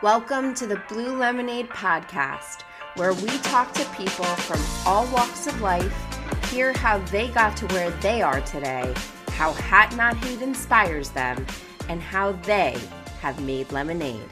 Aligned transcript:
Welcome 0.00 0.54
to 0.54 0.68
the 0.68 0.80
Blue 0.88 1.18
Lemonade 1.18 1.68
Podcast, 1.70 2.62
where 2.94 3.12
we 3.14 3.26
talk 3.38 3.72
to 3.72 3.84
people 3.96 4.26
from 4.26 4.60
all 4.86 5.04
walks 5.12 5.48
of 5.48 5.60
life, 5.60 5.92
hear 6.52 6.72
how 6.72 6.98
they 6.98 7.26
got 7.26 7.56
to 7.56 7.66
where 7.74 7.90
they 7.90 8.22
are 8.22 8.40
today, 8.42 8.94
how 9.30 9.52
Hat 9.54 9.96
Not 9.96 10.16
Hate 10.18 10.40
inspires 10.40 11.10
them, 11.10 11.44
and 11.88 12.00
how 12.00 12.30
they 12.30 12.78
have 13.22 13.42
made 13.42 13.72
lemonade. 13.72 14.22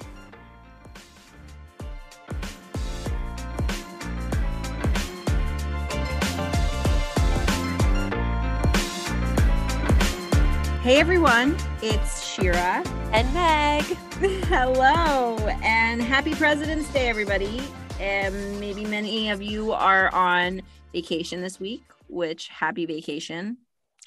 Hey 10.83 11.01
everyone, 11.01 11.57
it's 11.83 12.25
Shira 12.25 12.85
and 13.13 13.35
Meg. 13.35 13.99
Hello 14.19 15.37
and 15.63 16.01
happy 16.01 16.35
President's 16.35 16.91
Day, 16.91 17.07
everybody. 17.07 17.61
And 18.01 18.59
maybe 18.59 18.87
many 18.87 19.29
of 19.29 19.43
you 19.43 19.73
are 19.73 20.09
on 20.15 20.63
vacation 20.95 21.43
this 21.43 21.61
week, 21.61 21.85
which 22.09 22.49
happy 22.49 22.87
vacation. 22.87 23.59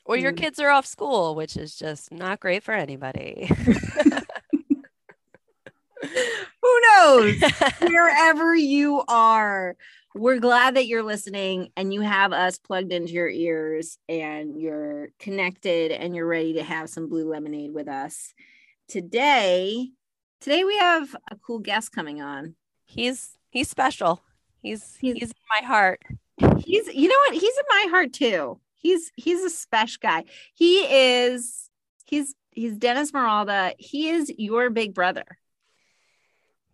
Or 0.06 0.18
your 0.18 0.34
mm. 0.34 0.38
kids 0.38 0.58
are 0.58 0.70
off 0.70 0.88
school, 0.88 1.36
which 1.36 1.56
is 1.56 1.76
just 1.76 2.12
not 2.12 2.40
great 2.40 2.64
for 2.64 2.72
anybody. 2.72 3.52
Who 6.02 6.82
knows? 6.82 7.36
Wherever 7.80 8.56
you 8.56 9.04
are, 9.08 9.76
we're 10.16 10.40
glad 10.40 10.76
that 10.76 10.88
you're 10.88 11.04
listening 11.04 11.70
and 11.78 11.94
you 11.94 12.02
have 12.02 12.34
us 12.34 12.58
plugged 12.58 12.92
into 12.92 13.14
your 13.14 13.30
ears 13.30 14.00
and 14.10 14.60
you're 14.60 15.10
connected 15.20 15.92
and 15.92 16.16
you're 16.16 16.26
ready 16.26 16.54
to 16.54 16.64
have 16.64 16.90
some 16.90 17.10
blue 17.10 17.30
lemonade 17.30 17.76
with 17.76 17.88
us. 17.88 18.34
Today, 18.88 19.92
today 20.40 20.64
we 20.64 20.78
have 20.78 21.16
a 21.32 21.36
cool 21.36 21.60
guest 21.60 21.92
coming 21.92 22.22
on. 22.22 22.56
He's 22.86 23.38
he's 23.50 23.70
special. 23.70 24.24
He's 24.62 24.98
he's, 25.00 25.16
he's 25.16 25.30
in 25.30 25.62
my 25.62 25.68
heart. 25.68 26.02
He's 26.58 26.88
you 26.94 27.08
know 27.10 27.16
what? 27.28 27.34
He's 27.34 27.44
in 27.44 27.66
my 27.70 27.88
heart 27.90 28.14
too. 28.14 28.60
He's 28.76 29.12
he's 29.16 29.42
a 29.44 29.50
special 29.50 30.00
guy. 30.02 30.24
He 30.54 30.80
is 30.80 31.70
he's 32.06 32.34
he's 32.52 32.78
Dennis 32.78 33.12
Meralda. 33.12 33.74
He 33.78 34.10
is 34.10 34.32
your 34.38 34.70
big 34.70 34.94
brother. 34.94 35.26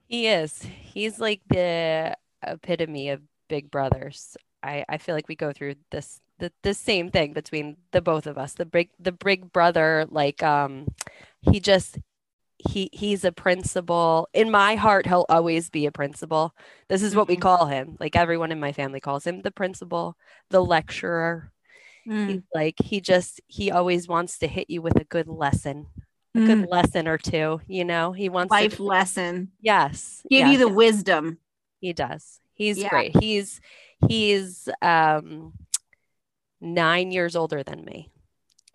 He 0.07 0.27
is. 0.27 0.61
He's 0.61 1.19
like 1.19 1.41
the 1.49 2.15
epitome 2.45 3.09
of 3.09 3.21
big 3.47 3.71
brothers. 3.71 4.37
I, 4.61 4.85
I 4.87 4.97
feel 4.97 5.15
like 5.15 5.27
we 5.27 5.35
go 5.35 5.51
through 5.51 5.75
this 5.91 6.19
the, 6.37 6.51
the 6.63 6.73
same 6.73 7.09
thing 7.09 7.33
between 7.33 7.77
the 7.91 8.01
both 8.01 8.27
of 8.27 8.37
us. 8.37 8.53
The 8.53 8.65
big 8.65 8.89
the 8.99 9.11
big 9.11 9.51
brother, 9.51 10.05
like 10.09 10.43
um 10.43 10.87
he 11.41 11.59
just 11.59 11.97
he 12.57 12.89
he's 12.93 13.23
a 13.23 13.31
principal. 13.31 14.29
In 14.33 14.51
my 14.51 14.75
heart, 14.75 15.05
he'll 15.05 15.25
always 15.29 15.69
be 15.69 15.85
a 15.85 15.91
principal. 15.91 16.53
This 16.87 17.03
is 17.03 17.15
what 17.15 17.27
we 17.27 17.35
mm-hmm. 17.35 17.41
call 17.41 17.65
him. 17.67 17.97
Like 17.99 18.15
everyone 18.15 18.51
in 18.51 18.59
my 18.59 18.71
family 18.71 18.99
calls 18.99 19.25
him 19.25 19.41
the 19.41 19.51
principal, 19.51 20.17
the 20.49 20.63
lecturer. 20.63 21.51
Mm. 22.07 22.29
He's 22.29 22.41
like 22.53 22.75
he 22.83 23.01
just 23.01 23.41
he 23.47 23.71
always 23.71 24.07
wants 24.07 24.39
to 24.39 24.47
hit 24.47 24.69
you 24.69 24.81
with 24.81 24.99
a 24.99 25.05
good 25.05 25.27
lesson 25.27 25.87
a 26.35 26.45
good 26.45 26.57
mm. 26.65 26.69
lesson 26.69 27.07
or 27.07 27.17
two. 27.17 27.61
You 27.67 27.85
know, 27.85 28.11
he 28.11 28.29
wants 28.29 28.51
life 28.51 28.77
to, 28.77 28.83
lesson. 28.83 29.51
Yes, 29.61 30.21
give 30.29 30.39
yes, 30.47 30.51
you 30.51 30.57
the 30.57 30.69
wisdom. 30.69 31.39
He 31.79 31.93
does. 31.93 32.39
He's 32.53 32.77
yeah. 32.77 32.89
great. 32.89 33.15
He's 33.17 33.61
he's 34.07 34.67
um 34.81 35.53
nine 36.59 37.11
years 37.11 37.35
older 37.35 37.63
than 37.63 37.83
me. 37.85 38.11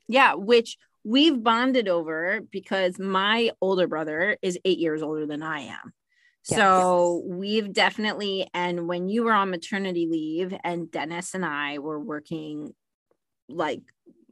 Yeah, 0.08 0.34
which 0.34 0.78
we've 1.04 1.42
bonded 1.42 1.88
over 1.88 2.40
because 2.50 2.98
my 2.98 3.50
older 3.60 3.86
brother 3.86 4.36
is 4.42 4.58
eight 4.64 4.78
years 4.78 5.02
older 5.02 5.26
than 5.26 5.42
I 5.42 5.60
am. 5.60 5.92
Yes. 6.48 6.58
So 6.58 7.22
we've 7.26 7.72
definitely, 7.72 8.48
and 8.54 8.88
when 8.88 9.08
you 9.08 9.24
were 9.24 9.32
on 9.32 9.50
maternity 9.50 10.06
leave 10.10 10.54
and 10.64 10.90
Dennis 10.90 11.34
and 11.34 11.44
I 11.44 11.78
were 11.78 12.00
working 12.00 12.74
like 13.48 13.82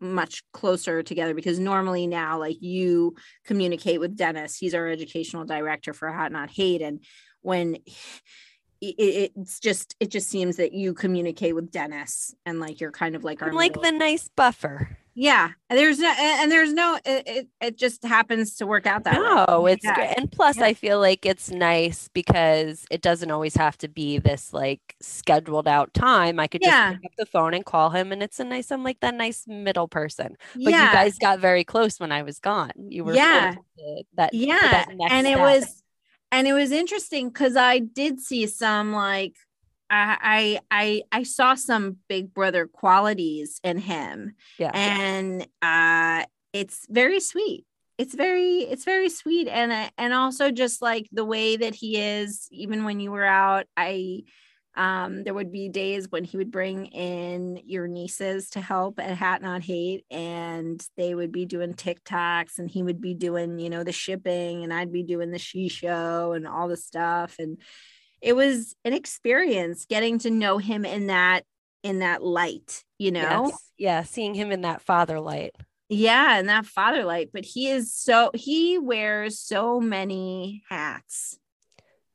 much 0.01 0.43
closer 0.53 1.03
together 1.03 1.35
because 1.35 1.59
normally 1.59 2.07
now 2.07 2.39
like 2.39 2.63
you 2.63 3.15
communicate 3.45 3.99
with 3.99 4.17
Dennis 4.17 4.57
he's 4.57 4.75
our 4.75 4.87
educational 4.87 5.45
director 5.45 5.93
for 5.93 6.11
Hat 6.11 6.31
Not 6.31 6.51
Hate 6.51 6.83
and 6.83 7.03
when 7.43 7.75
it, 8.81 9.31
it's 9.37 9.59
just 9.59 9.97
it 9.99 10.11
just 10.11 10.29
seems 10.29 10.57
that 10.57 10.73
you 10.73 10.95
communicate 10.95 11.55
with 11.55 11.71
Dennis 11.71 12.35
and 12.47 12.61
like 12.61 12.81
you're 12.81 12.93
kind 12.93 13.17
of 13.17 13.25
like 13.25 13.43
our 13.43 13.53
like 13.53 13.81
the 13.81 13.91
nice 13.91 14.29
buffer 14.29 14.97
yeah 15.19 15.51
and 15.69 15.77
there's 15.77 15.99
no 15.99 16.15
and 16.17 16.53
there's 16.53 16.73
no 16.73 16.97
it, 17.05 17.49
it 17.61 17.77
just 17.77 18.05
happens 18.05 18.55
to 18.55 18.69
work 18.69 18.87
out 18.87 19.03
that 19.03 19.15
no 19.15 19.63
way. 19.63 19.73
it's 19.73 19.85
yeah. 19.85 19.95
great 19.97 20.15
and 20.17 20.31
plus 20.31 20.59
yeah. 20.59 20.67
i 20.67 20.73
feel 20.73 21.01
like 21.01 21.27
it's 21.27 21.51
nice 21.51 22.09
because 22.15 22.87
it 22.89 23.03
doesn't 23.03 23.33
always 23.33 23.57
have 23.57 23.77
to 23.77 23.89
be 23.89 24.19
this 24.19 24.53
like 24.53 24.95
scheduled 25.03 25.67
out 25.67 25.93
time 25.93 26.39
i 26.39 26.47
could 26.47 26.63
just 26.63 26.73
yeah. 26.73 26.93
pick 26.93 27.05
up 27.05 27.11
the 27.19 27.27
phone 27.27 27.53
and 27.53 27.65
call 27.65 27.91
him 27.91 28.13
and 28.13 28.23
it's 28.23 28.39
a 28.39 28.45
nice 28.45 28.71
i'm 28.71 28.85
like 28.85 29.01
that 29.01 29.13
nice 29.13 29.45
middle 29.49 29.89
person 29.89 30.37
but 30.55 30.71
yeah. 30.71 30.87
you 30.87 30.93
guys 30.93 31.19
got 31.19 31.41
very 31.41 31.65
close 31.65 31.99
when 31.99 32.13
i 32.13 32.23
was 32.23 32.39
gone 32.39 32.71
you 32.77 33.03
were 33.03 33.13
yeah 33.13 33.57
that 34.15 34.33
yeah 34.33 34.61
that 34.61 35.11
and 35.11 35.27
it 35.27 35.39
was 35.41 35.83
and 36.31 36.47
it 36.47 36.53
was 36.53 36.71
interesting 36.71 37.29
because 37.29 37.57
i 37.57 37.81
did 37.81 38.21
see 38.21 38.47
some 38.47 38.93
like 38.93 39.35
I 39.91 40.61
I 40.71 41.03
I 41.13 41.23
saw 41.23 41.55
some 41.55 41.97
big 42.09 42.35
brother 42.35 42.67
qualities 42.67 43.61
in 43.65 43.79
him. 43.79 44.35
Yeah. 44.59 44.71
And 44.75 45.47
uh 45.63 46.25
it's 46.53 46.87
very 46.89 47.21
sweet. 47.21 47.65
It's 47.97 48.15
very 48.15 48.59
it's 48.61 48.85
very 48.85 49.09
sweet 49.09 49.49
and 49.49 49.73
uh, 49.73 49.91
and 49.99 50.13
also 50.13 50.51
just 50.51 50.83
like 50.83 51.09
the 51.13 51.25
way 51.25 51.57
that 51.57 51.75
he 51.75 51.97
is 51.97 52.49
even 52.51 52.85
when 52.85 53.01
you 53.01 53.11
were 53.11 53.25
out 53.25 53.67
I 53.77 54.23
um 54.77 55.25
there 55.25 55.35
would 55.35 55.51
be 55.51 55.69
days 55.69 56.07
when 56.11 56.23
he 56.23 56.37
would 56.37 56.53
bring 56.53 56.87
in 56.87 57.61
your 57.65 57.89
nieces 57.89 58.51
to 58.51 58.61
help 58.61 59.01
at 59.01 59.17
Hat 59.17 59.43
Not 59.43 59.63
Hate 59.63 60.05
and 60.11 60.81
they 60.97 61.15
would 61.15 61.33
be 61.33 61.47
doing 61.47 61.75
TikToks 61.75 62.59
and 62.59 62.71
he 62.71 62.83
would 62.83 63.01
be 63.01 63.15
doing, 63.15 63.59
you 63.59 63.71
know, 63.71 63.83
the 63.83 63.93
shipping 63.93 64.63
and 64.63 64.73
I'd 64.73 64.93
be 64.93 65.03
doing 65.03 65.31
the 65.33 65.39
she 65.39 65.69
show 65.69 66.33
and 66.33 66.47
all 66.47 66.69
the 66.69 66.77
stuff 66.77 67.37
and 67.41 67.59
it 68.21 68.35
was 68.35 68.75
an 68.85 68.93
experience 68.93 69.87
getting 69.87 70.19
to 70.21 70.31
know 70.31 70.59
him 70.59 70.85
in 70.85 71.09
that 71.09 71.45
in 71.83 72.01
that 72.01 72.23
light 72.23 72.85
you 72.99 73.13
know? 73.13 73.47
Yes. 73.47 73.71
yeah 73.79 74.03
seeing 74.03 74.35
him 74.35 74.51
in 74.51 74.63
that 74.63 74.83
father 74.83 75.21
light. 75.21 75.55
Yeah 75.89 76.39
in 76.39 76.47
that 76.47 76.67
father 76.67 77.05
light 77.05 77.31
but 77.33 77.45
he 77.45 77.69
is 77.71 77.95
so 77.95 78.31
he 78.35 78.79
wears 78.79 79.39
so 79.39 79.81
many 79.81 80.63
hats. 80.69 81.39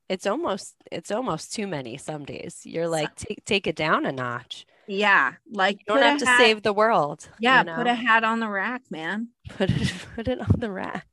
It's 0.10 0.28
almost 0.28 0.76
it's 0.92 1.12
almost 1.12 1.54
too 1.54 1.66
many 1.66 1.98
some 1.98 2.26
days. 2.26 2.62
You're 2.66 2.90
like 2.90 3.16
take 3.16 3.44
take 3.46 3.68
it 3.68 3.76
down 3.76 4.06
a 4.06 4.12
notch. 4.12 4.66
Yeah 4.88 5.34
like 5.50 5.80
you 5.80 5.96
don't 5.96 6.04
have 6.04 6.20
to 6.20 6.26
hat, 6.26 6.38
save 6.38 6.62
the 6.62 6.74
world 6.74 7.30
yeah 7.40 7.60
you 7.60 7.66
know? 7.68 7.76
put 7.76 7.88
a 7.88 7.96
hat 7.96 8.26
on 8.26 8.42
the 8.42 8.50
rack 8.50 8.82
man. 8.92 9.30
Put 9.50 9.72
it 9.72 9.94
put 10.16 10.28
it 10.28 10.42
on 10.42 10.60
the 10.60 10.70
rack 10.70 11.08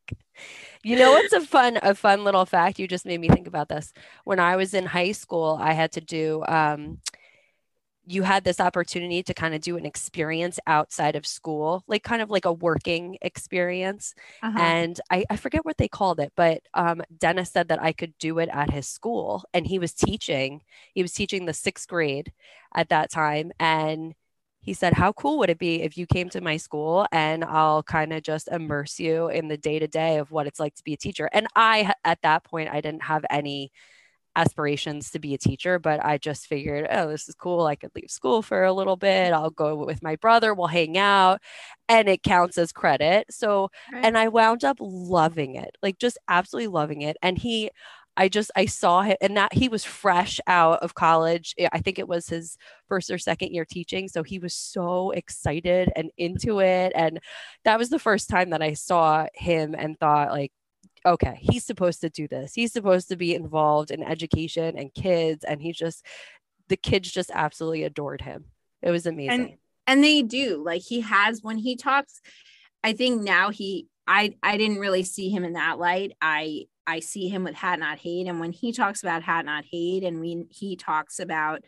you 0.83 0.97
know 0.97 1.13
what's 1.13 1.33
a 1.33 1.41
fun 1.41 1.79
a 1.83 1.95
fun 1.95 2.25
little 2.25 2.47
fact? 2.47 2.79
You 2.79 2.89
just 2.89 3.07
made 3.07 3.21
me 3.21 3.29
think 3.29 3.47
about 3.47 3.69
this. 3.69 3.93
When 4.25 4.41
I 4.41 4.57
was 4.57 4.75
in 4.75 4.87
high 4.87 5.13
school, 5.13 5.59
I 5.61 5.73
had 5.73 5.93
to 5.93 6.01
do 6.01 6.45
um, 6.47 6.99
you 8.11 8.25
had 8.25 8.43
this 8.43 8.59
opportunity 8.59 9.23
to 9.23 9.33
kind 9.33 9.55
of 9.55 9.61
do 9.61 9.77
an 9.77 9.87
experience 9.87 10.59
outside 10.67 11.15
of 11.15 11.25
school, 11.25 11.85
like 11.87 12.03
kind 12.03 12.21
of 12.21 12.29
like 12.29 12.45
a 12.45 12.53
working 12.53 13.17
experience. 13.23 14.15
Uh-huh. 14.43 14.59
And 14.59 15.01
I, 15.11 15.25
I, 15.31 15.37
forget 15.37 15.65
what 15.65 15.77
they 15.77 15.87
called 15.87 16.19
it, 16.19 16.33
but 16.35 16.63
um, 16.75 17.03
Dennis 17.17 17.53
said 17.53 17.69
that 17.69 17.81
I 17.81 17.93
could 17.93 18.15
do 18.19 18.41
it 18.41 18.49
at 18.53 18.71
his 18.71 18.89
school. 18.89 19.45
And 19.55 19.65
he 19.65 19.79
was 19.79 19.93
teaching, 19.93 20.62
he 20.93 21.03
was 21.03 21.12
teaching 21.12 21.47
the 21.47 21.55
sixth 21.55 21.87
grade 21.87 22.33
at 22.75 22.89
that 22.89 23.12
time. 23.12 23.53
And 23.61 24.15
he 24.60 24.75
said, 24.75 24.94
How 24.94 25.12
cool 25.12 25.38
would 25.38 25.50
it 25.50 25.59
be 25.59 25.82
if 25.82 25.97
you 25.97 26.06
came 26.06 26.28
to 26.31 26.41
my 26.41 26.56
school 26.56 27.06
and 27.12 27.44
I'll 27.44 27.82
kind 27.82 28.12
of 28.12 28.22
just 28.22 28.48
immerse 28.48 28.98
you 28.98 29.28
in 29.28 29.48
the 29.48 29.56
day 29.56 29.78
to 29.78 29.88
day 29.88 30.19
of 30.19 30.31
what 30.31 30.47
it's 30.47 30.60
like 30.60 30.75
to 30.76 30.84
be 30.84 30.94
a 30.94 30.98
teacher? 30.98 31.28
And 31.32 31.47
I, 31.56 31.94
at 32.04 32.21
that 32.22 32.44
point, 32.44 32.70
I 32.70 32.81
didn't 32.81 33.04
have 33.04 33.25
any 33.31 33.72
aspirations 34.37 35.11
to 35.11 35.19
be 35.19 35.35
a 35.35 35.38
teacher, 35.38 35.79
but 35.79 36.05
I 36.05 36.19
just 36.19 36.46
figured, 36.46 36.87
oh, 36.90 37.08
this 37.08 37.29
is 37.29 37.35
cool. 37.35 37.67
I 37.67 37.75
could 37.75 37.90
leave 37.94 38.11
school 38.11 38.43
for 38.43 38.64
a 38.64 38.73
little 38.73 38.96
bit. 38.96 39.32
I'll 39.32 39.50
go 39.50 39.85
with 39.85 40.02
my 40.02 40.17
brother, 40.17 40.55
we'll 40.55 40.69
hang 40.69 40.96
out, 40.96 41.40
and 41.88 42.08
it 42.08 42.23
counts 42.23 42.56
as 42.58 42.73
credit. 42.73 43.26
So, 43.31 43.70
right. 43.93 44.05
and 44.05 44.17
I 44.17 44.29
wound 44.29 44.64
up 44.64 44.76
loving 44.81 45.56
it, 45.56 45.76
like 45.82 45.99
just 45.99 46.19
absolutely 46.29 46.69
loving 46.69 47.02
it. 47.02 47.17
And 47.23 47.38
he, 47.38 47.70
I 48.17 48.29
just 48.29 48.51
I 48.57 48.67
saw 48.67 49.03
him 49.03 49.17
and 49.21 49.37
that 49.37 49.53
he 49.53 49.69
was 49.69 49.85
fresh 49.85 50.41
out 50.47 50.83
of 50.83 50.95
college. 50.95 51.55
I 51.73 51.81
think 51.81 51.99
it 51.99 52.09
was 52.09 52.29
his 52.29 52.57
first 52.89 53.11
or 53.11 53.19
second 53.19 53.53
year 53.53 53.65
teaching, 53.65 54.09
so 54.09 54.23
he 54.23 54.39
was 54.39 54.55
so 54.55 55.11
excited 55.11 55.91
and 55.97 56.11
into 56.17 56.61
it 56.61 56.93
and 56.95 57.21
that 57.65 57.79
was 57.79 57.89
the 57.91 57.99
first 57.99 58.29
time 58.29 58.51
that 58.51 58.62
I 58.62 58.75
saw 58.75 59.27
him 59.35 59.75
and 59.77 59.99
thought 59.99 60.31
like 60.31 60.53
okay, 61.07 61.39
he's 61.41 61.65
supposed 61.65 62.03
to 62.03 62.11
do 62.11 62.29
this. 62.29 62.53
He's 62.55 62.75
supposed 62.75 63.09
to 63.09 63.17
be 63.17 63.35
involved 63.35 63.91
in 63.91 64.03
education 64.03 64.77
and 64.77 64.93
kids 64.93 65.45
and 65.45 65.61
he 65.62 65.73
just 65.73 66.05
the 66.69 66.77
kids 66.77 67.11
just 67.11 67.31
absolutely 67.33 67.85
adored 67.85 68.21
him. 68.21 68.45
It 68.83 68.91
was 68.91 69.07
amazing. 69.07 69.41
And, 69.41 69.53
and 69.87 70.05
they 70.05 70.23
do. 70.23 70.62
Like 70.62 70.83
he 70.83 71.01
has 71.01 71.43
when 71.43 71.57
he 71.57 71.77
talks 71.77 72.21
I 72.83 72.93
think 72.93 73.23
now 73.23 73.51
he 73.51 73.89
I 74.07 74.35
I 74.43 74.57
didn't 74.57 74.79
really 74.79 75.05
see 75.05 75.31
him 75.31 75.45
in 75.45 75.55
that 75.55 75.79
light. 75.79 76.12
I 76.21 76.67
I 76.90 77.00
see 77.00 77.28
him 77.28 77.44
with 77.44 77.54
Hat 77.54 77.78
Not 77.78 77.98
Hate. 77.98 78.26
And 78.26 78.40
when 78.40 78.52
he 78.52 78.72
talks 78.72 79.02
about 79.02 79.22
Hat 79.22 79.44
Not 79.44 79.64
Hate 79.70 80.02
and 80.02 80.19
when 80.19 80.48
he 80.50 80.75
talks 80.75 81.20
about 81.20 81.64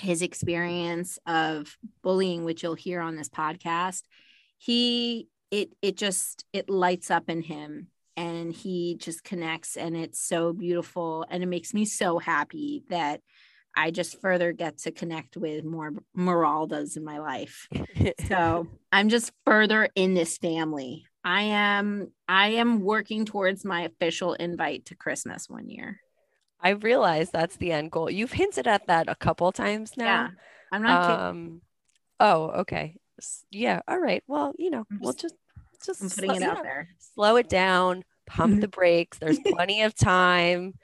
his 0.00 0.22
experience 0.22 1.18
of 1.26 1.76
bullying, 2.02 2.44
which 2.44 2.62
you'll 2.62 2.74
hear 2.74 3.00
on 3.00 3.16
this 3.16 3.28
podcast, 3.28 4.02
he 4.56 5.28
it 5.50 5.74
it 5.82 5.96
just 5.98 6.46
it 6.54 6.70
lights 6.70 7.10
up 7.10 7.28
in 7.28 7.42
him 7.42 7.88
and 8.16 8.52
he 8.52 8.96
just 8.98 9.24
connects 9.24 9.76
and 9.76 9.94
it's 9.94 10.20
so 10.20 10.52
beautiful 10.54 11.26
and 11.28 11.42
it 11.42 11.46
makes 11.46 11.74
me 11.74 11.84
so 11.84 12.18
happy 12.18 12.84
that 12.88 13.20
I 13.76 13.90
just 13.90 14.20
further 14.20 14.52
get 14.52 14.78
to 14.78 14.90
connect 14.90 15.36
with 15.36 15.64
more 15.64 15.92
Meraldas 16.16 16.96
in 16.96 17.04
my 17.04 17.18
life. 17.18 17.68
so 18.28 18.66
I'm 18.90 19.08
just 19.08 19.32
further 19.44 19.88
in 19.94 20.14
this 20.14 20.38
family. 20.38 21.06
I 21.24 21.42
am 21.42 22.12
I 22.28 22.48
am 22.48 22.80
working 22.80 23.24
towards 23.24 23.64
my 23.64 23.82
official 23.82 24.34
invite 24.34 24.86
to 24.86 24.94
Christmas 24.94 25.48
one 25.48 25.68
year. 25.68 26.00
I 26.60 26.70
realize 26.70 27.30
that's 27.30 27.56
the 27.56 27.72
end 27.72 27.90
goal. 27.90 28.10
You've 28.10 28.32
hinted 28.32 28.66
at 28.66 28.86
that 28.86 29.08
a 29.08 29.14
couple 29.14 29.50
times 29.52 29.96
now. 29.96 30.04
Yeah, 30.04 30.28
I'm 30.70 30.82
not 30.82 31.04
um, 31.04 31.36
kidding. 31.44 31.60
Oh, 32.20 32.42
okay. 32.60 32.96
Yeah. 33.50 33.80
All 33.88 33.98
right. 33.98 34.22
Well, 34.26 34.52
you 34.58 34.70
know, 34.70 34.84
we'll 35.00 35.12
just 35.12 35.34
just 35.84 36.02
I'm 36.02 36.10
putting 36.10 36.30
slow, 36.30 36.36
it 36.36 36.42
out 36.42 36.62
there. 36.62 36.88
Slow 37.14 37.36
it 37.36 37.48
down. 37.48 38.04
Pump 38.26 38.60
the 38.60 38.68
brakes. 38.68 39.18
There's 39.18 39.38
plenty 39.46 39.82
of 39.82 39.94
time. 39.94 40.74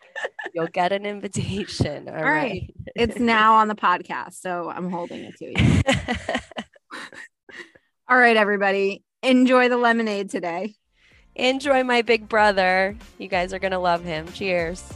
You'll 0.52 0.66
get 0.66 0.92
an 0.92 1.06
invitation. 1.06 2.08
All, 2.08 2.16
all 2.16 2.22
right. 2.22 2.50
right. 2.50 2.74
It's 2.96 3.20
now 3.20 3.54
on 3.54 3.68
the 3.68 3.76
podcast, 3.76 4.34
so 4.34 4.68
I'm 4.68 4.90
holding 4.90 5.24
it 5.24 5.36
to 5.36 5.44
you. 5.44 5.82
all 8.08 8.18
right, 8.18 8.36
everybody. 8.36 9.04
Enjoy 9.24 9.68
the 9.68 9.76
lemonade 9.76 10.30
today. 10.30 10.76
Enjoy 11.34 11.82
my 11.82 12.02
big 12.02 12.28
brother. 12.28 12.96
You 13.18 13.26
guys 13.26 13.52
are 13.52 13.58
gonna 13.58 13.80
love 13.80 14.04
him. 14.04 14.30
Cheers. 14.32 14.92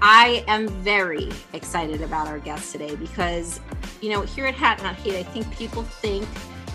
I 0.00 0.44
am 0.46 0.68
very 0.68 1.28
excited 1.54 2.02
about 2.02 2.28
our 2.28 2.38
guest 2.38 2.70
today 2.70 2.94
because, 2.94 3.60
you 4.00 4.10
know, 4.10 4.22
here 4.22 4.46
at 4.46 4.54
Hat 4.54 4.80
Not 4.80 4.94
Hate, 4.94 5.16
I 5.16 5.24
think 5.24 5.50
people 5.58 5.82
think 5.82 6.26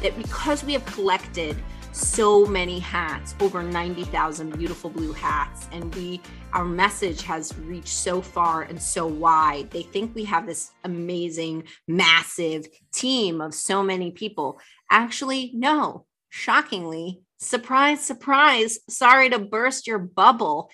that 0.02 0.18
because 0.18 0.66
we 0.66 0.74
have 0.74 0.86
collected 0.86 1.56
so 1.94 2.46
many 2.46 2.80
hats, 2.80 3.34
over 3.40 3.64
90,000 3.64 4.58
beautiful 4.58 4.90
blue 4.90 5.14
hats, 5.14 5.70
and 5.72 5.96
we 5.96 6.20
our 6.56 6.64
message 6.64 7.22
has 7.24 7.56
reached 7.60 7.90
so 7.90 8.22
far 8.22 8.62
and 8.62 8.82
so 8.82 9.06
wide. 9.06 9.70
They 9.72 9.82
think 9.82 10.16
we 10.16 10.24
have 10.24 10.48
this 10.48 10.72
amazing, 10.86 11.66
massive 11.86 12.66
team 12.94 13.42
of 13.42 13.54
so 13.54 13.84
many 13.84 14.12
people. 14.12 14.62
Actually, 14.90 15.52
no. 15.54 16.06
Shockingly, 16.30 17.22
surprise, 17.40 18.06
surprise. 18.06 18.80
Sorry 18.90 19.30
to 19.30 19.40
burst 19.40 19.86
your 19.86 20.00
bubble. 20.00 20.70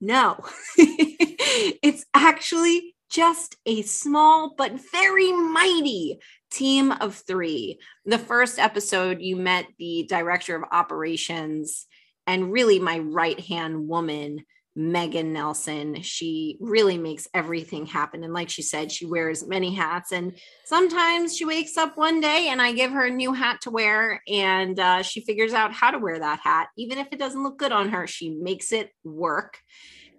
No, 0.00 0.44
it's 0.76 2.04
actually 2.14 2.94
just 3.10 3.56
a 3.66 3.82
small 3.82 4.54
but 4.56 4.80
very 4.92 5.32
mighty 5.32 6.20
team 6.52 6.92
of 6.92 7.16
three. 7.16 7.80
The 8.04 8.18
first 8.18 8.60
episode, 8.60 9.20
you 9.20 9.34
met 9.34 9.66
the 9.78 10.06
director 10.08 10.54
of 10.54 10.68
operations 10.70 11.86
and 12.28 12.52
really 12.52 12.78
my 12.78 12.98
right 12.98 13.40
hand 13.40 13.88
woman, 13.88 14.44
Megan 14.78 15.32
Nelson. 15.32 16.02
She 16.02 16.56
really 16.60 16.96
makes 16.96 17.26
everything 17.34 17.84
happen. 17.84 18.22
And 18.22 18.32
like 18.32 18.48
she 18.48 18.62
said, 18.62 18.92
she 18.92 19.06
wears 19.06 19.44
many 19.44 19.74
hats. 19.74 20.12
And 20.12 20.38
sometimes 20.64 21.36
she 21.36 21.44
wakes 21.44 21.76
up 21.76 21.98
one 21.98 22.20
day 22.20 22.46
and 22.48 22.62
I 22.62 22.70
give 22.70 22.92
her 22.92 23.06
a 23.06 23.10
new 23.10 23.32
hat 23.32 23.60
to 23.62 23.70
wear 23.70 24.22
and 24.28 24.78
uh, 24.78 25.02
she 25.02 25.20
figures 25.20 25.52
out 25.52 25.72
how 25.72 25.90
to 25.90 25.98
wear 25.98 26.20
that 26.20 26.38
hat. 26.44 26.68
Even 26.76 26.98
if 26.98 27.08
it 27.10 27.18
doesn't 27.18 27.42
look 27.42 27.58
good 27.58 27.72
on 27.72 27.88
her, 27.88 28.06
she 28.06 28.30
makes 28.30 28.70
it 28.70 28.92
work. 29.02 29.58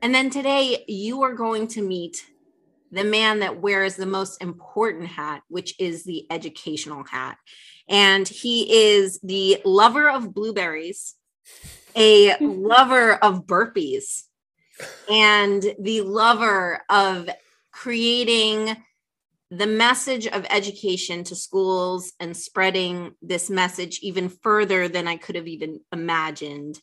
And 0.02 0.14
then 0.14 0.30
today, 0.30 0.84
you 0.90 1.24
are 1.24 1.34
going 1.34 1.68
to 1.70 1.82
meet 1.82 2.18
the 2.92 3.06
man 3.06 3.40
that 3.40 3.62
wears 3.62 3.96
the 3.96 4.06
most 4.06 4.42
important 4.42 5.08
hat, 5.08 5.42
which 5.48 5.74
is 5.80 6.04
the 6.04 6.26
educational 6.30 7.06
hat. 7.06 7.38
And 7.88 8.28
he 8.28 8.92
is 8.92 9.20
the 9.24 9.62
lover 9.64 10.10
of 10.10 10.34
blueberries, 10.34 11.16
a 11.96 12.36
lover 12.42 13.14
of 13.14 13.46
burpees 13.46 14.24
and 15.10 15.64
the 15.80 16.02
lover 16.02 16.82
of 16.90 17.30
creating 17.72 18.76
the 19.52 19.68
message 19.68 20.28
of 20.28 20.46
education 20.50 21.24
to 21.24 21.36
schools 21.36 22.14
and 22.20 22.36
spreading 22.36 23.16
this 23.22 23.50
message 23.50 24.00
even 24.02 24.30
further 24.30 24.88
than 24.88 25.08
I 25.08 25.18
could 25.18 25.36
have 25.36 25.48
even 25.48 25.80
imagined. 25.92 26.80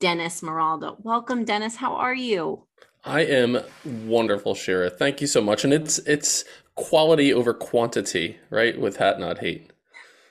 Dennis 0.00 0.40
Meralda. 0.40 0.96
Welcome, 1.02 1.44
Dennis. 1.44 1.76
How 1.76 1.94
are 1.94 2.14
you? 2.14 2.66
I 3.04 3.22
am 3.22 3.60
wonderful, 3.84 4.54
Shira. 4.54 4.90
Thank 4.90 5.20
you 5.20 5.26
so 5.26 5.40
much. 5.40 5.64
And 5.64 5.72
it's 5.72 5.98
it's 6.00 6.44
quality 6.74 7.32
over 7.32 7.54
quantity, 7.54 8.38
right? 8.50 8.78
With 8.78 8.96
Hat 8.96 9.18
Not 9.18 9.38
Hate. 9.38 9.70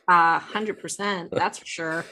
Uh 0.08 0.40
hundred 0.40 0.80
percent. 0.80 1.32
That's 1.32 1.60
for 1.60 1.66
sure. 1.66 2.06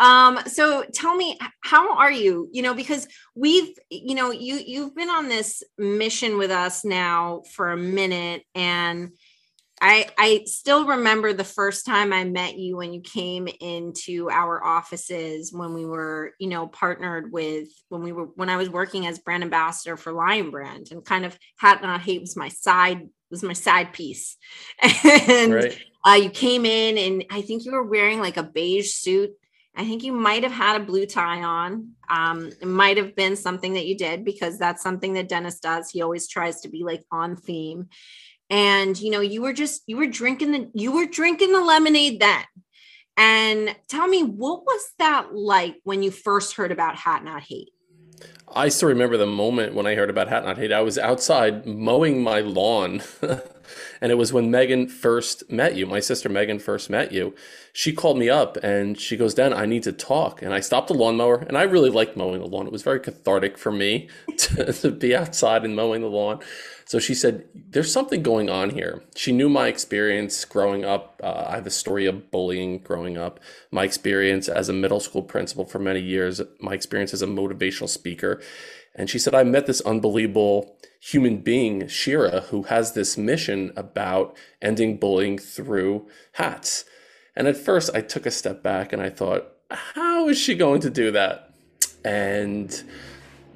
Um, 0.00 0.40
so 0.46 0.84
tell 0.94 1.14
me, 1.14 1.38
how 1.62 1.96
are 1.96 2.10
you? 2.10 2.48
You 2.52 2.62
know, 2.62 2.74
because 2.74 3.06
we've, 3.36 3.76
you 3.90 4.14
know, 4.14 4.30
you 4.30 4.56
you've 4.56 4.96
been 4.96 5.10
on 5.10 5.28
this 5.28 5.62
mission 5.78 6.38
with 6.38 6.50
us 6.50 6.84
now 6.84 7.42
for 7.54 7.70
a 7.70 7.76
minute, 7.76 8.42
and 8.54 9.10
I 9.80 10.08
I 10.16 10.42
still 10.46 10.86
remember 10.86 11.34
the 11.34 11.44
first 11.44 11.84
time 11.84 12.14
I 12.14 12.24
met 12.24 12.58
you 12.58 12.78
when 12.78 12.94
you 12.94 13.02
came 13.02 13.46
into 13.60 14.30
our 14.30 14.64
offices 14.64 15.52
when 15.52 15.74
we 15.74 15.84
were, 15.84 16.32
you 16.38 16.48
know, 16.48 16.66
partnered 16.66 17.30
with 17.30 17.68
when 17.90 18.02
we 18.02 18.12
were 18.12 18.26
when 18.36 18.48
I 18.48 18.56
was 18.56 18.70
working 18.70 19.06
as 19.06 19.18
brand 19.18 19.42
ambassador 19.42 19.98
for 19.98 20.12
Lion 20.12 20.50
Brand 20.50 20.88
and 20.90 21.04
kind 21.04 21.26
of 21.26 21.38
Hat 21.58 21.82
Not 21.82 22.00
Hate 22.00 22.22
was 22.22 22.36
my 22.36 22.48
side 22.48 23.06
was 23.30 23.42
my 23.42 23.52
side 23.52 23.92
piece. 23.92 24.36
And 25.04 25.54
right. 25.54 25.78
uh, 26.06 26.18
you 26.22 26.30
came 26.30 26.64
in 26.64 26.96
and 26.96 27.24
I 27.30 27.42
think 27.42 27.64
you 27.64 27.72
were 27.72 27.84
wearing 27.84 28.20
like 28.20 28.38
a 28.38 28.42
beige 28.42 28.94
suit 28.94 29.30
I 29.76 29.84
think 29.84 30.02
you 30.02 30.12
might 30.12 30.42
have 30.42 30.52
had 30.52 30.80
a 30.80 30.84
blue 30.84 31.06
tie 31.06 31.42
on. 31.42 31.92
Um, 32.08 32.50
it 32.60 32.66
might 32.66 32.96
have 32.96 33.14
been 33.14 33.36
something 33.36 33.74
that 33.74 33.86
you 33.86 33.96
did 33.96 34.24
because 34.24 34.58
that's 34.58 34.82
something 34.82 35.14
that 35.14 35.28
Dennis 35.28 35.60
does. 35.60 35.90
He 35.90 36.02
always 36.02 36.28
tries 36.28 36.60
to 36.62 36.68
be 36.68 36.82
like 36.82 37.02
on 37.10 37.36
theme. 37.36 37.88
And 38.50 39.00
you 39.00 39.10
know, 39.10 39.20
you 39.20 39.42
were 39.42 39.52
just 39.52 39.82
you 39.86 39.96
were 39.96 40.08
drinking 40.08 40.50
the 40.52 40.70
you 40.74 40.92
were 40.92 41.06
drinking 41.06 41.52
the 41.52 41.60
lemonade 41.60 42.20
then. 42.20 42.44
And 43.16 43.76
tell 43.88 44.08
me, 44.08 44.22
what 44.22 44.64
was 44.64 44.92
that 44.98 45.34
like 45.34 45.76
when 45.84 46.02
you 46.02 46.10
first 46.10 46.56
heard 46.56 46.72
about 46.72 46.96
Hat 46.96 47.22
Not 47.22 47.42
Hate? 47.42 47.70
I 48.52 48.68
still 48.68 48.88
remember 48.88 49.16
the 49.16 49.26
moment 49.26 49.74
when 49.74 49.86
I 49.86 49.94
heard 49.94 50.10
about 50.10 50.28
Hat 50.28 50.44
Not 50.44 50.58
Hate. 50.58 50.72
I 50.72 50.80
was 50.80 50.98
outside 50.98 51.66
mowing 51.66 52.22
my 52.22 52.40
lawn. 52.40 53.02
and 54.00 54.12
it 54.12 54.16
was 54.16 54.32
when 54.32 54.50
Megan 54.50 54.88
first 54.88 55.50
met 55.50 55.76
you. 55.76 55.86
My 55.86 56.00
sister 56.00 56.28
Megan 56.28 56.58
first 56.58 56.90
met 56.90 57.12
you. 57.12 57.34
She 57.72 57.92
called 57.92 58.18
me 58.18 58.28
up 58.28 58.56
and 58.58 58.98
she 58.98 59.16
goes, 59.16 59.34
Dan, 59.34 59.52
I 59.52 59.66
need 59.66 59.82
to 59.84 59.92
talk. 59.92 60.42
And 60.42 60.52
I 60.52 60.60
stopped 60.60 60.88
the 60.88 60.94
lawnmower 60.94 61.36
and 61.36 61.56
I 61.56 61.62
really 61.62 61.90
liked 61.90 62.16
mowing 62.16 62.40
the 62.40 62.46
lawn. 62.46 62.66
It 62.66 62.72
was 62.72 62.82
very 62.82 63.00
cathartic 63.00 63.56
for 63.58 63.70
me 63.70 64.08
to, 64.36 64.72
to 64.72 64.90
be 64.90 65.14
outside 65.14 65.64
and 65.64 65.76
mowing 65.76 66.02
the 66.02 66.08
lawn. 66.08 66.40
So 66.90 66.98
she 66.98 67.14
said, 67.14 67.44
There's 67.54 67.92
something 67.92 68.20
going 68.20 68.50
on 68.50 68.70
here. 68.70 69.04
She 69.14 69.30
knew 69.30 69.48
my 69.48 69.68
experience 69.68 70.44
growing 70.44 70.84
up. 70.84 71.20
Uh, 71.22 71.44
I 71.46 71.54
have 71.54 71.66
a 71.68 71.70
story 71.70 72.06
of 72.06 72.32
bullying 72.32 72.80
growing 72.80 73.16
up, 73.16 73.38
my 73.70 73.84
experience 73.84 74.48
as 74.48 74.68
a 74.68 74.72
middle 74.72 74.98
school 74.98 75.22
principal 75.22 75.64
for 75.64 75.78
many 75.78 76.00
years, 76.00 76.42
my 76.58 76.74
experience 76.74 77.14
as 77.14 77.22
a 77.22 77.28
motivational 77.28 77.88
speaker. 77.88 78.40
And 78.94 79.08
she 79.08 79.18
said, 79.18 79.34
I 79.34 79.44
met 79.44 79.66
this 79.66 79.80
unbelievable 79.82 80.76
human 81.00 81.38
being, 81.38 81.88
Shira, 81.88 82.42
who 82.50 82.64
has 82.64 82.92
this 82.92 83.16
mission 83.16 83.72
about 83.76 84.36
ending 84.60 84.98
bullying 84.98 85.38
through 85.38 86.08
hats. 86.32 86.84
And 87.34 87.46
at 87.46 87.56
first, 87.56 87.90
I 87.94 88.00
took 88.00 88.26
a 88.26 88.30
step 88.30 88.62
back 88.62 88.92
and 88.92 89.00
I 89.00 89.08
thought, 89.08 89.46
how 89.70 90.28
is 90.28 90.38
she 90.38 90.54
going 90.54 90.80
to 90.82 90.90
do 90.90 91.10
that? 91.12 91.54
And 92.04 92.82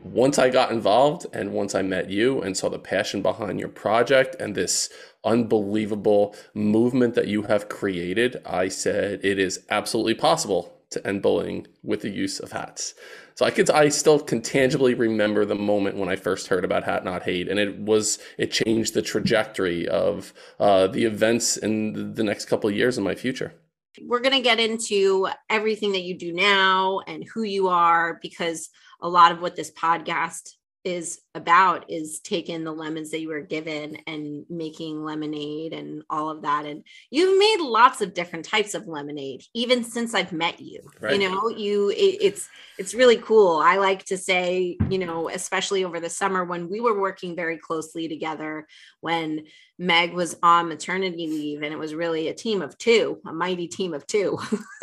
once 0.05 0.39
I 0.39 0.51
got 0.51 0.71
involved 0.71 1.27
and 1.33 1.53
once 1.53 1.75
I 1.75 1.83
met 1.83 2.11
you 2.11 2.41
and 2.43 2.57
saw 2.57 2.69
the 2.69 2.79
passion 2.79 3.23
behind 3.23 3.59
your 3.59 3.69
project 3.69 4.37
and 4.39 4.55
this 4.55 4.91
unbelievable 5.25 6.37
movement 6.53 7.15
that 7.15 7.27
you 7.27 7.43
have 7.43 7.69
created, 7.69 8.41
I 8.47 8.69
said 8.69 9.21
it 9.25 9.39
is 9.39 9.65
absolutely 9.71 10.15
possible 10.15 10.75
to 10.95 11.07
end 11.07 11.23
bullying 11.23 11.67
with 11.83 12.01
the 12.01 12.11
use 12.11 12.41
of 12.41 12.53
hats. 12.53 12.95
So 13.35 13.45
I 13.45 13.51
could 13.51 13.71
I 13.71 13.89
still 13.89 14.19
can 14.19 14.41
tangibly 14.41 14.95
remember 14.95 15.45
the 15.45 15.55
moment 15.55 15.97
when 15.97 16.09
I 16.09 16.17
first 16.17 16.47
heard 16.49 16.65
about 16.65 16.85
Hat 16.85 17.05
Not 17.05 17.23
Hate, 17.23 17.49
and 17.49 17.59
it 17.59 17.79
was 17.79 18.19
it 18.39 18.51
changed 18.51 18.95
the 18.95 19.03
trajectory 19.03 19.89
of 19.89 20.33
uh, 20.59 20.87
the 20.87 21.05
events 21.05 21.57
in 21.57 22.15
the 22.15 22.25
next 22.25 22.47
couple 22.47 22.71
of 22.71 22.77
years 22.77 22.97
in 22.97 23.05
my 23.05 23.15
future. 23.15 23.55
We're 24.03 24.21
going 24.21 24.35
to 24.35 24.41
get 24.41 24.59
into 24.59 25.29
everything 25.49 25.93
that 25.93 26.03
you 26.03 26.19
do 26.19 26.33
now 26.33 27.01
and 27.07 27.25
who 27.33 27.43
you 27.43 27.69
are 27.69 28.19
because 28.21 28.71
a 29.01 29.09
lot 29.09 29.31
of 29.31 29.41
what 29.41 29.55
this 29.55 29.71
podcast 29.71 30.55
is 30.85 31.23
about 31.35 31.91
is 31.91 32.21
taking 32.21 32.63
the 32.63 32.71
lemons 32.71 33.11
that 33.11 33.21
you 33.21 33.29
were 33.29 33.41
given 33.41 33.97
and 34.07 34.45
making 34.51 35.03
lemonade 35.03 35.73
and 35.73 36.03
all 36.11 36.29
of 36.29 36.43
that 36.43 36.67
and 36.67 36.85
you've 37.11 37.39
made 37.39 37.59
lots 37.61 38.03
of 38.03 38.13
different 38.13 38.45
types 38.45 38.75
of 38.75 38.87
lemonade 38.87 39.43
even 39.55 39.83
since 39.83 40.15
i've 40.15 40.33
met 40.33 40.61
you 40.61 40.81
right. 41.01 41.19
you 41.19 41.29
know 41.29 41.49
you 41.49 41.89
it, 41.91 42.19
it's 42.21 42.49
it's 42.79 42.93
really 42.93 43.17
cool 43.17 43.57
i 43.57 43.77
like 43.79 44.05
to 44.05 44.19
say 44.19 44.77
you 44.91 44.99
know 44.99 45.31
especially 45.31 45.85
over 45.85 46.01
the 46.01 46.11
summer 46.11 46.45
when 46.45 46.69
we 46.69 46.81
were 46.81 47.01
working 47.01 47.35
very 47.35 47.57
closely 47.57 48.07
together 48.07 48.67
when 49.01 49.43
meg 49.79 50.13
was 50.13 50.37
on 50.43 50.69
maternity 50.69 51.27
leave 51.27 51.63
and 51.63 51.73
it 51.73 51.79
was 51.79 51.95
really 51.95 52.29
a 52.29 52.35
team 52.35 52.61
of 52.61 52.77
two 52.77 53.19
a 53.27 53.33
mighty 53.33 53.69
team 53.69 53.95
of 53.95 54.07
two 54.07 54.39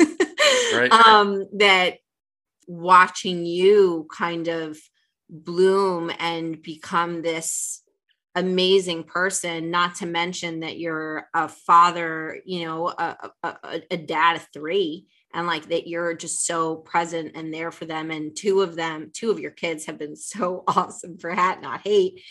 right. 0.74 0.90
um 0.90 1.46
that 1.52 1.98
watching 2.66 3.44
you 3.44 4.08
kind 4.16 4.48
of 4.48 4.76
bloom 5.32 6.12
and 6.18 6.62
become 6.62 7.22
this 7.22 7.82
amazing 8.34 9.04
person 9.04 9.70
not 9.70 9.96
to 9.96 10.06
mention 10.06 10.60
that 10.60 10.78
you're 10.78 11.28
a 11.34 11.48
father 11.48 12.38
you 12.46 12.64
know 12.64 12.88
a, 12.88 13.30
a, 13.42 13.80
a, 13.90 13.96
dad 13.98 14.36
of 14.36 14.46
three 14.54 15.06
and 15.34 15.46
like 15.46 15.68
that 15.68 15.86
you're 15.86 16.14
just 16.14 16.46
so 16.46 16.76
present 16.76 17.32
and 17.34 17.52
there 17.52 17.70
for 17.70 17.84
them. 17.84 18.10
And 18.10 18.36
two 18.36 18.60
of 18.60 18.76
them 18.76 19.10
two 19.12 19.30
of 19.30 19.40
your 19.40 19.50
kids 19.50 19.86
have 19.86 19.98
been 19.98 20.16
so 20.32 20.64
awesome 20.66 21.18
for 21.18 21.30
hat 21.30 21.62
not 21.62 21.80
hate. 21.82 22.22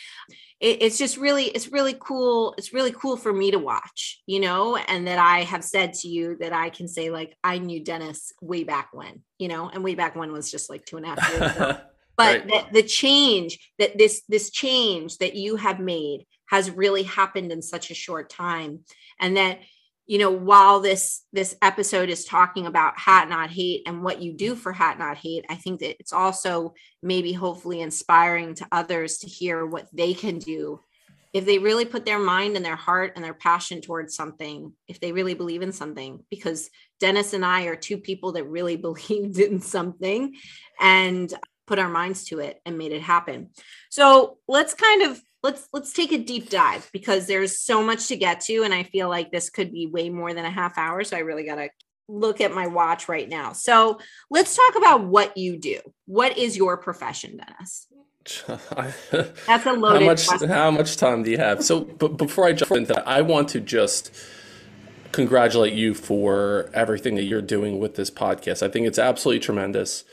It, 0.60 0.82
it's 0.82 0.98
just 0.98 1.18
really 1.18 1.46
it's 1.46 1.72
really 1.72 1.96
cool 2.00 2.54
it's 2.58 2.74
really 2.74 2.92
cool 2.92 3.18
for 3.18 3.34
me 3.34 3.52
to 3.52 3.60
watch 3.60 4.22
you 4.28 4.40
know 4.40 4.76
and 4.76 5.08
that 5.08 5.18
i 5.18 5.42
have 5.42 5.64
said 5.64 5.94
to 5.94 6.08
you 6.08 6.38
that 6.40 6.54
i 6.54 6.70
can 6.70 6.88
say 6.88 7.10
like 7.10 7.36
i 7.44 7.58
knew 7.58 7.84
dennis 7.84 8.32
way 8.42 8.64
back 8.64 8.90
when 8.94 9.24
you 9.40 9.48
know 9.48 9.70
and 9.70 9.84
way 9.84 9.96
back 9.96 10.16
when 10.16 10.32
was 10.32 10.52
just 10.52 10.70
like 10.70 10.86
two 10.86 10.98
and 10.98 11.06
a 11.08 11.10
half 11.10 11.30
years 11.32 11.56
ago 11.56 11.78
but 12.22 12.52
right. 12.52 12.72
the, 12.74 12.82
the 12.82 12.88
change 12.88 13.60
that 13.80 13.98
this 13.98 14.24
this 14.30 14.50
change 14.52 15.18
that 15.18 15.36
you 15.36 15.56
have 15.56 15.80
made 15.80 16.26
has 16.50 16.70
really 16.70 17.04
happened 17.04 17.52
in 17.52 17.62
such 17.62 17.92
a 17.92 17.96
short 17.96 18.30
time 18.30 18.80
and 19.20 19.38
that 19.38 19.60
you 20.06 20.18
know 20.18 20.32
while 20.32 20.80
this 20.80 21.24
this 21.32 21.56
episode 21.62 22.10
is 22.10 22.26
talking 22.26 22.66
about 22.68 23.00
hat 23.00 23.30
not 23.30 23.50
hate 23.50 23.84
and 23.86 24.04
what 24.04 24.22
you 24.22 24.34
do 24.34 24.56
for 24.56 24.74
hat 24.74 25.00
not 25.00 25.18
hate 25.18 25.46
i 25.50 25.56
think 25.56 25.80
that 25.80 25.96
it's 26.00 26.14
also 26.14 26.74
maybe 27.02 27.34
hopefully 27.34 27.82
inspiring 27.82 28.54
to 28.54 28.68
others 28.72 29.20
to 29.20 29.28
hear 29.28 29.66
what 29.66 29.88
they 29.94 30.14
can 30.14 30.38
do 30.38 30.80
if 31.34 31.46
they 31.46 31.60
really 31.60 31.86
put 31.86 32.04
their 32.04 32.20
mind 32.20 32.58
and 32.58 32.66
their 32.66 32.76
heart 32.76 33.14
and 33.16 33.24
their 33.24 33.34
passion 33.34 33.80
towards 33.80 34.16
something 34.16 34.74
if 34.88 35.00
they 35.00 35.14
really 35.14 35.34
believe 35.34 35.62
in 35.62 35.72
something 35.72 36.20
because 36.30 36.70
dennis 37.00 37.34
and 37.34 37.46
i 37.46 37.64
are 37.64 37.76
two 37.76 37.98
people 37.98 38.34
that 38.34 38.44
really 38.44 38.76
believed 38.88 39.40
in 39.40 39.62
something 39.62 40.36
and 40.80 41.34
put 41.72 41.80
our 41.80 41.88
minds 41.88 42.26
to 42.26 42.40
it 42.40 42.60
and 42.66 42.78
made 42.78 42.92
it 42.92 43.02
happen. 43.02 43.48
So 43.90 44.40
let's 44.46 44.74
kind 44.74 45.04
of 45.04 45.22
let's 45.42 45.70
let's 45.72 45.94
take 45.94 46.12
a 46.12 46.18
deep 46.18 46.50
dive 46.50 46.90
because 46.92 47.28
there's 47.28 47.60
so 47.60 47.82
much 47.82 48.10
to 48.10 48.18
get 48.18 48.42
to 48.42 48.64
and 48.64 48.74
I 48.74 48.84
feel 48.84 49.08
like 49.08 49.32
this 49.32 49.50
could 49.50 49.72
be 49.72 49.88
way 49.88 50.10
more 50.10 50.34
than 50.34 50.44
a 50.44 50.52
half 50.52 50.78
hour 50.78 51.02
so 51.06 51.16
I 51.16 51.22
really 51.22 51.46
got 51.46 51.56
to 51.56 51.70
look 52.10 52.42
at 52.42 52.54
my 52.54 52.68
watch 52.68 53.08
right 53.08 53.30
now. 53.30 53.54
So 53.54 54.00
let's 54.30 54.54
talk 54.54 54.76
about 54.76 55.06
what 55.06 55.38
you 55.38 55.58
do. 55.58 55.80
What 56.08 56.38
is 56.38 56.58
your 56.58 56.76
profession, 56.76 57.38
Dennis? 57.38 57.88
That's 59.48 59.66
a 59.66 59.72
loaded 59.72 60.02
how 60.02 60.06
much 60.06 60.28
question. 60.28 60.50
how 60.50 60.72
much 60.72 60.98
time 60.98 61.24
do 61.24 61.32
you 61.32 61.38
have? 61.38 61.64
So 61.64 61.86
but 61.86 62.18
before 62.18 62.48
I 62.48 62.52
jump 62.52 62.74
into 62.74 62.96
that, 62.96 63.08
I 63.08 63.22
want 63.22 63.48
to 63.50 63.62
just 63.62 64.14
congratulate 65.14 65.72
you 65.72 65.94
for 65.94 66.70
everything 66.74 67.16
that 67.16 67.24
you're 67.24 67.42
doing 67.42 67.80
with 67.80 67.96
this 67.96 68.12
podcast. 68.12 68.62
I 68.62 68.68
think 68.68 68.88
it's 68.88 69.00
absolutely 69.00 69.40
tremendous. 69.40 70.04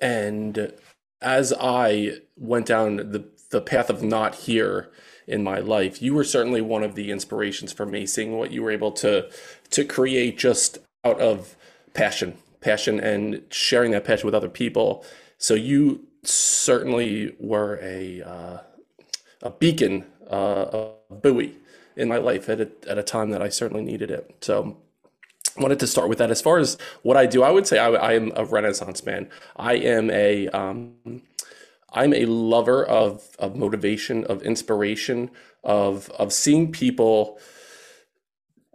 And 0.00 0.72
as 1.20 1.52
I 1.52 2.18
went 2.36 2.66
down 2.66 2.96
the, 2.96 3.24
the 3.50 3.60
path 3.60 3.90
of 3.90 4.02
not 4.02 4.34
here 4.34 4.90
in 5.26 5.42
my 5.42 5.58
life, 5.58 6.00
you 6.00 6.14
were 6.14 6.24
certainly 6.24 6.60
one 6.60 6.82
of 6.82 6.94
the 6.94 7.10
inspirations 7.10 7.72
for 7.72 7.86
me, 7.86 8.06
seeing 8.06 8.36
what 8.36 8.50
you 8.50 8.62
were 8.62 8.70
able 8.70 8.92
to 8.92 9.30
to 9.70 9.84
create 9.84 10.38
just 10.38 10.78
out 11.04 11.20
of 11.20 11.56
passion, 11.92 12.38
passion 12.60 12.98
and 13.00 13.42
sharing 13.50 13.90
that 13.92 14.04
passion 14.04 14.26
with 14.26 14.34
other 14.34 14.48
people. 14.48 15.04
So 15.36 15.54
you 15.54 16.06
certainly 16.22 17.34
were 17.38 17.78
a 17.82 18.22
uh, 18.22 18.58
a 19.42 19.50
beacon, 19.50 20.06
uh, 20.30 20.92
a 21.10 21.14
buoy 21.14 21.56
in 21.96 22.08
my 22.08 22.16
life 22.18 22.48
at 22.48 22.60
a, 22.60 22.68
at 22.88 22.98
a 22.98 23.02
time 23.02 23.30
that 23.30 23.42
I 23.42 23.48
certainly 23.48 23.82
needed 23.84 24.10
it. 24.10 24.36
So 24.40 24.78
wanted 25.60 25.80
to 25.80 25.86
start 25.86 26.08
with 26.08 26.18
that. 26.18 26.30
As 26.30 26.42
far 26.42 26.58
as 26.58 26.78
what 27.02 27.16
I 27.16 27.26
do, 27.26 27.42
I 27.42 27.50
would 27.50 27.66
say 27.66 27.78
I, 27.78 27.90
I 27.90 28.12
am 28.14 28.32
a 28.36 28.44
Renaissance 28.44 29.04
man. 29.04 29.28
I 29.56 29.74
am 29.74 30.10
a 30.10 30.48
um, 30.48 31.22
I'm 31.92 32.14
a 32.14 32.26
lover 32.26 32.84
of 32.84 33.36
of 33.38 33.56
motivation, 33.56 34.24
of 34.24 34.42
inspiration, 34.42 35.30
of 35.64 36.10
of 36.10 36.32
seeing 36.32 36.72
people 36.72 37.38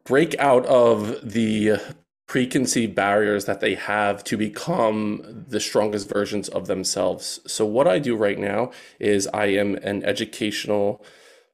break 0.05 0.37
out 0.39 0.65
of 0.65 1.31
the 1.31 1.79
preconceived 2.27 2.95
barriers 2.95 3.45
that 3.45 3.59
they 3.59 3.75
have 3.75 4.23
to 4.23 4.37
become 4.37 5.45
the 5.47 5.59
strongest 5.59 6.09
versions 6.09 6.49
of 6.49 6.67
themselves. 6.67 7.39
So 7.45 7.65
what 7.65 7.87
I 7.87 7.99
do 7.99 8.15
right 8.15 8.39
now 8.39 8.71
is 8.99 9.27
I 9.27 9.45
am 9.47 9.75
an 9.75 10.03
educational 10.03 11.05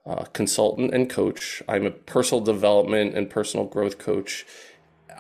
uh, 0.06 0.24
consultant 0.34 0.94
and 0.94 1.10
coach. 1.10 1.62
I'm 1.68 1.86
a 1.86 1.92
personal 1.92 2.44
development 2.44 3.16
and 3.16 3.30
personal 3.30 3.66
growth 3.66 3.98
coach 3.98 4.46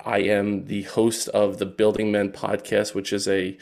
I 0.06 0.20
am 0.20 0.66
the 0.66 0.84
host 0.84 1.28
of 1.30 1.58
the 1.58 1.66
Building 1.66 2.12
Men 2.12 2.32
podcast, 2.32 2.94
which 2.94 3.14
is 3.14 3.28
a 3.28 3.58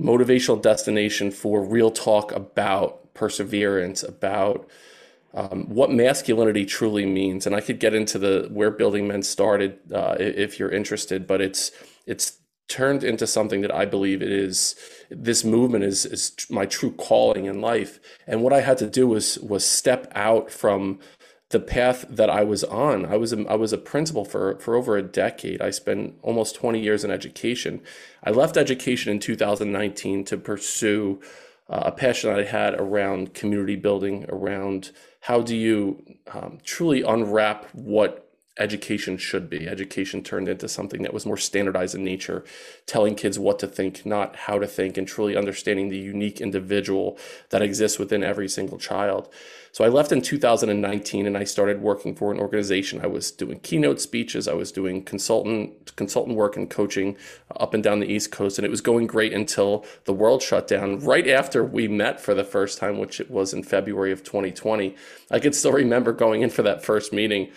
motivational 0.00 0.60
destination 0.60 1.30
for 1.30 1.62
real 1.62 1.90
talk 1.90 2.32
about 2.32 3.12
perseverance, 3.14 4.02
about 4.02 4.68
um, 5.34 5.68
what 5.68 5.92
masculinity 5.92 6.64
truly 6.64 7.06
means. 7.06 7.46
And 7.46 7.54
I 7.54 7.60
could 7.60 7.78
get 7.78 7.94
into 7.94 8.18
the 8.18 8.48
where 8.50 8.70
Building 8.70 9.06
Men 9.06 9.22
started 9.22 9.78
uh, 9.92 10.16
if 10.18 10.58
you're 10.58 10.70
interested, 10.70 11.26
but 11.26 11.40
it's 11.40 11.70
it's 12.06 12.38
turned 12.68 13.02
into 13.02 13.26
something 13.26 13.60
that 13.60 13.74
I 13.74 13.84
believe 13.84 14.22
it 14.22 14.30
is. 14.30 14.74
This 15.10 15.44
movement 15.44 15.84
is 15.84 16.06
is 16.06 16.34
my 16.50 16.66
true 16.66 16.92
calling 16.92 17.46
in 17.46 17.60
life. 17.60 18.00
And 18.26 18.42
what 18.42 18.52
I 18.52 18.60
had 18.60 18.78
to 18.78 18.88
do 18.88 19.06
was 19.06 19.38
was 19.38 19.64
step 19.64 20.10
out 20.14 20.50
from 20.50 20.98
the 21.50 21.60
path 21.60 22.04
that 22.08 22.30
I 22.30 22.44
was 22.44 22.64
on. 22.64 23.04
I 23.04 23.16
was 23.16 23.32
a, 23.32 23.44
I 23.46 23.54
was 23.54 23.72
a 23.72 23.78
principal 23.78 24.24
for 24.24 24.56
for 24.58 24.76
over 24.76 24.96
a 24.96 25.02
decade. 25.02 25.60
I 25.60 25.70
spent 25.70 26.14
almost 26.22 26.54
20 26.54 26.80
years 26.80 27.04
in 27.04 27.10
education. 27.10 27.80
I 28.24 28.30
left 28.30 28.56
education 28.56 29.12
in 29.12 29.18
2019 29.18 30.24
to 30.24 30.36
pursue 30.36 31.20
uh, 31.68 31.82
a 31.86 31.92
passion 31.92 32.30
I 32.30 32.44
had 32.44 32.74
around 32.74 33.34
community 33.34 33.76
building, 33.76 34.26
around 34.28 34.90
how 35.22 35.42
do 35.42 35.56
you 35.56 36.04
um, 36.32 36.58
truly 36.64 37.02
unwrap 37.02 37.66
what 37.72 38.30
education 38.58 39.16
should 39.16 39.48
be. 39.48 39.66
Education 39.66 40.22
turned 40.22 40.48
into 40.48 40.68
something 40.68 41.02
that 41.02 41.14
was 41.14 41.24
more 41.24 41.36
standardized 41.36 41.94
in 41.94 42.04
nature, 42.04 42.44
telling 42.86 43.14
kids 43.14 43.38
what 43.38 43.58
to 43.60 43.66
think, 43.66 44.04
not 44.04 44.36
how 44.36 44.58
to 44.58 44.66
think, 44.66 44.98
and 44.98 45.08
truly 45.08 45.36
understanding 45.36 45.88
the 45.88 45.98
unique 45.98 46.40
individual 46.40 47.18
that 47.48 47.62
exists 47.62 47.98
within 47.98 48.22
every 48.22 48.48
single 48.48 48.78
child. 48.78 49.28
So 49.72 49.84
I 49.84 49.88
left 49.88 50.12
in 50.12 50.20
2019 50.20 51.26
and 51.26 51.36
I 51.36 51.44
started 51.44 51.80
working 51.80 52.14
for 52.14 52.32
an 52.32 52.40
organization. 52.40 53.00
I 53.02 53.06
was 53.06 53.30
doing 53.30 53.60
keynote 53.60 54.00
speeches, 54.00 54.48
I 54.48 54.54
was 54.54 54.72
doing 54.72 55.04
consultant 55.04 55.96
consultant 55.96 56.36
work 56.36 56.56
and 56.56 56.68
coaching 56.68 57.16
up 57.56 57.74
and 57.74 57.82
down 57.82 58.00
the 58.00 58.06
East 58.06 58.32
Coast, 58.32 58.58
and 58.58 58.64
it 58.64 58.70
was 58.70 58.80
going 58.80 59.06
great 59.06 59.32
until 59.32 59.84
the 60.04 60.12
world 60.12 60.42
shut 60.42 60.66
down 60.66 61.00
right 61.00 61.28
after 61.28 61.64
we 61.64 61.88
met 61.88 62.20
for 62.20 62.34
the 62.34 62.44
first 62.44 62.78
time, 62.78 62.98
which 62.98 63.20
it 63.20 63.30
was 63.30 63.52
in 63.52 63.62
February 63.62 64.12
of 64.12 64.22
2020. 64.22 64.96
I 65.30 65.38
could 65.38 65.54
still 65.54 65.72
remember 65.72 66.12
going 66.12 66.42
in 66.42 66.50
for 66.50 66.62
that 66.62 66.84
first 66.84 67.12
meeting 67.12 67.50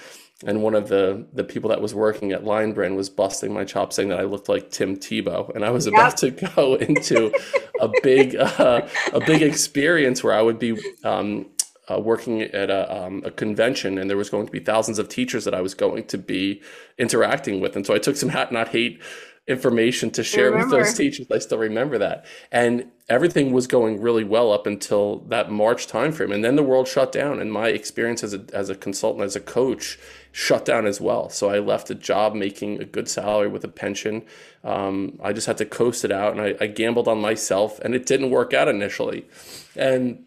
and 0.46 0.62
one 0.62 0.75
of 0.75 0.89
the 0.89 1.25
the 1.34 1.43
people 1.43 1.70
that 1.70 1.82
was 1.82 1.93
working 1.93 2.32
at 2.32 2.43
Lion 2.43 2.74
Brand 2.74 2.96
was 2.96 3.10
busting 3.10 3.53
my 3.53 3.63
chops, 3.63 3.96
saying 3.96 4.10
that 4.10 4.20
I 4.20 4.24
looked 4.24 4.50
like 4.50 4.72
Tim 4.72 4.98
Tebow, 4.98 5.53
and 5.55 5.63
I 5.63 5.70
was 5.70 5.86
yep. 5.86 5.93
about 5.93 6.17
to 6.17 6.32
go 6.32 6.75
into 6.89 7.34
a 7.79 7.89
big 8.01 8.36
uh, 8.36 8.88
a 9.13 9.20
big 9.22 9.41
experience 9.41 10.24
where 10.24 10.34
I 10.34 10.41
would 10.41 10.60
be 10.60 10.77
um, 11.03 11.48
uh, 11.90 12.00
working 12.00 12.42
at 12.42 12.70
a, 12.70 13.04
um, 13.04 13.22
a, 13.25 13.32
convention, 13.32 13.98
and 13.98 14.10
there 14.10 14.18
was 14.18 14.30
going 14.30 14.46
to 14.46 14.52
be 14.52 14.60
thousands 14.60 15.00
of 15.00 15.10
teachers 15.10 15.44
that 15.44 15.54
I 15.54 15.62
was 15.62 15.74
going 15.74 16.06
to 16.06 16.18
be 16.18 16.62
interacting 16.98 17.60
with, 17.60 17.75
and 17.75 17.86
so 17.86 17.94
I 17.94 18.00
took 18.00 18.16
some 18.16 18.30
hat 18.30 18.52
not 18.52 18.70
hate 18.70 19.02
information 19.46 20.10
to 20.10 20.24
share 20.24 20.56
with 20.56 20.72
those 20.72 20.94
teachers. 20.94 21.28
I 21.30 21.40
still 21.40 21.58
remember 21.58 21.98
that, 21.98 22.25
and 22.52 22.90
everything 23.10 23.52
was 23.52 23.68
going 23.68 24.02
really 24.02 24.24
well 24.24 24.54
up 24.54 24.66
until 24.66 25.20
that 25.28 25.52
March 25.52 25.88
timeframe, 25.88 26.34
and 26.34 26.44
then 26.44 26.56
the 26.56 26.63
world 26.63 26.88
shut 26.88 27.12
down, 27.12 27.42
and 27.42 27.52
my 27.52 27.68
experience 27.68 28.24
as 28.24 28.34
a 28.34 28.46
as 28.54 28.70
a 28.70 28.75
consultant, 28.75 29.25
as 29.25 29.36
a 29.36 29.42
coach, 29.42 30.00
shut 30.32 30.63
down 30.63 30.86
as 30.86 31.02
well. 31.02 31.30
So 31.30 31.50
I 31.50 31.60
left 31.60 31.90
a 31.90 31.96
job 31.96 32.34
making 32.34 32.82
a 32.82 32.86
good 32.86 33.10
salary 33.10 33.50
with 33.50 33.66
a 33.66 33.68
pension. 33.68 34.24
Um, 34.63 35.20
I 35.22 35.34
just 35.34 35.48
had 35.48 35.58
to 35.58 35.66
coast 35.66 36.06
it 36.06 36.12
out, 36.13 36.32
and 36.32 36.42
I, 36.42 36.56
I 36.62 36.68
gambled 36.68 37.10
on 37.10 37.20
myself, 37.20 37.80
and 37.80 37.94
it 37.94 38.06
didn't 38.06 38.30
work 38.30 38.54
out 38.54 38.70
initially, 38.70 39.28
and 39.75 40.25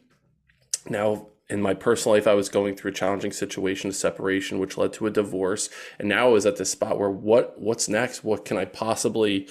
now 0.91 1.29
in 1.49 1.62
my 1.62 1.75
personal 1.75 2.17
life, 2.17 2.26
I 2.26 2.35
was 2.35 2.49
going 2.49 2.75
through 2.75 2.91
a 2.91 2.95
challenging 2.95 3.31
situation, 3.31 3.91
a 3.91 3.93
separation, 3.93 4.59
which 4.59 4.76
led 4.76 4.93
to 4.95 5.07
a 5.07 5.11
divorce. 5.11 5.71
And 5.99 6.09
now 6.09 6.26
I 6.26 6.31
was 6.31 6.45
at 6.45 6.57
this 6.57 6.71
spot 6.71 6.99
where 6.99 7.11
what 7.11 7.61
what's 7.61 7.88
next? 7.88 8.25
What 8.25 8.45
can 8.45 8.57
I 8.57 8.65
possibly? 8.65 9.49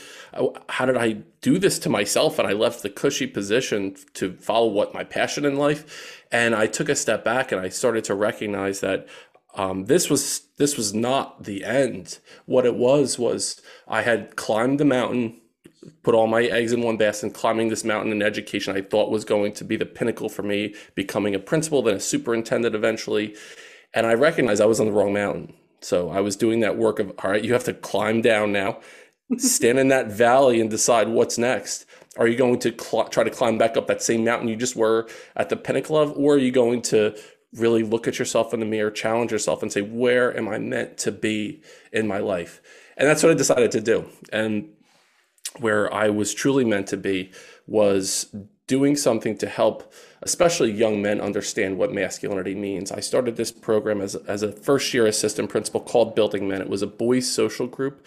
How 0.67 0.85
did 0.85 0.97
I 0.97 1.23
do 1.41 1.57
this 1.57 1.79
to 1.79 1.89
myself? 1.89 2.37
And 2.37 2.47
I 2.47 2.51
left 2.51 2.83
the 2.83 2.89
cushy 2.89 3.27
position 3.27 3.95
to 4.15 4.33
follow 4.33 4.67
what 4.67 4.93
my 4.93 5.05
passion 5.05 5.45
in 5.45 5.55
life. 5.55 6.23
And 6.31 6.53
I 6.53 6.67
took 6.67 6.89
a 6.89 6.95
step 6.95 7.23
back 7.23 7.51
and 7.51 7.61
I 7.61 7.69
started 7.69 8.03
to 8.05 8.15
recognize 8.15 8.81
that 8.81 9.07
um, 9.53 9.85
this 9.85 10.09
was 10.09 10.41
this 10.57 10.75
was 10.75 10.93
not 10.93 11.45
the 11.45 11.63
end. 11.63 12.19
What 12.45 12.65
it 12.65 12.75
was 12.75 13.17
was 13.17 13.61
I 13.87 14.01
had 14.01 14.35
climbed 14.35 14.79
the 14.81 14.85
mountain 14.85 15.39
put 16.03 16.15
all 16.15 16.27
my 16.27 16.43
eggs 16.43 16.71
in 16.71 16.81
one 16.81 16.97
basket 16.97 17.33
climbing 17.33 17.69
this 17.69 17.83
mountain 17.83 18.11
in 18.11 18.21
education 18.21 18.75
I 18.75 18.81
thought 18.81 19.11
was 19.11 19.25
going 19.25 19.53
to 19.53 19.63
be 19.63 19.75
the 19.75 19.85
pinnacle 19.85 20.29
for 20.29 20.43
me, 20.43 20.75
becoming 20.95 21.35
a 21.35 21.39
principal, 21.39 21.81
then 21.81 21.95
a 21.95 21.99
superintendent 21.99 22.75
eventually. 22.75 23.35
And 23.93 24.05
I 24.05 24.13
recognized 24.13 24.61
I 24.61 24.65
was 24.65 24.79
on 24.79 24.87
the 24.87 24.91
wrong 24.91 25.13
mountain. 25.13 25.53
So 25.81 26.09
I 26.09 26.19
was 26.21 26.35
doing 26.35 26.61
that 26.61 26.77
work 26.77 26.99
of, 26.99 27.11
all 27.23 27.31
right, 27.31 27.43
you 27.43 27.53
have 27.53 27.63
to 27.65 27.73
climb 27.73 28.21
down 28.21 28.51
now, 28.51 28.79
stand 29.37 29.79
in 29.79 29.89
that 29.89 30.07
valley 30.07 30.59
and 30.59 30.69
decide 30.69 31.09
what's 31.09 31.37
next. 31.37 31.85
Are 32.17 32.27
you 32.27 32.37
going 32.37 32.59
to 32.59 32.73
cl- 32.77 33.09
try 33.09 33.23
to 33.23 33.29
climb 33.29 33.57
back 33.57 33.77
up 33.77 33.87
that 33.87 34.01
same 34.01 34.23
mountain 34.23 34.47
you 34.47 34.55
just 34.55 34.75
were 34.75 35.07
at 35.35 35.49
the 35.49 35.57
pinnacle 35.57 35.97
of, 35.97 36.17
or 36.17 36.35
are 36.35 36.39
you 36.39 36.51
going 36.51 36.81
to 36.83 37.15
really 37.53 37.83
look 37.83 38.07
at 38.07 38.19
yourself 38.19 38.53
in 38.53 38.59
the 38.59 38.65
mirror, 38.65 38.91
challenge 38.91 39.31
yourself, 39.31 39.61
and 39.61 39.71
say, 39.71 39.81
where 39.81 40.35
am 40.35 40.47
I 40.47 40.57
meant 40.57 40.97
to 40.99 41.11
be 41.11 41.61
in 41.91 42.07
my 42.07 42.19
life? 42.19 42.61
And 42.97 43.07
that's 43.07 43.21
what 43.23 43.31
I 43.31 43.35
decided 43.35 43.71
to 43.71 43.81
do. 43.81 44.09
And 44.31 44.69
where 45.59 45.93
I 45.93 46.09
was 46.09 46.33
truly 46.33 46.65
meant 46.65 46.87
to 46.87 46.97
be 46.97 47.31
was 47.67 48.33
doing 48.67 48.95
something 48.95 49.37
to 49.37 49.47
help 49.47 49.93
especially 50.25 50.71
young 50.71 51.01
men 51.01 51.21
understand 51.21 51.77
what 51.77 51.93
masculinity 51.93 52.55
means. 52.55 52.91
I 52.91 52.99
started 52.99 53.35
this 53.35 53.51
program 53.51 54.01
as, 54.01 54.15
as 54.15 54.41
a 54.41 54.51
first 54.51 54.93
year 54.93 55.05
assistant 55.05 55.49
principal 55.49 55.79
called 55.79 56.15
Building 56.15 56.47
Men. 56.47 56.61
It 56.61 56.69
was 56.69 56.81
a 56.81 56.87
boys' 56.87 57.31
social 57.31 57.67
group, 57.67 58.05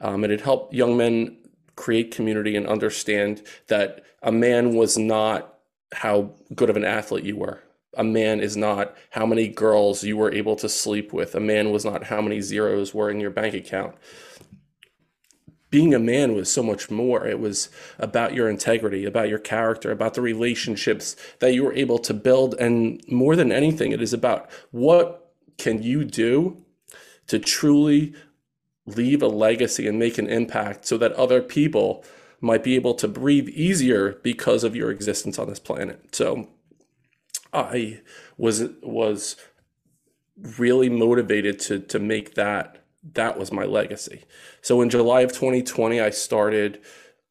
um, 0.00 0.24
and 0.24 0.32
it 0.32 0.40
helped 0.40 0.72
young 0.72 0.96
men 0.96 1.36
create 1.76 2.10
community 2.10 2.56
and 2.56 2.66
understand 2.66 3.42
that 3.68 4.02
a 4.22 4.32
man 4.32 4.74
was 4.74 4.96
not 4.98 5.58
how 5.92 6.30
good 6.54 6.70
of 6.70 6.76
an 6.76 6.84
athlete 6.84 7.24
you 7.24 7.36
were. 7.36 7.62
A 7.96 8.04
man 8.04 8.40
is 8.40 8.56
not 8.56 8.96
how 9.10 9.26
many 9.26 9.48
girls 9.48 10.02
you 10.04 10.16
were 10.16 10.32
able 10.32 10.56
to 10.56 10.68
sleep 10.68 11.12
with. 11.12 11.34
A 11.34 11.40
man 11.40 11.70
was 11.70 11.84
not 11.84 12.04
how 12.04 12.20
many 12.20 12.40
zeros 12.40 12.94
were 12.94 13.10
in 13.10 13.20
your 13.20 13.30
bank 13.30 13.54
account 13.54 13.94
being 15.70 15.94
a 15.94 15.98
man 15.98 16.34
was 16.34 16.50
so 16.50 16.62
much 16.62 16.90
more. 16.90 17.26
It 17.26 17.40
was 17.40 17.68
about 17.98 18.34
your 18.34 18.48
integrity, 18.48 19.04
about 19.04 19.28
your 19.28 19.38
character, 19.38 19.90
about 19.90 20.14
the 20.14 20.22
relationships 20.22 21.14
that 21.40 21.52
you 21.52 21.64
were 21.64 21.74
able 21.74 21.98
to 21.98 22.14
build. 22.14 22.54
And 22.54 23.02
more 23.08 23.36
than 23.36 23.52
anything, 23.52 23.92
it 23.92 24.00
is 24.00 24.12
about 24.12 24.50
what 24.70 25.32
can 25.58 25.82
you 25.82 26.04
do 26.04 26.64
to 27.26 27.38
truly 27.38 28.14
leave 28.86 29.22
a 29.22 29.28
legacy 29.28 29.86
and 29.86 29.98
make 29.98 30.16
an 30.16 30.28
impact 30.28 30.86
so 30.86 30.96
that 30.96 31.12
other 31.12 31.42
people 31.42 32.04
might 32.40 32.62
be 32.62 32.74
able 32.74 32.94
to 32.94 33.08
breathe 33.08 33.48
easier 33.48 34.18
because 34.22 34.64
of 34.64 34.74
your 34.74 34.90
existence 34.90 35.38
on 35.38 35.48
this 35.48 35.58
planet. 35.58 36.14
So 36.14 36.48
I 37.52 38.00
was 38.36 38.68
was 38.82 39.36
really 40.58 40.88
motivated 40.88 41.58
to 41.58 41.80
to 41.80 41.98
make 41.98 42.34
that 42.34 42.84
that 43.14 43.38
was 43.38 43.52
my 43.52 43.64
legacy. 43.64 44.24
So 44.62 44.80
in 44.80 44.90
July 44.90 45.22
of 45.22 45.32
2020, 45.32 46.00
I 46.00 46.10
started 46.10 46.80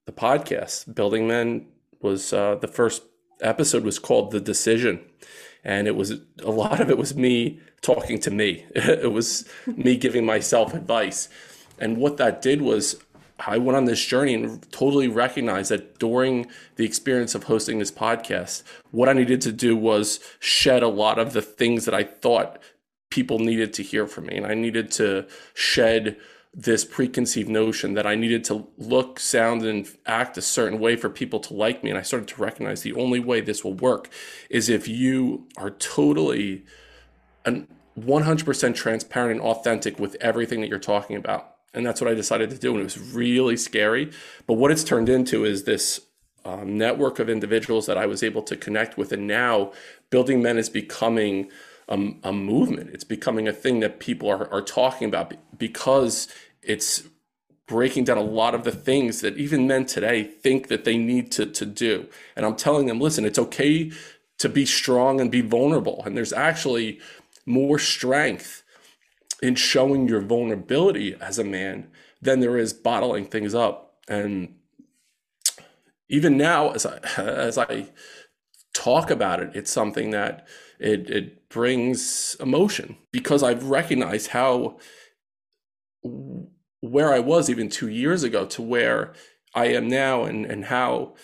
the 0.06 0.12
podcast. 0.12 0.94
Building 0.94 1.28
Men 1.28 1.68
was 2.02 2.34
uh, 2.34 2.56
the 2.56 2.68
first 2.68 3.04
episode 3.42 3.84
was 3.84 4.00
called 4.00 4.32
The 4.32 4.40
Decision. 4.40 5.02
And 5.64 5.88
it 5.88 5.96
was 5.96 6.14
a 6.42 6.52
lot 6.52 6.80
of 6.80 6.90
it 6.90 6.98
was 6.98 7.16
me 7.16 7.60
talking 7.82 8.20
to 8.20 8.32
me. 8.32 8.66
it 8.76 9.12
was 9.12 9.48
me 9.66 9.98
giving 9.98 10.26
myself 10.26 10.74
advice. 10.74 11.30
And 11.80 11.98
what 11.98 12.18
that 12.18 12.42
did 12.42 12.62
was 12.62 12.96
I 13.40 13.58
went 13.58 13.78
on 13.78 13.86
this 13.86 14.04
journey 14.04 14.34
and 14.34 14.72
totally 14.72 15.08
recognized 15.08 15.70
that 15.70 16.00
during 16.00 16.48
the 16.76 16.86
experience 16.86 17.36
of 17.36 17.44
hosting 17.44 17.80
this 17.80 17.92
podcast, 17.92 18.64
what 18.92 19.10
I 19.10 19.14
needed 19.14 19.42
to 19.42 19.52
do 19.52 19.76
was 19.76 20.20
shed 20.40 20.82
a 20.82 20.88
lot 20.88 21.20
of 21.20 21.34
the 21.34 21.42
things 21.42 21.86
that 21.86 21.94
I 21.94 22.04
thought 22.04 22.60
people 23.10 23.40
needed 23.40 23.74
to 23.74 23.84
hear 23.84 24.08
from 24.08 24.28
me. 24.28 24.38
And 24.38 24.46
I 24.46 24.54
needed 24.54 24.92
to 24.94 25.28
shed 25.54 26.18
this 26.54 26.84
preconceived 26.84 27.50
notion 27.50 27.94
that 27.94 28.08
I 28.08 28.16
needed 28.16 28.44
to 28.46 28.68
look, 28.78 29.20
sound, 29.20 29.64
and 29.64 29.88
act 30.06 30.38
a 30.38 30.42
certain 30.42 30.80
way 30.80 30.96
for 30.96 31.10
people 31.10 31.40
to 31.42 31.54
like 31.54 31.84
me. 31.84 31.92
And 31.92 32.00
I 32.00 32.02
started 32.02 32.28
to 32.30 32.42
recognize 32.42 32.82
the 32.82 32.94
only 32.94 33.20
way 33.20 33.42
this 33.42 33.64
will 33.64 33.76
work 33.76 34.10
is 34.50 34.68
if 34.68 34.88
you 34.88 35.48
are 35.58 35.70
totally 35.70 36.66
and 37.46 37.68
100% 38.00 38.76
transparent 38.76 39.40
and 39.40 39.42
authentic 39.42 40.00
with 40.00 40.16
everything 40.20 40.62
that 40.62 40.70
you're 40.70 40.80
talking 40.80 41.16
about. 41.16 41.56
And 41.74 41.86
that's 41.86 42.02
what 42.02 42.10
I 42.10 42.14
decided 42.14 42.50
to 42.50 42.58
do. 42.58 42.72
And 42.72 42.82
it 42.82 42.84
was 42.84 43.00
really 43.00 43.58
scary. 43.58 44.12
But 44.46 44.54
what 44.54 44.72
it's 44.72 44.84
turned 44.84 45.10
into 45.10 45.46
is 45.46 45.64
this 45.64 46.02
um, 46.46 46.78
network 46.78 47.20
of 47.20 47.30
individuals 47.30 47.86
that 47.88 47.98
I 47.98 48.06
was 48.06 48.24
able 48.24 48.42
to 48.44 48.56
connect 48.56 48.98
with. 48.98 49.12
And 49.12 49.28
now 49.28 49.74
Building 50.10 50.42
Men 50.42 50.58
is 50.58 50.70
becoming 50.70 51.50
a, 51.88 52.14
a 52.24 52.34
movement. 52.34 52.92
It's 52.94 53.04
becoming 53.04 53.48
a 53.48 53.54
thing 53.54 53.80
that 53.80 54.00
people 54.00 54.30
are, 54.30 54.52
are 54.52 54.62
talking 54.62 55.08
about 55.08 55.34
because 55.58 56.28
it's 56.62 57.04
breaking 57.68 58.06
down 58.06 58.18
a 58.18 58.22
lot 58.22 58.56
of 58.56 58.64
the 58.64 58.72
things 58.72 59.22
that 59.22 59.38
even 59.38 59.68
men 59.68 59.86
today 59.86 60.24
think 60.24 60.68
that 60.70 60.86
they 60.86 60.98
need 60.98 61.32
to, 61.34 61.46
to 61.46 61.66
do. 61.66 62.08
And 62.36 62.46
I'm 62.46 62.56
telling 62.56 62.88
them, 62.88 63.00
listen, 63.00 63.26
it's 63.26 63.40
okay 63.40 63.92
to 64.38 64.50
be 64.50 64.66
strong 64.66 65.20
and 65.20 65.30
be 65.30 65.42
vulnerable. 65.42 66.02
And 66.06 66.16
there's 66.16 66.34
actually 66.34 67.00
more 67.46 67.78
strength 67.78 68.64
in 69.42 69.56
showing 69.56 70.08
your 70.08 70.22
vulnerability 70.22 71.16
as 71.20 71.38
a 71.38 71.44
man 71.44 71.90
than 72.22 72.40
there 72.40 72.58
is 72.58 72.74
bottling 72.74 73.26
things 73.26 73.54
up. 73.54 73.96
And 74.08 74.56
even 76.10 76.38
now, 76.38 76.72
as 76.72 76.86
I, 76.86 76.98
as 77.18 77.58
I 77.58 77.88
talk 78.74 79.12
about 79.12 79.42
it, 79.42 79.52
it's 79.54 79.72
something 79.72 80.12
that 80.12 80.48
it, 80.80 81.10
it 81.10 81.50
brings 81.50 82.36
emotion 82.40 82.98
because 83.12 83.44
I've 83.44 83.66
recognized 83.66 84.28
how 84.28 84.78
where 86.82 87.14
I 87.14 87.20
was 87.20 87.50
even 87.50 87.70
two 87.70 87.90
years 87.90 88.24
ago 88.24 88.46
to 88.46 88.62
where 88.62 89.14
I 89.54 89.68
am 89.68 89.88
now 89.88 90.24
and, 90.24 90.46
and 90.46 90.66
how 90.66 91.16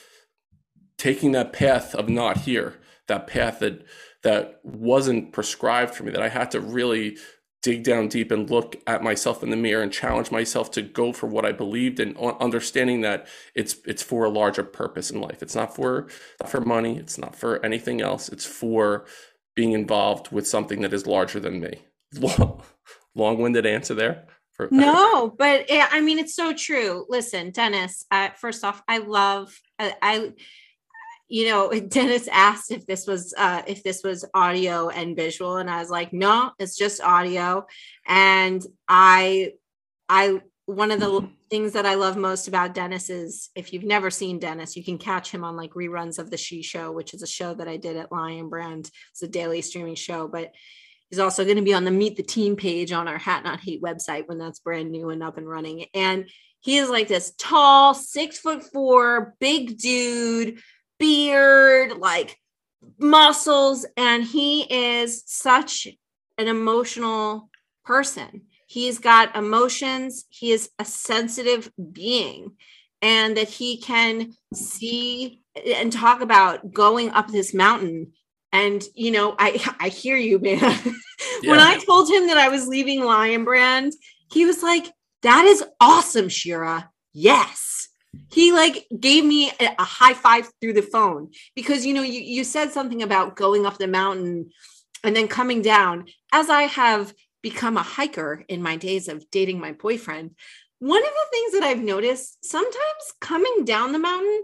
taking 0.98 1.32
that 1.34 1.54
path 1.54 1.94
of 1.96 2.10
not 2.10 2.40
here, 2.40 2.76
that 3.08 3.28
path 3.28 3.60
that 3.60 3.86
that 4.24 4.60
wasn't 4.64 5.34
prescribed 5.34 5.94
for 5.94 6.04
me, 6.04 6.12
that 6.12 6.22
I 6.22 6.30
had 6.30 6.50
to 6.52 6.62
really 6.62 7.18
dig 7.62 7.84
down 7.84 8.10
deep 8.10 8.30
and 8.32 8.50
look 8.50 8.76
at 8.88 9.02
myself 9.04 9.42
in 9.42 9.50
the 9.50 9.56
mirror 9.56 9.82
and 9.82 9.92
challenge 9.92 10.32
myself 10.32 10.70
to 10.72 10.82
go 10.82 11.14
for 11.14 11.28
what 11.28 11.46
I 11.46 11.54
believed 11.54 12.00
and 12.00 12.18
understanding 12.18 13.02
that 13.02 13.28
it's 13.56 13.78
it's 13.86 14.04
for 14.04 14.26
a 14.26 14.30
larger 14.30 14.64
purpose 14.64 15.12
in 15.12 15.22
life. 15.22 15.42
It's 15.42 15.56
not 15.56 15.76
for 15.76 16.08
not 16.42 16.50
for 16.50 16.62
money, 16.62 16.98
it's 16.98 17.18
not 17.18 17.36
for 17.36 17.64
anything 17.66 18.02
else. 18.02 18.30
It's 18.30 18.46
for 18.46 19.06
being 19.56 19.74
involved 19.74 20.32
with 20.32 20.48
something 20.48 20.82
that 20.82 20.94
is 20.94 21.08
larger 21.08 21.40
than 21.40 21.60
me. 21.60 21.80
Long 22.20 22.62
winded 23.40 23.66
answer 23.66 23.94
there. 23.94 24.26
For, 24.52 24.68
no, 24.70 25.34
but 25.36 25.66
it, 25.68 25.88
I 25.92 26.00
mean, 26.02 26.20
it's 26.20 26.36
so 26.36 26.54
true. 26.54 27.06
Listen, 27.10 27.50
Dennis, 27.50 28.06
uh, 28.12 28.30
first 28.38 28.64
off, 28.64 28.84
I 28.88 29.00
love, 29.00 29.60
I, 29.80 29.96
I, 30.00 30.32
you 31.28 31.48
know, 31.48 31.72
Dennis 31.88 32.28
asked 32.28 32.72
if 32.72 32.86
this 32.86 33.08
was, 33.08 33.34
uh, 33.36 33.64
if 33.66 33.82
this 33.82 34.04
was 34.04 34.26
audio 34.36 34.90
and 34.90 35.16
visual. 35.16 35.58
And 35.58 35.72
I 35.72 35.80
was 35.80 35.90
like, 35.90 36.14
no, 36.14 36.52
it's 36.60 36.78
just 36.78 37.02
audio. 37.02 37.66
And 38.08 38.64
I, 38.88 39.54
I, 40.08 40.40
one 40.66 40.92
of 40.92 41.00
the 41.00 41.08
mm-hmm. 41.08 41.28
things 41.50 41.74
that 41.74 41.86
I 41.86 41.96
love 41.96 42.16
most 42.16 42.48
about 42.48 42.74
Dennis 42.74 43.10
is 43.10 43.50
if 43.56 43.74
you've 43.74 43.84
never 43.84 44.10
seen 44.10 44.40
Dennis, 44.40 44.78
you 44.78 44.84
can 44.84 44.98
catch 44.98 45.32
him 45.32 45.44
on 45.44 45.58
like 45.58 45.72
reruns 45.72 46.20
of 46.20 46.30
the 46.30 46.38
She 46.38 46.62
Show, 46.62 46.92
which 46.92 47.14
is 47.14 47.22
a 47.22 47.28
show 47.28 47.54
that 47.56 47.68
I 47.68 47.78
did 47.78 47.98
at 47.98 48.12
Lion 48.12 48.50
Brand. 48.50 48.90
It's 49.12 49.24
a 49.24 49.28
daily 49.28 49.62
streaming 49.62 49.96
show, 49.96 50.28
but 50.28 50.52
he's 51.10 51.20
also 51.20 51.44
going 51.44 51.58
to 51.58 51.64
be 51.64 51.74
on 51.74 51.84
the 51.84 51.92
Meet 51.92 52.16
the 52.16 52.24
Team 52.24 52.56
page 52.56 52.94
on 52.94 53.08
our 53.08 53.18
Hat 53.18 53.44
Not 53.44 53.60
Hate 53.60 53.82
website 53.82 54.28
when 54.28 54.38
that's 54.38 54.60
brand 54.60 54.92
new 54.92 55.10
and 55.10 55.22
up 55.22 55.38
and 55.38 55.50
running. 55.50 55.86
And 55.94 56.30
he 56.62 56.78
is 56.78 56.90
like 56.90 57.10
this 57.10 57.34
tall, 57.38 57.94
six 57.94 58.40
foot 58.40 58.64
four, 58.64 59.36
big 59.42 59.78
dude, 59.78 60.60
beard, 60.98 61.98
like 61.98 62.38
muscles, 62.98 63.86
and 63.98 64.24
he 64.24 64.62
is 64.62 65.24
such 65.26 65.88
an 66.38 66.48
emotional 66.48 67.50
person 67.84 68.44
He's 68.74 68.98
got 68.98 69.36
emotions. 69.36 70.26
He 70.30 70.52
is 70.52 70.72
a 70.80 70.86
sensitive 70.86 71.72
being, 71.92 72.54
and 73.04 73.38
that 73.38 73.48
he 73.48 73.78
can 73.78 74.34
see 74.52 75.42
and 75.64 75.94
talk 75.94 76.22
about 76.22 76.74
going 76.74 77.12
up 77.12 77.28
this 77.28 77.54
mountain. 77.54 78.14
And 78.52 78.84
you 78.96 79.12
know, 79.12 79.36
I 79.38 79.64
I 79.80 79.90
hear 79.90 80.18
you, 80.18 80.40
man. 80.40 80.80
Yeah. 81.42 81.52
when 81.52 81.60
I 81.60 81.78
told 81.78 82.10
him 82.10 82.28
that 82.28 82.38
I 82.38 82.50
was 82.50 82.68
leaving 82.68 83.04
Lion 83.04 83.44
Brand, 83.44 83.94
he 84.32 84.46
was 84.46 84.64
like, 84.64 84.92
"That 85.22 85.46
is 85.46 85.64
awesome, 85.80 86.30
Shira. 86.30 86.90
Yes." 87.14 87.90
he 88.32 88.52
like 88.52 88.86
gave 89.00 89.26
me 89.26 89.52
a 89.60 89.84
high 89.84 90.14
five 90.14 90.48
through 90.62 90.74
the 90.74 90.84
phone 90.84 91.32
because 91.56 91.84
you 91.86 91.94
know 91.94 92.04
you, 92.04 92.20
you 92.20 92.44
said 92.44 92.72
something 92.72 93.02
about 93.02 93.36
going 93.36 93.66
up 93.66 93.78
the 93.80 93.88
mountain 93.88 94.52
and 95.04 95.16
then 95.16 95.28
coming 95.28 95.64
down 95.64 96.06
as 96.32 96.48
i 96.50 96.64
have 96.64 97.12
become 97.44 97.78
a 97.78 97.84
hiker 97.84 98.44
in 98.48 98.64
my 98.64 98.76
days 98.76 99.08
of 99.08 99.30
dating 99.30 99.60
my 99.60 99.72
boyfriend 99.72 100.32
one 100.80 101.04
of 101.04 101.12
the 101.12 101.28
things 101.32 101.54
that 101.54 101.64
i've 101.64 101.84
noticed 101.84 102.44
sometimes 102.44 103.14
coming 103.22 103.66
down 103.66 103.92
the 103.92 104.00
mountain 104.00 104.42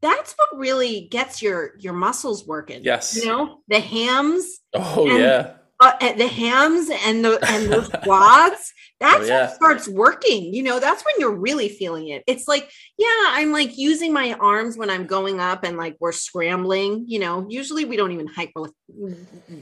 that's 0.00 0.34
what 0.38 0.58
really 0.58 1.08
gets 1.10 1.42
your 1.42 1.72
your 1.78 1.92
muscles 1.92 2.46
working 2.46 2.82
yes. 2.82 3.16
you 3.16 3.26
know? 3.26 3.58
The 3.68 3.80
hams 3.80 4.60
oh 4.72 5.06
yeah 5.06 5.54
uh, 5.80 6.12
the 6.14 6.26
hams 6.26 6.90
and 7.06 7.24
the 7.24 7.38
and 7.48 7.72
the 7.72 7.98
quads 8.04 8.72
that's 9.00 9.24
oh, 9.24 9.26
yeah. 9.26 9.46
what 9.46 9.54
starts 9.54 9.88
working 9.88 10.52
you 10.52 10.62
know 10.62 10.78
that's 10.78 11.02
when 11.04 11.14
you're 11.18 11.34
really 11.34 11.70
feeling 11.70 12.08
it 12.08 12.22
it's 12.26 12.46
like 12.46 12.70
yeah 12.98 13.24
i'm 13.28 13.50
like 13.50 13.78
using 13.78 14.12
my 14.12 14.34
arms 14.34 14.76
when 14.76 14.90
i'm 14.90 15.06
going 15.06 15.40
up 15.40 15.64
and 15.64 15.78
like 15.78 15.96
we're 15.98 16.12
scrambling 16.12 17.04
you 17.08 17.18
know 17.18 17.46
usually 17.48 17.86
we 17.86 17.96
don't 17.96 18.12
even 18.12 18.26
hike 18.26 18.52
with 18.54 18.74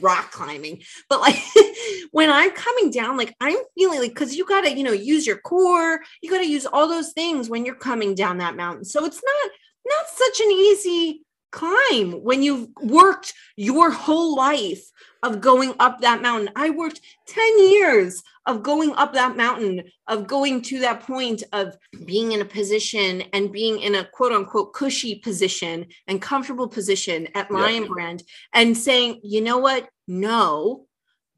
rock 0.01 0.33
climbing 0.33 0.83
but 1.09 1.21
like 1.21 1.37
when 2.11 2.31
i'm 2.31 2.51
coming 2.51 2.91
down 2.91 3.17
like 3.17 3.35
i'm 3.41 3.57
feeling 3.77 4.01
like 4.01 4.11
because 4.11 4.35
you 4.35 4.45
gotta 4.45 4.77
you 4.77 4.83
know 4.83 4.93
use 4.93 5.25
your 5.25 5.39
core 5.39 6.01
you 6.21 6.31
gotta 6.31 6.49
use 6.49 6.67
all 6.67 6.89
those 6.89 7.13
things 7.13 7.49
when 7.49 7.65
you're 7.65 7.77
coming 7.77 8.17
down 8.17 8.39
that 8.39 8.57
mountain 8.57 8.85
so 8.85 9.05
it's 9.05 9.23
not 9.23 9.51
not 9.87 10.07
such 10.09 10.41
an 10.41 10.51
easy 10.51 11.23
climb 11.51 12.13
when 12.25 12.43
you've 12.43 12.69
worked 12.83 13.33
your 13.57 13.91
whole 13.91 14.37
life 14.37 14.83
of 15.23 15.41
going 15.41 15.75
up 15.79 16.01
that 16.01 16.23
mountain. 16.23 16.51
I 16.57 16.71
worked 16.71 17.01
10 17.27 17.71
years 17.71 18.23
of 18.47 18.63
going 18.63 18.95
up 18.95 19.13
that 19.15 19.37
mountain, 19.37 19.83
of 20.07 20.27
going 20.27 20.63
to 20.63 20.81
that 20.81 21.03
point 21.03 21.43
of 21.53 21.77
being 22.05 22.33
in 22.33 22.41
a 22.41 22.47
position 22.47 23.23
and 23.33 23.53
being 23.53 23.81
in 23.81 23.95
a 23.95 24.05
quote 24.05 24.33
unquote 24.33 24.73
cushy 24.73 25.17
position 25.17 25.87
and 26.07 26.23
comfortable 26.23 26.69
position 26.69 27.29
at 27.35 27.51
Lion 27.51 27.83
yep. 27.83 27.91
Brand 27.91 28.23
and 28.55 28.77
saying, 28.77 29.21
you 29.23 29.41
know 29.41 29.59
what? 29.59 29.89
No, 30.07 30.87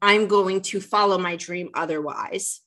I'm 0.01 0.27
going 0.27 0.61
to 0.61 0.79
follow 0.79 1.17
my 1.17 1.35
dream 1.35 1.69
otherwise 1.73 2.61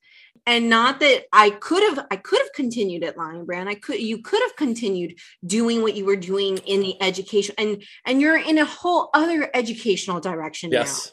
and 0.46 0.68
not 0.68 1.00
that 1.00 1.24
i 1.32 1.50
could 1.50 1.82
have 1.82 2.06
i 2.10 2.16
could 2.16 2.38
have 2.40 2.52
continued 2.52 3.02
at 3.02 3.16
lion 3.16 3.44
brand 3.44 3.68
i 3.68 3.74
could 3.74 3.98
you 3.98 4.18
could 4.18 4.42
have 4.42 4.56
continued 4.56 5.18
doing 5.46 5.82
what 5.82 5.94
you 5.94 6.04
were 6.04 6.16
doing 6.16 6.58
in 6.58 6.80
the 6.80 7.00
education 7.02 7.54
and 7.58 7.82
and 8.06 8.20
you're 8.20 8.36
in 8.36 8.58
a 8.58 8.64
whole 8.64 9.10
other 9.14 9.50
educational 9.54 10.20
direction 10.20 10.70
yes. 10.70 11.12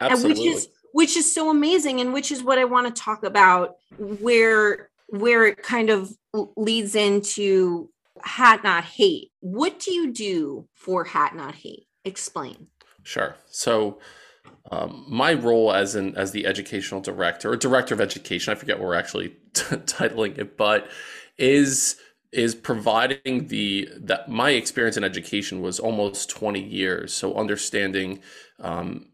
Now 0.00 0.08
absolutely. 0.08 0.48
which 0.48 0.56
is 0.56 0.68
which 0.92 1.16
is 1.16 1.32
so 1.32 1.50
amazing 1.50 2.00
and 2.00 2.12
which 2.12 2.32
is 2.32 2.42
what 2.42 2.58
i 2.58 2.64
want 2.64 2.86
to 2.86 3.02
talk 3.02 3.22
about 3.22 3.76
where 3.98 4.90
where 5.08 5.46
it 5.46 5.62
kind 5.62 5.90
of 5.90 6.12
leads 6.56 6.94
into 6.94 7.90
hat 8.22 8.62
not 8.62 8.84
hate. 8.84 9.32
What 9.40 9.78
do 9.80 9.92
you 9.92 10.12
do 10.12 10.68
for 10.74 11.04
hat 11.04 11.34
not 11.34 11.54
hate? 11.54 11.86
Explain. 12.04 12.68
Sure. 13.02 13.36
So 13.46 13.98
um, 14.70 15.04
my 15.08 15.34
role 15.34 15.72
as 15.72 15.94
an 15.94 16.14
as 16.16 16.30
the 16.30 16.46
educational 16.46 17.00
director 17.00 17.50
or 17.50 17.56
director 17.56 17.94
of 17.94 18.00
education, 18.00 18.52
I 18.52 18.54
forget 18.54 18.78
what 18.78 18.88
we're 18.88 18.94
actually 18.94 19.28
t- 19.54 19.76
titling 19.76 20.38
it, 20.38 20.56
but 20.56 20.88
is 21.38 21.96
is 22.32 22.54
providing 22.54 23.48
the 23.48 23.88
that 23.96 24.28
my 24.28 24.50
experience 24.50 24.96
in 24.96 25.02
education 25.02 25.60
was 25.60 25.80
almost 25.80 26.30
20 26.30 26.62
years. 26.62 27.12
So 27.12 27.34
understanding 27.34 28.20
um, 28.60 29.06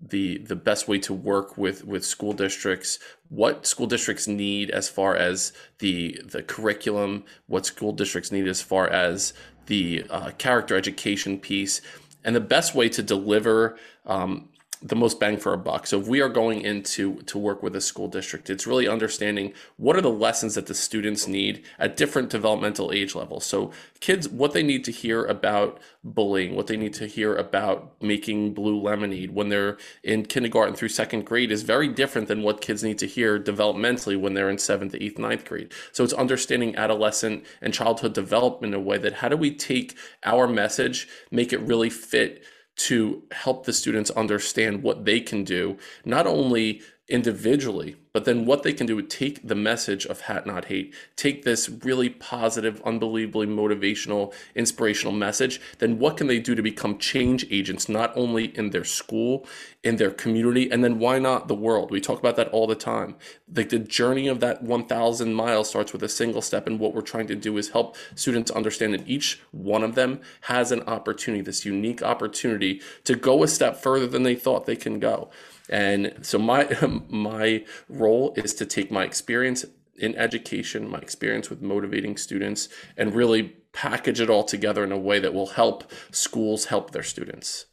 the 0.00 0.38
the 0.38 0.56
best 0.56 0.88
way 0.88 0.98
to 0.98 1.12
work 1.12 1.56
with 1.58 1.84
with 1.84 2.04
school 2.04 2.32
districts 2.32 2.98
what 3.28 3.66
school 3.66 3.86
districts 3.86 4.28
need 4.28 4.70
as 4.70 4.88
far 4.88 5.16
as 5.16 5.52
the 5.80 6.20
the 6.24 6.42
curriculum 6.42 7.24
what 7.46 7.66
school 7.66 7.92
districts 7.92 8.30
need 8.30 8.46
as 8.46 8.62
far 8.62 8.88
as 8.88 9.34
the 9.66 10.04
uh, 10.08 10.30
character 10.38 10.76
education 10.76 11.38
piece 11.38 11.80
and 12.24 12.34
the 12.34 12.40
best 12.40 12.74
way 12.74 12.88
to 12.88 13.02
deliver 13.02 13.76
um, 14.06 14.48
the 14.80 14.96
most 14.96 15.18
bang 15.18 15.36
for 15.36 15.52
a 15.52 15.58
buck. 15.58 15.86
So 15.86 16.00
if 16.00 16.06
we 16.06 16.20
are 16.20 16.28
going 16.28 16.62
into 16.62 17.22
to 17.22 17.38
work 17.38 17.62
with 17.62 17.74
a 17.74 17.80
school 17.80 18.06
district, 18.06 18.48
it's 18.48 18.66
really 18.66 18.86
understanding 18.86 19.52
what 19.76 19.96
are 19.96 20.00
the 20.00 20.10
lessons 20.10 20.54
that 20.54 20.66
the 20.66 20.74
students 20.74 21.26
need 21.26 21.64
at 21.78 21.96
different 21.96 22.30
developmental 22.30 22.92
age 22.92 23.14
levels. 23.14 23.44
So 23.44 23.72
kids, 24.00 24.28
what 24.28 24.52
they 24.52 24.62
need 24.62 24.84
to 24.84 24.92
hear 24.92 25.24
about 25.24 25.80
bullying, 26.04 26.54
what 26.54 26.68
they 26.68 26.76
need 26.76 26.94
to 26.94 27.06
hear 27.06 27.34
about 27.34 27.92
making 28.00 28.54
blue 28.54 28.80
lemonade 28.80 29.32
when 29.32 29.48
they're 29.48 29.78
in 30.04 30.24
kindergarten 30.24 30.74
through 30.74 30.90
second 30.90 31.26
grade 31.26 31.50
is 31.50 31.62
very 31.62 31.88
different 31.88 32.28
than 32.28 32.42
what 32.42 32.60
kids 32.60 32.84
need 32.84 32.98
to 32.98 33.06
hear 33.06 33.38
developmentally 33.38 34.18
when 34.18 34.34
they're 34.34 34.50
in 34.50 34.58
seventh, 34.58 34.94
eighth, 34.94 35.18
ninth 35.18 35.44
grade. 35.44 35.72
So 35.92 36.04
it's 36.04 36.12
understanding 36.12 36.76
adolescent 36.76 37.44
and 37.60 37.74
childhood 37.74 38.14
development 38.14 38.74
in 38.74 38.80
a 38.80 38.82
way 38.82 38.98
that 38.98 39.14
how 39.14 39.28
do 39.28 39.36
we 39.36 39.54
take 39.54 39.96
our 40.24 40.46
message, 40.46 41.08
make 41.30 41.52
it 41.52 41.60
really 41.60 41.90
fit 41.90 42.44
to 42.78 43.22
help 43.32 43.66
the 43.66 43.72
students 43.72 44.10
understand 44.10 44.82
what 44.82 45.04
they 45.04 45.20
can 45.20 45.44
do, 45.44 45.76
not 46.04 46.26
only 46.26 46.80
individually, 47.08 47.96
but 48.18 48.24
then 48.24 48.46
what 48.46 48.64
they 48.64 48.72
can 48.72 48.88
do 48.88 48.98
is 48.98 49.04
take 49.08 49.46
the 49.46 49.54
message 49.54 50.04
of 50.04 50.22
Hat 50.22 50.44
Not 50.44 50.64
Hate, 50.64 50.92
take 51.14 51.44
this 51.44 51.68
really 51.68 52.08
positive, 52.08 52.82
unbelievably 52.84 53.46
motivational, 53.46 54.34
inspirational 54.56 55.12
message, 55.12 55.60
then 55.78 56.00
what 56.00 56.16
can 56.16 56.26
they 56.26 56.40
do 56.40 56.56
to 56.56 56.60
become 56.60 56.98
change 56.98 57.46
agents, 57.48 57.88
not 57.88 58.12
only 58.16 58.46
in 58.58 58.70
their 58.70 58.82
school, 58.82 59.46
in 59.84 59.98
their 59.98 60.10
community, 60.10 60.68
and 60.68 60.82
then 60.82 60.98
why 60.98 61.20
not 61.20 61.46
the 61.46 61.54
world? 61.54 61.92
We 61.92 62.00
talk 62.00 62.18
about 62.18 62.34
that 62.34 62.48
all 62.48 62.66
the 62.66 62.74
time. 62.74 63.14
Like 63.54 63.68
the 63.68 63.78
journey 63.78 64.26
of 64.26 64.40
that 64.40 64.64
1,000 64.64 65.32
miles 65.32 65.68
starts 65.68 65.92
with 65.92 66.02
a 66.02 66.08
single 66.08 66.42
step, 66.42 66.66
and 66.66 66.80
what 66.80 66.94
we're 66.94 67.02
trying 67.02 67.28
to 67.28 67.36
do 67.36 67.56
is 67.56 67.68
help 67.68 67.94
students 68.16 68.50
understand 68.50 68.94
that 68.94 69.08
each 69.08 69.40
one 69.52 69.84
of 69.84 69.94
them 69.94 70.20
has 70.40 70.72
an 70.72 70.82
opportunity, 70.88 71.40
this 71.40 71.64
unique 71.64 72.02
opportunity 72.02 72.80
to 73.04 73.14
go 73.14 73.44
a 73.44 73.46
step 73.46 73.76
further 73.76 74.08
than 74.08 74.24
they 74.24 74.34
thought 74.34 74.66
they 74.66 74.74
can 74.74 74.98
go. 74.98 75.30
And 75.68 76.14
so 76.22 76.38
my 76.38 76.68
my 77.08 77.64
role 77.88 78.34
is 78.36 78.54
to 78.54 78.66
take 78.66 78.90
my 78.90 79.04
experience 79.04 79.64
in 79.96 80.16
education, 80.16 80.88
my 80.88 80.98
experience 80.98 81.50
with 81.50 81.60
motivating 81.60 82.16
students, 82.16 82.68
and 82.96 83.14
really 83.14 83.56
package 83.72 84.20
it 84.20 84.30
all 84.30 84.44
together 84.44 84.84
in 84.84 84.92
a 84.92 84.98
way 84.98 85.18
that 85.18 85.34
will 85.34 85.46
help 85.46 85.90
schools 86.10 86.66
help 86.66 86.90
their 86.90 87.02
students. 87.02 87.66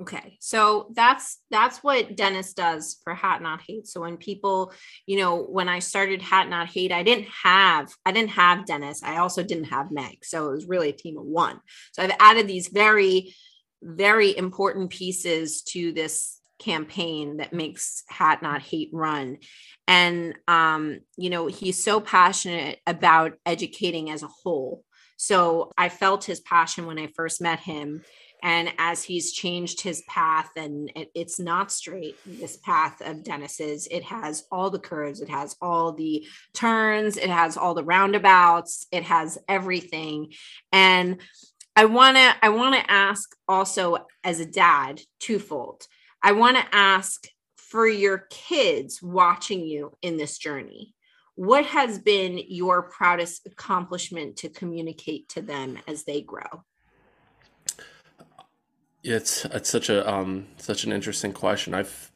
Okay. 0.00 0.38
So 0.40 0.90
that's 0.94 1.40
that's 1.50 1.78
what 1.84 2.16
Dennis 2.16 2.54
does 2.54 2.98
for 3.04 3.14
Hat 3.14 3.42
Not 3.42 3.60
Hate. 3.66 3.86
So 3.86 4.00
when 4.00 4.16
people, 4.16 4.72
you 5.04 5.18
know, 5.18 5.42
when 5.42 5.68
I 5.68 5.80
started 5.80 6.22
Hat 6.22 6.48
Not 6.48 6.68
Hate, 6.68 6.90
I 6.90 7.02
didn't 7.02 7.28
have 7.42 7.92
I 8.06 8.12
didn't 8.12 8.30
have 8.30 8.64
Dennis. 8.64 9.02
I 9.02 9.18
also 9.18 9.42
didn't 9.42 9.64
have 9.64 9.90
Meg. 9.90 10.24
So 10.24 10.48
it 10.48 10.52
was 10.52 10.66
really 10.66 10.88
a 10.88 10.94
team 10.94 11.18
of 11.18 11.26
one. 11.26 11.60
So 11.92 12.02
I've 12.02 12.16
added 12.18 12.46
these 12.46 12.68
very 12.68 13.34
very 13.82 14.36
important 14.36 14.90
pieces 14.90 15.62
to 15.62 15.92
this 15.92 16.39
campaign 16.60 17.38
that 17.38 17.52
makes 17.52 18.04
Hat 18.08 18.42
Not 18.42 18.62
Hate 18.62 18.90
run. 18.92 19.38
And, 19.88 20.34
um, 20.46 21.00
you 21.16 21.30
know, 21.30 21.46
he's 21.46 21.82
so 21.82 22.00
passionate 22.00 22.78
about 22.86 23.32
educating 23.44 24.10
as 24.10 24.22
a 24.22 24.28
whole. 24.28 24.84
So 25.16 25.72
I 25.76 25.88
felt 25.88 26.24
his 26.24 26.40
passion 26.40 26.86
when 26.86 26.98
I 26.98 27.08
first 27.16 27.40
met 27.40 27.60
him. 27.60 28.02
And 28.42 28.72
as 28.78 29.02
he's 29.02 29.32
changed 29.32 29.82
his 29.82 30.02
path, 30.08 30.48
and 30.56 30.90
it, 30.96 31.10
it's 31.14 31.38
not 31.38 31.70
straight, 31.70 32.16
this 32.24 32.56
path 32.56 33.02
of 33.02 33.22
Dennis's, 33.22 33.86
it 33.90 34.02
has 34.04 34.44
all 34.50 34.70
the 34.70 34.78
curves, 34.78 35.20
it 35.20 35.28
has 35.28 35.56
all 35.60 35.92
the 35.92 36.26
turns, 36.54 37.18
it 37.18 37.28
has 37.28 37.58
all 37.58 37.74
the 37.74 37.84
roundabouts, 37.84 38.86
it 38.92 39.02
has 39.02 39.36
everything. 39.46 40.32
And 40.72 41.20
I 41.76 41.84
want 41.84 42.16
to 42.16 42.34
I 42.42 42.48
want 42.48 42.74
to 42.74 42.90
ask 42.90 43.28
also 43.48 44.06
as 44.24 44.40
a 44.40 44.46
dad 44.46 45.00
twofold. 45.18 45.86
I 46.22 46.32
want 46.32 46.56
to 46.58 46.74
ask 46.74 47.26
for 47.56 47.86
your 47.86 48.26
kids 48.30 49.02
watching 49.02 49.64
you 49.64 49.92
in 50.02 50.16
this 50.16 50.38
journey, 50.38 50.94
what 51.34 51.64
has 51.64 51.98
been 51.98 52.40
your 52.48 52.82
proudest 52.82 53.46
accomplishment 53.46 54.36
to 54.38 54.48
communicate 54.48 55.28
to 55.30 55.40
them 55.40 55.78
as 55.88 56.04
they 56.04 56.20
grow? 56.20 56.64
It's 59.02 59.46
it's 59.46 59.70
such 59.70 59.88
a 59.88 60.06
um, 60.12 60.48
such 60.58 60.84
an 60.84 60.92
interesting 60.92 61.32
question. 61.32 61.72
I've 61.72 62.12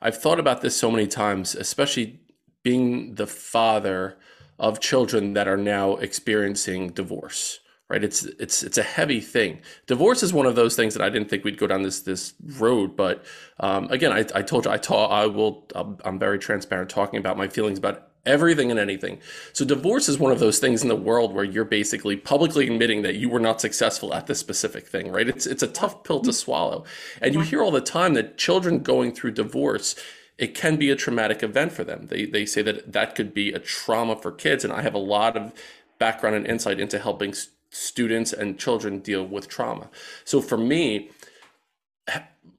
I've 0.00 0.22
thought 0.22 0.38
about 0.38 0.60
this 0.60 0.76
so 0.76 0.90
many 0.90 1.08
times, 1.08 1.56
especially 1.56 2.20
being 2.62 3.16
the 3.16 3.26
father 3.26 4.18
of 4.58 4.78
children 4.78 5.32
that 5.32 5.48
are 5.48 5.56
now 5.56 5.96
experiencing 5.96 6.90
divorce 6.90 7.58
right? 7.90 8.02
It's 8.02 8.24
it's 8.24 8.62
it's 8.62 8.78
a 8.78 8.82
heavy 8.82 9.20
thing. 9.20 9.60
Divorce 9.86 10.22
is 10.22 10.32
one 10.32 10.46
of 10.46 10.54
those 10.54 10.76
things 10.76 10.94
that 10.94 11.02
i 11.02 11.10
didn't 11.10 11.28
think 11.28 11.44
we'd 11.44 11.58
go 11.58 11.66
down 11.66 11.82
this 11.82 12.00
this 12.00 12.34
road 12.58 12.96
but 12.96 13.24
um, 13.58 13.90
again 13.90 14.12
I, 14.12 14.24
I 14.34 14.42
told 14.42 14.64
you 14.64 14.70
i 14.70 14.76
taught 14.76 15.10
i 15.10 15.26
will 15.26 15.66
i'm 16.04 16.18
very 16.18 16.38
transparent 16.38 16.88
talking 16.90 17.18
about 17.18 17.36
my 17.36 17.48
feelings 17.48 17.78
about 17.78 18.10
everything 18.26 18.70
and 18.70 18.78
anything. 18.78 19.18
So 19.54 19.64
divorce 19.64 20.06
is 20.06 20.18
one 20.18 20.30
of 20.30 20.40
those 20.40 20.58
things 20.58 20.82
in 20.82 20.88
the 20.88 20.96
world 20.96 21.32
where 21.32 21.44
you're 21.44 21.64
basically 21.64 22.16
publicly 22.16 22.66
admitting 22.66 23.00
that 23.02 23.14
you 23.14 23.30
were 23.30 23.40
not 23.40 23.62
successful 23.62 24.12
at 24.12 24.26
this 24.26 24.38
specific 24.38 24.86
thing 24.86 25.10
right? 25.10 25.26
It's 25.26 25.46
it's 25.46 25.62
a 25.62 25.66
tough 25.66 26.04
pill 26.04 26.20
to 26.20 26.32
swallow. 26.32 26.84
And 27.22 27.34
you 27.34 27.40
hear 27.40 27.62
all 27.62 27.70
the 27.70 27.80
time 27.80 28.14
that 28.14 28.36
children 28.36 28.80
going 28.80 29.12
through 29.12 29.32
divorce 29.32 29.96
it 30.36 30.54
can 30.54 30.76
be 30.76 30.90
a 30.90 30.96
traumatic 30.96 31.42
event 31.42 31.70
for 31.70 31.84
them. 31.84 32.06
They, 32.06 32.24
they 32.24 32.46
say 32.46 32.62
that 32.62 32.94
that 32.94 33.14
could 33.14 33.34
be 33.34 33.52
a 33.52 33.58
trauma 33.58 34.16
for 34.16 34.32
kids. 34.32 34.64
And 34.64 34.72
I 34.72 34.80
have 34.80 34.94
a 34.94 34.98
lot 34.98 35.36
of 35.36 35.52
background 35.98 36.34
and 36.34 36.46
insight 36.46 36.80
into 36.80 36.98
helping 36.98 37.34
students 37.70 38.32
and 38.32 38.58
children 38.58 38.98
deal 38.98 39.24
with 39.24 39.48
trauma. 39.48 39.88
So 40.24 40.40
for 40.40 40.58
me, 40.58 41.10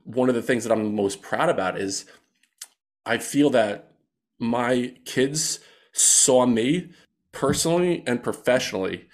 one 0.04 0.30
of 0.30 0.36
the 0.36 0.42
things 0.42 0.64
that 0.64 0.72
I'm 0.72 0.96
most 0.96 1.22
proud 1.22 1.50
about 1.50 1.78
is 1.78 2.06
I 3.06 3.18
feel 3.18 3.50
that 3.52 3.92
my 4.40 4.96
kids 5.06 5.60
saw 5.92 6.46
me 6.46 6.92
personally 7.32 8.04
and 8.08 8.24
professionally 8.24 9.08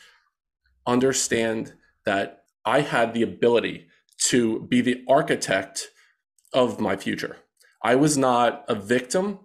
understand 0.86 1.74
that 2.06 2.46
I 2.66 2.82
had 2.82 3.14
the 3.14 3.24
ability 3.24 3.88
to 4.26 4.62
be 4.62 4.82
the 4.82 5.04
architect 5.08 5.90
of 6.54 6.80
my 6.80 6.96
future. 6.96 7.38
I 7.84 7.96
was 7.96 8.18
not 8.18 8.66
a 8.68 8.76
victim 8.76 9.40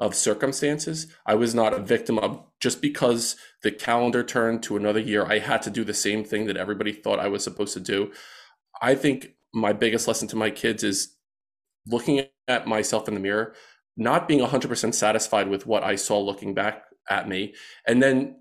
of 0.00 0.14
circumstances. 0.14 1.06
I 1.26 1.34
was 1.34 1.54
not 1.54 1.72
a 1.72 1.80
victim 1.80 2.18
of 2.18 2.44
just 2.60 2.82
because 2.82 3.36
the 3.62 3.70
calendar 3.70 4.22
turned 4.22 4.62
to 4.64 4.76
another 4.76 5.00
year, 5.00 5.24
I 5.24 5.38
had 5.38 5.62
to 5.62 5.70
do 5.70 5.84
the 5.84 5.94
same 5.94 6.24
thing 6.24 6.46
that 6.46 6.56
everybody 6.56 6.92
thought 6.92 7.20
I 7.20 7.28
was 7.28 7.44
supposed 7.44 7.74
to 7.74 7.80
do. 7.80 8.12
I 8.82 8.94
think 8.94 9.34
my 9.54 9.72
biggest 9.72 10.08
lesson 10.08 10.28
to 10.28 10.36
my 10.36 10.50
kids 10.50 10.82
is 10.82 11.16
looking 11.86 12.26
at 12.46 12.66
myself 12.66 13.08
in 13.08 13.14
the 13.14 13.20
mirror, 13.20 13.54
not 13.96 14.28
being 14.28 14.40
100% 14.40 14.94
satisfied 14.94 15.48
with 15.48 15.66
what 15.66 15.82
I 15.84 15.96
saw 15.96 16.20
looking 16.20 16.54
back 16.54 16.84
at 17.08 17.28
me, 17.28 17.54
and 17.86 18.02
then 18.02 18.36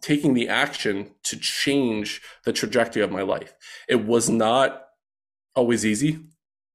taking 0.00 0.34
the 0.34 0.48
action 0.48 1.12
to 1.24 1.38
change 1.38 2.20
the 2.44 2.52
trajectory 2.52 3.02
of 3.02 3.10
my 3.10 3.22
life. 3.22 3.54
It 3.88 4.04
was 4.04 4.28
not 4.28 4.84
always 5.54 5.86
easy. 5.86 6.18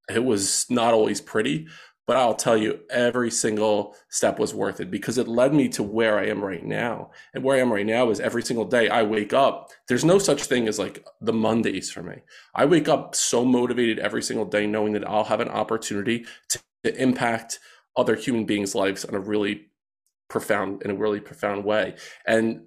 It 0.09 0.23
was 0.23 0.65
not 0.69 0.93
always 0.93 1.21
pretty, 1.21 1.67
but 2.07 2.17
I'll 2.17 2.35
tell 2.35 2.55
you, 2.55 2.79
every 2.89 3.31
single 3.31 3.95
step 4.09 4.37
was 4.37 4.53
worth 4.53 4.79
it 4.79 4.91
because 4.91 5.17
it 5.17 5.27
led 5.27 5.53
me 5.53 5.67
to 5.69 5.81
where 5.81 6.19
I 6.19 6.27
am 6.27 6.43
right 6.43 6.63
now. 6.63 7.11
And 7.33 7.43
where 7.43 7.57
I 7.57 7.61
am 7.61 7.73
right 7.73 7.85
now 7.85 8.11
is 8.11 8.19
every 8.19 8.43
single 8.43 8.65
day 8.65 8.89
I 8.89 9.01
wake 9.01 9.33
up. 9.33 9.71
There's 9.87 10.05
no 10.05 10.19
such 10.19 10.43
thing 10.43 10.67
as 10.67 10.77
like 10.77 11.03
the 11.21 11.33
Mondays 11.33 11.91
for 11.91 12.03
me. 12.03 12.17
I 12.53 12.65
wake 12.65 12.87
up 12.87 13.15
so 13.15 13.43
motivated 13.43 13.97
every 13.97 14.21
single 14.21 14.45
day, 14.45 14.67
knowing 14.67 14.93
that 14.93 15.07
I'll 15.07 15.23
have 15.23 15.39
an 15.39 15.49
opportunity 15.49 16.25
to, 16.49 16.59
to 16.83 17.01
impact 17.01 17.59
other 17.97 18.15
human 18.15 18.45
beings' 18.45 18.75
lives 18.75 19.03
in 19.03 19.15
a 19.15 19.19
really 19.19 19.67
profound, 20.27 20.83
in 20.83 20.91
a 20.91 20.95
really 20.95 21.19
profound 21.19 21.65
way. 21.65 21.95
And 22.27 22.65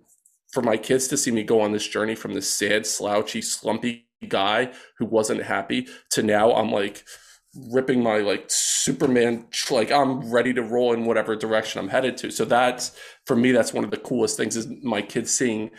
for 0.51 0.63
my 0.63 0.77
kids 0.77 1.07
to 1.09 1.17
see 1.17 1.31
me 1.31 1.45
go 1.45 1.61
on 1.61 1.73
this 1.73 1.87
journey 1.87 2.17
from 2.17 2.35
this 2.35 2.51
sad, 2.51 2.87
slouchy, 2.87 3.43
slumpy 3.43 4.09
guy 4.27 4.73
who 4.97 5.05
wasn't 5.05 5.43
happy 5.43 5.87
to 6.11 6.23
now 6.23 6.53
I'm 6.55 6.73
like, 6.73 7.05
ripping 7.55 8.03
my 8.03 8.19
like 8.19 8.45
Superman 8.49 9.47
like 9.71 9.91
I'm 9.91 10.31
ready 10.31 10.53
to 10.55 10.63
roll 10.63 10.93
in 10.93 11.05
whatever 11.05 11.35
direction 11.37 11.81
I'm 11.81 11.89
headed 11.89 12.17
to. 12.19 12.31
So 12.31 12.45
that's 12.45 12.97
for 13.27 13.37
me 13.37 13.53
that's 13.53 13.73
one 13.73 13.85
of 13.85 13.91
the 13.91 13.97
coolest 13.97 14.37
things 14.37 14.57
is 14.57 14.69
my 14.83 15.03
kids 15.03 15.33
seeing 15.33 15.71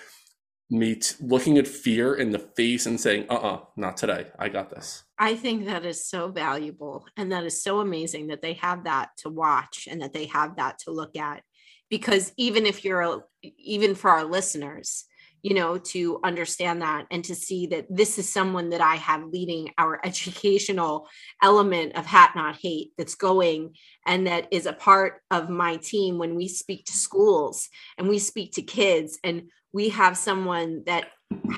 me 0.72 0.96
t- 0.96 1.16
looking 1.20 1.58
at 1.58 1.68
fear 1.68 2.14
in 2.14 2.32
the 2.32 2.40
face 2.40 2.86
and 2.86 3.00
saying, 3.00 3.26
"Uh-uh, 3.30 3.62
not 3.76 3.98
today. 3.98 4.28
I 4.38 4.50
got 4.50 4.70
this." 4.70 5.04
I 5.18 5.36
think 5.36 5.66
that 5.66 5.86
is 5.86 6.06
so 6.06 6.30
valuable 6.30 7.06
and 7.18 7.32
that 7.32 7.44
is 7.44 7.64
so 7.64 7.80
amazing 7.80 8.28
that 8.28 8.42
they 8.42 8.54
have 8.54 8.84
that 8.84 9.10
to 9.18 9.30
watch 9.30 9.88
and 9.90 10.02
that 10.02 10.14
they 10.14 10.26
have 10.28 10.58
that 10.58 10.80
to 10.80 10.92
look 10.92 11.16
at 11.16 11.44
because 11.90 12.32
even 12.38 12.66
if 12.66 12.86
you're 12.86 13.26
even 13.42 13.96
for 13.96 14.12
our 14.12 14.24
listeners, 14.24 15.06
you 15.42 15.54
know, 15.54 15.78
to 15.78 16.20
understand 16.24 16.82
that 16.82 17.06
and 17.12 17.24
to 17.26 17.36
see 17.36 17.68
that 17.68 17.86
this 17.90 18.18
is 18.18 18.32
someone 18.32 18.70
that 18.70 18.82
I 18.82 18.96
have 18.96 19.26
leading 19.26 19.72
our 19.78 20.00
educational 20.06 21.08
element 21.42 21.96
of 21.96 22.06
Hat 22.06 22.34
Not 22.36 22.58
Hate 22.62 22.92
that's 22.98 23.16
going 23.16 23.76
and 24.06 24.28
that 24.28 24.48
is 24.52 24.66
a 24.66 24.74
part 24.74 25.22
of 25.32 25.50
my 25.50 25.78
team 25.78 26.18
when 26.18 26.36
we 26.36 26.48
speak 26.48 26.86
to 26.86 26.94
schools 26.94 27.70
and 27.98 28.08
we 28.08 28.20
speak 28.20 28.54
to 28.54 28.62
kids 28.62 29.20
and 29.24 29.50
we 29.72 29.90
have 29.90 30.18
someone 30.18 30.84
that 30.86 31.10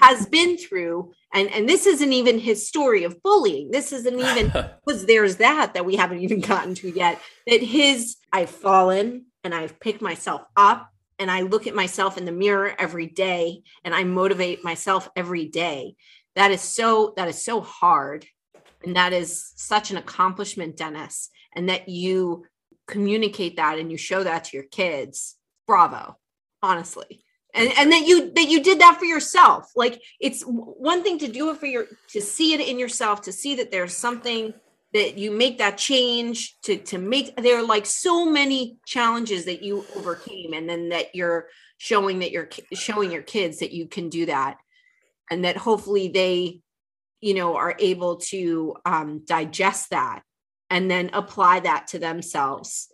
has 0.01 0.25
been 0.25 0.57
through 0.57 1.13
and 1.33 1.49
and 1.51 1.67
this 1.67 1.85
isn't 1.85 2.11
even 2.11 2.39
his 2.39 2.67
story 2.67 3.03
of 3.03 3.21
bullying. 3.23 3.71
This 3.71 3.91
isn't 3.93 4.19
even 4.19 4.47
because 4.85 5.05
there's 5.05 5.37
that 5.37 5.73
that 5.73 5.85
we 5.85 5.95
haven't 5.95 6.19
even 6.19 6.41
gotten 6.41 6.75
to 6.75 6.89
yet 6.89 7.19
that 7.47 7.61
his 7.61 8.17
i've 8.33 8.49
fallen 8.49 9.25
and 9.43 9.53
i've 9.53 9.79
picked 9.79 10.01
myself 10.01 10.41
up 10.55 10.90
and 11.21 11.29
I 11.29 11.41
look 11.41 11.67
at 11.67 11.75
myself 11.75 12.17
in 12.17 12.25
the 12.25 12.31
mirror 12.31 12.73
every 12.79 13.05
day 13.05 13.61
and 13.83 13.93
I 13.93 14.03
motivate 14.03 14.63
myself 14.63 15.07
every 15.15 15.45
day. 15.45 15.95
That 16.35 16.49
is 16.49 16.61
so 16.61 17.13
that 17.15 17.27
is 17.27 17.45
so 17.45 17.61
hard. 17.61 18.25
And 18.83 18.95
that 18.95 19.13
is 19.13 19.53
such 19.55 19.91
an 19.91 19.97
accomplishment, 19.97 20.77
Dennis. 20.77 21.29
And 21.55 21.69
that 21.69 21.87
you 21.87 22.45
communicate 22.87 23.57
that 23.57 23.77
and 23.77 23.91
you 23.91 23.97
show 23.97 24.23
that 24.23 24.45
to 24.45 24.57
your 24.57 24.65
kids. 24.65 25.37
Bravo, 25.67 26.17
honestly. 26.63 27.23
And, 27.53 27.71
and 27.77 27.91
that 27.91 28.07
you 28.07 28.31
that 28.33 28.49
you 28.49 28.63
did 28.63 28.79
that 28.79 28.97
for 28.97 29.05
yourself. 29.05 29.69
Like 29.75 30.01
it's 30.19 30.41
one 30.41 31.03
thing 31.03 31.19
to 31.19 31.27
do 31.27 31.51
it 31.51 31.57
for 31.57 31.67
your 31.67 31.85
to 32.09 32.21
see 32.21 32.55
it 32.55 32.67
in 32.67 32.79
yourself, 32.79 33.21
to 33.23 33.31
see 33.31 33.55
that 33.55 33.69
there's 33.69 33.95
something 33.95 34.55
that 34.93 35.17
you 35.17 35.31
make 35.31 35.57
that 35.59 35.77
change 35.77 36.57
to 36.63 36.77
to 36.77 36.97
make 36.97 37.35
there 37.37 37.57
are 37.57 37.65
like 37.65 37.85
so 37.85 38.25
many 38.25 38.77
challenges 38.85 39.45
that 39.45 39.63
you 39.63 39.85
overcame 39.95 40.53
and 40.53 40.69
then 40.69 40.89
that 40.89 41.15
you're 41.15 41.47
showing 41.77 42.19
that 42.19 42.31
you're 42.31 42.49
showing 42.73 43.11
your 43.11 43.21
kids 43.21 43.59
that 43.59 43.71
you 43.71 43.87
can 43.87 44.09
do 44.09 44.25
that. 44.25 44.57
And 45.29 45.45
that 45.45 45.57
hopefully 45.57 46.09
they 46.09 46.61
you 47.21 47.33
know 47.33 47.55
are 47.55 47.75
able 47.79 48.17
to 48.17 48.75
um, 48.85 49.23
digest 49.25 49.91
that 49.91 50.23
and 50.69 50.89
then 50.89 51.09
apply 51.13 51.61
that 51.61 51.87
to 51.87 51.99
themselves 51.99 52.91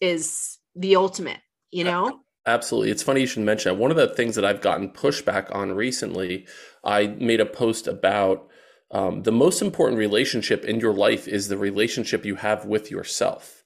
is 0.00 0.58
the 0.74 0.96
ultimate 0.96 1.40
you 1.72 1.84
know? 1.84 2.20
absolutely. 2.46 2.90
It's 2.90 3.02
funny 3.02 3.20
you 3.20 3.26
should 3.26 3.42
mention 3.42 3.70
that. 3.72 3.80
One 3.80 3.90
of 3.90 3.96
the 3.96 4.08
things 4.08 4.34
that 4.34 4.44
i've 4.44 4.60
gotten 4.60 4.90
pushback 4.90 5.54
on 5.54 5.72
recently 5.72 6.46
i 6.84 7.06
made 7.06 7.40
a 7.40 7.46
post 7.46 7.86
about 7.86 8.48
um, 8.90 9.22
the 9.22 9.32
most 9.32 9.62
important 9.62 9.98
relationship 9.98 10.64
in 10.64 10.80
your 10.80 10.92
life 10.92 11.26
is 11.26 11.48
the 11.48 11.58
relationship 11.58 12.24
you 12.24 12.36
have 12.36 12.64
with 12.64 12.90
yourself. 12.90 13.64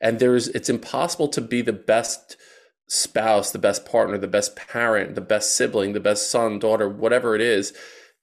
And 0.00 0.18
there's 0.18 0.48
it's 0.48 0.68
impossible 0.68 1.28
to 1.28 1.40
be 1.40 1.62
the 1.62 1.72
best 1.72 2.36
spouse 2.88 3.50
the 3.50 3.58
best 3.58 3.84
partner 3.84 4.16
the 4.16 4.28
best 4.28 4.54
parent 4.54 5.16
the 5.16 5.20
best 5.20 5.56
sibling 5.56 5.92
the 5.92 5.98
best 5.98 6.30
son 6.30 6.58
daughter 6.58 6.88
whatever 6.88 7.34
it 7.34 7.40
is. 7.40 7.72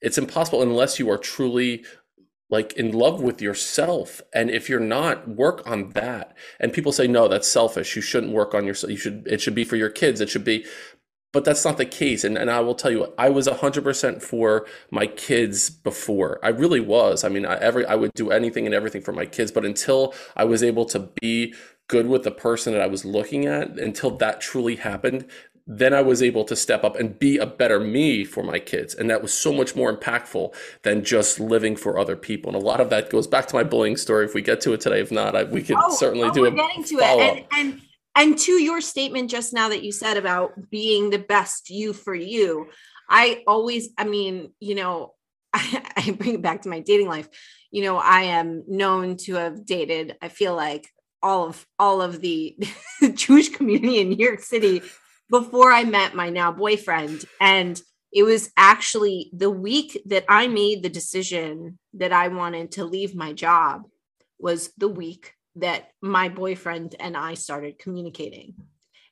It's 0.00 0.18
impossible 0.18 0.62
unless 0.62 0.98
you 0.98 1.10
are 1.10 1.18
truly 1.18 1.84
like 2.50 2.74
in 2.74 2.92
love 2.92 3.22
with 3.22 3.40
yourself. 3.40 4.20
And 4.32 4.50
if 4.50 4.68
you're 4.68 4.78
not 4.78 5.26
work 5.26 5.66
on 5.66 5.90
that. 5.90 6.36
And 6.60 6.72
people 6.72 6.92
say 6.92 7.06
no 7.06 7.26
that's 7.26 7.48
selfish. 7.48 7.96
You 7.96 8.02
shouldn't 8.02 8.32
work 8.32 8.54
on 8.54 8.66
yourself 8.66 8.90
you 8.90 8.96
should 8.96 9.26
it 9.26 9.40
should 9.40 9.54
be 9.54 9.64
for 9.64 9.76
your 9.76 9.90
kids. 9.90 10.20
It 10.20 10.28
should 10.28 10.44
be 10.44 10.64
but 11.34 11.44
that's 11.44 11.64
not 11.64 11.76
the 11.76 11.84
case. 11.84 12.22
And, 12.22 12.38
and 12.38 12.48
I 12.48 12.60
will 12.60 12.76
tell 12.76 12.92
you, 12.92 13.12
I 13.18 13.28
was 13.28 13.48
100% 13.48 14.22
for 14.22 14.66
my 14.90 15.06
kids 15.08 15.68
before. 15.68 16.38
I 16.44 16.48
really 16.48 16.78
was. 16.78 17.24
I 17.24 17.28
mean, 17.28 17.44
I, 17.44 17.56
every, 17.56 17.84
I 17.84 17.96
would 17.96 18.14
do 18.14 18.30
anything 18.30 18.66
and 18.66 18.74
everything 18.74 19.02
for 19.02 19.12
my 19.12 19.26
kids. 19.26 19.50
But 19.50 19.64
until 19.64 20.14
I 20.36 20.44
was 20.44 20.62
able 20.62 20.84
to 20.86 21.00
be 21.20 21.52
good 21.88 22.06
with 22.06 22.22
the 22.22 22.30
person 22.30 22.72
that 22.72 22.80
I 22.80 22.86
was 22.86 23.04
looking 23.04 23.46
at, 23.46 23.80
until 23.80 24.16
that 24.18 24.40
truly 24.40 24.76
happened, 24.76 25.26
then 25.66 25.92
I 25.92 26.02
was 26.02 26.22
able 26.22 26.44
to 26.44 26.54
step 26.54 26.84
up 26.84 26.94
and 26.94 27.18
be 27.18 27.38
a 27.38 27.46
better 27.46 27.80
me 27.80 28.24
for 28.24 28.44
my 28.44 28.60
kids. 28.60 28.94
And 28.94 29.10
that 29.10 29.20
was 29.20 29.34
so 29.34 29.52
much 29.52 29.74
more 29.74 29.94
impactful 29.94 30.54
than 30.82 31.02
just 31.02 31.40
living 31.40 31.74
for 31.74 31.98
other 31.98 32.14
people. 32.14 32.54
And 32.54 32.62
a 32.62 32.64
lot 32.64 32.80
of 32.80 32.90
that 32.90 33.10
goes 33.10 33.26
back 33.26 33.46
to 33.48 33.56
my 33.56 33.64
bullying 33.64 33.96
story. 33.96 34.24
If 34.24 34.34
we 34.34 34.42
get 34.42 34.60
to 34.60 34.72
it 34.72 34.80
today, 34.80 35.00
if 35.00 35.10
not, 35.10 35.34
I, 35.34 35.42
we 35.42 35.64
could 35.64 35.78
oh, 35.80 35.96
certainly 35.96 36.28
oh, 36.28 36.32
do 36.32 36.44
it. 36.44 36.54
Getting 36.54 36.84
to 36.84 36.94
it. 37.00 37.46
And, 37.50 37.72
and 37.72 37.82
and 38.16 38.38
to 38.38 38.52
your 38.52 38.80
statement 38.80 39.30
just 39.30 39.52
now 39.52 39.68
that 39.68 39.82
you 39.82 39.92
said 39.92 40.16
about 40.16 40.70
being 40.70 41.10
the 41.10 41.18
best 41.18 41.70
you 41.70 41.92
for 41.92 42.14
you 42.14 42.68
i 43.08 43.42
always 43.46 43.90
i 43.98 44.04
mean 44.04 44.52
you 44.60 44.74
know 44.74 45.12
I, 45.52 45.82
I, 45.96 46.10
bring 46.12 46.34
it 46.34 46.42
back 46.42 46.62
to 46.62 46.68
my 46.68 46.80
dating 46.80 47.08
life. 47.08 47.28
You 47.70 47.82
know 47.82 47.96
i 47.96 48.22
am 48.22 48.64
known 48.68 49.16
to 49.18 49.34
have 49.34 49.64
dated 49.64 50.16
i 50.22 50.28
feel 50.28 50.54
like 50.54 50.88
all 51.22 51.48
of 51.48 51.66
all 51.78 52.02
of 52.02 52.20
the 52.20 52.56
jewish 53.14 53.48
community 53.50 53.98
in 54.00 54.10
new 54.10 54.24
york 54.24 54.40
city 54.40 54.82
before 55.30 55.72
i 55.72 55.84
met 55.84 56.14
my 56.14 56.30
now 56.30 56.52
boyfriend. 56.52 57.24
And 57.40 57.80
it 58.12 58.22
was 58.22 58.52
actually 58.56 59.30
the 59.32 59.50
week 59.50 60.00
that 60.06 60.24
i 60.28 60.46
made 60.46 60.82
the 60.82 60.88
decision 60.88 61.78
that 61.94 62.12
i 62.12 62.28
wanted 62.28 62.72
to 62.72 62.84
leave 62.84 63.14
my 63.14 63.32
job 63.32 63.82
was 64.38 64.70
the 64.76 64.88
week 64.88 65.33
that 65.56 65.90
my 66.00 66.28
boyfriend 66.28 66.96
and 66.98 67.16
I 67.16 67.34
started 67.34 67.78
communicating. 67.78 68.54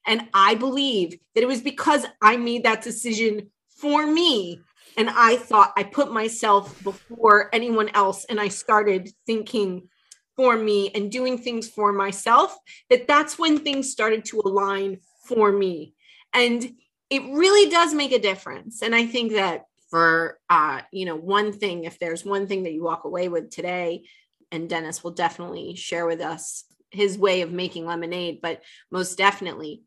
And 0.07 0.29
I 0.35 0.57
believe 0.57 1.19
that 1.35 1.43
it 1.43 1.49
was 1.49 1.61
because 1.61 2.05
I 2.21 2.37
made 2.37 2.65
that 2.65 2.83
decision 2.83 3.51
for 3.77 4.07
me. 4.07 4.61
And 4.97 5.09
I 5.09 5.37
thought 5.37 5.73
I 5.77 5.85
put 5.85 6.13
myself 6.13 6.83
before 6.83 7.49
anyone 7.55 7.89
else. 7.95 8.25
And 8.25 8.41
I 8.41 8.49
started 8.49 9.11
thinking 9.27 9.89
for 10.37 10.57
me 10.57 10.91
and 10.95 11.13
doing 11.13 11.39
things 11.39 11.69
for 11.69 11.93
myself, 11.93 12.57
that 12.91 13.07
that's 13.07 13.39
when 13.39 13.59
things 13.59 13.91
started 13.91 14.25
to 14.27 14.41
align 14.45 14.99
for 15.27 15.53
me. 15.53 15.95
And 16.33 16.75
it 17.11 17.23
really 17.23 17.71
does 17.71 17.95
make 17.95 18.13
a 18.13 18.19
difference. 18.19 18.83
And 18.83 18.95
I 18.95 19.07
think 19.07 19.33
that 19.33 19.67
for, 19.91 20.39
uh, 20.49 20.81
you 20.91 21.05
know, 21.05 21.17
one 21.17 21.53
thing, 21.53 21.85
if 21.85 21.99
there's 21.99 22.25
one 22.25 22.47
thing 22.47 22.63
that 22.63 22.73
you 22.73 22.83
walk 22.83 23.05
away 23.05 23.29
with 23.29 23.51
today, 23.51 24.05
and 24.53 24.69
Dennis 24.69 25.03
will 25.03 25.11
definitely 25.11 25.75
share 25.75 26.07
with 26.07 26.21
us 26.21 26.65
his 26.91 27.19
way 27.19 27.41
of 27.41 27.51
making 27.51 27.87
lemonade, 27.87 28.41
but 28.41 28.63
most 28.91 29.17
definitely 29.19 29.83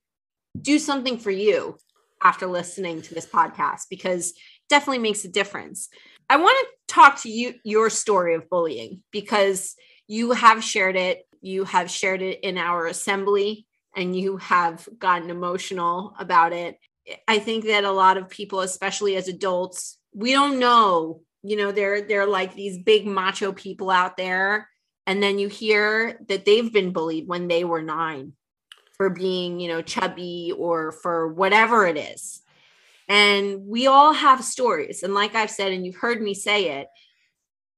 do 0.60 0.80
something 0.80 1.18
for 1.18 1.32
you. 1.32 1.78
after 2.24 2.48
listening 2.48 3.02
to 3.04 3.14
this 3.14 3.28
podcast 3.28 3.84
because 3.90 4.32
it 4.32 4.36
definitely 4.70 5.00
makes 5.00 5.26
a 5.26 5.28
difference. 5.28 5.90
I 6.28 6.38
want 6.38 6.58
to 6.60 6.94
talk 6.94 7.22
to 7.22 7.30
you 7.30 7.54
your 7.64 7.90
story 7.92 8.34
of 8.34 8.50
bullying 8.50 9.04
because 9.12 9.76
you 10.08 10.32
have 10.32 10.64
shared 10.64 10.96
it. 10.96 11.28
You 11.42 11.66
have 11.66 11.92
shared 11.92 12.24
it 12.24 12.40
in 12.42 12.58
our 12.58 12.88
assembly 12.88 13.68
and 13.96 14.16
you 14.16 14.38
have 14.38 14.88
gotten 14.98 15.30
emotional 15.30 16.16
about 16.18 16.52
it. 16.52 16.80
I 17.28 17.38
think 17.38 17.66
that 17.66 17.84
a 17.84 17.92
lot 17.92 18.18
of 18.18 18.30
people, 18.30 18.62
especially 18.62 19.16
as 19.18 19.28
adults, 19.28 20.00
we 20.14 20.32
don't 20.32 20.58
know, 20.58 21.22
you 21.46 21.56
know, 21.58 21.72
they're 21.72 22.02
they're 22.02 22.28
like 22.28 22.56
these 22.56 22.78
big 22.78 23.06
macho 23.06 23.52
people 23.52 23.90
out 23.90 24.18
there. 24.18 24.70
And 25.08 25.22
then 25.22 25.38
you 25.38 25.48
hear 25.48 26.20
that 26.30 26.46
they've 26.46 26.74
been 26.74 26.92
bullied 26.92 27.28
when 27.28 27.48
they 27.48 27.64
were 27.64 27.82
nine 27.84 28.34
for 28.98 29.10
being, 29.10 29.60
you 29.60 29.68
know, 29.68 29.82
chubby 29.82 30.52
or 30.58 30.92
for 30.92 31.32
whatever 31.32 31.86
it 31.86 31.98
is. 31.98 32.42
And 33.08 33.68
we 33.68 33.86
all 33.86 34.14
have 34.14 34.44
stories. 34.44 35.04
And 35.04 35.14
like 35.14 35.36
I've 35.36 35.52
said, 35.52 35.72
and 35.72 35.86
you've 35.86 35.98
heard 35.98 36.22
me 36.22 36.34
say 36.34 36.80
it, 36.80 36.88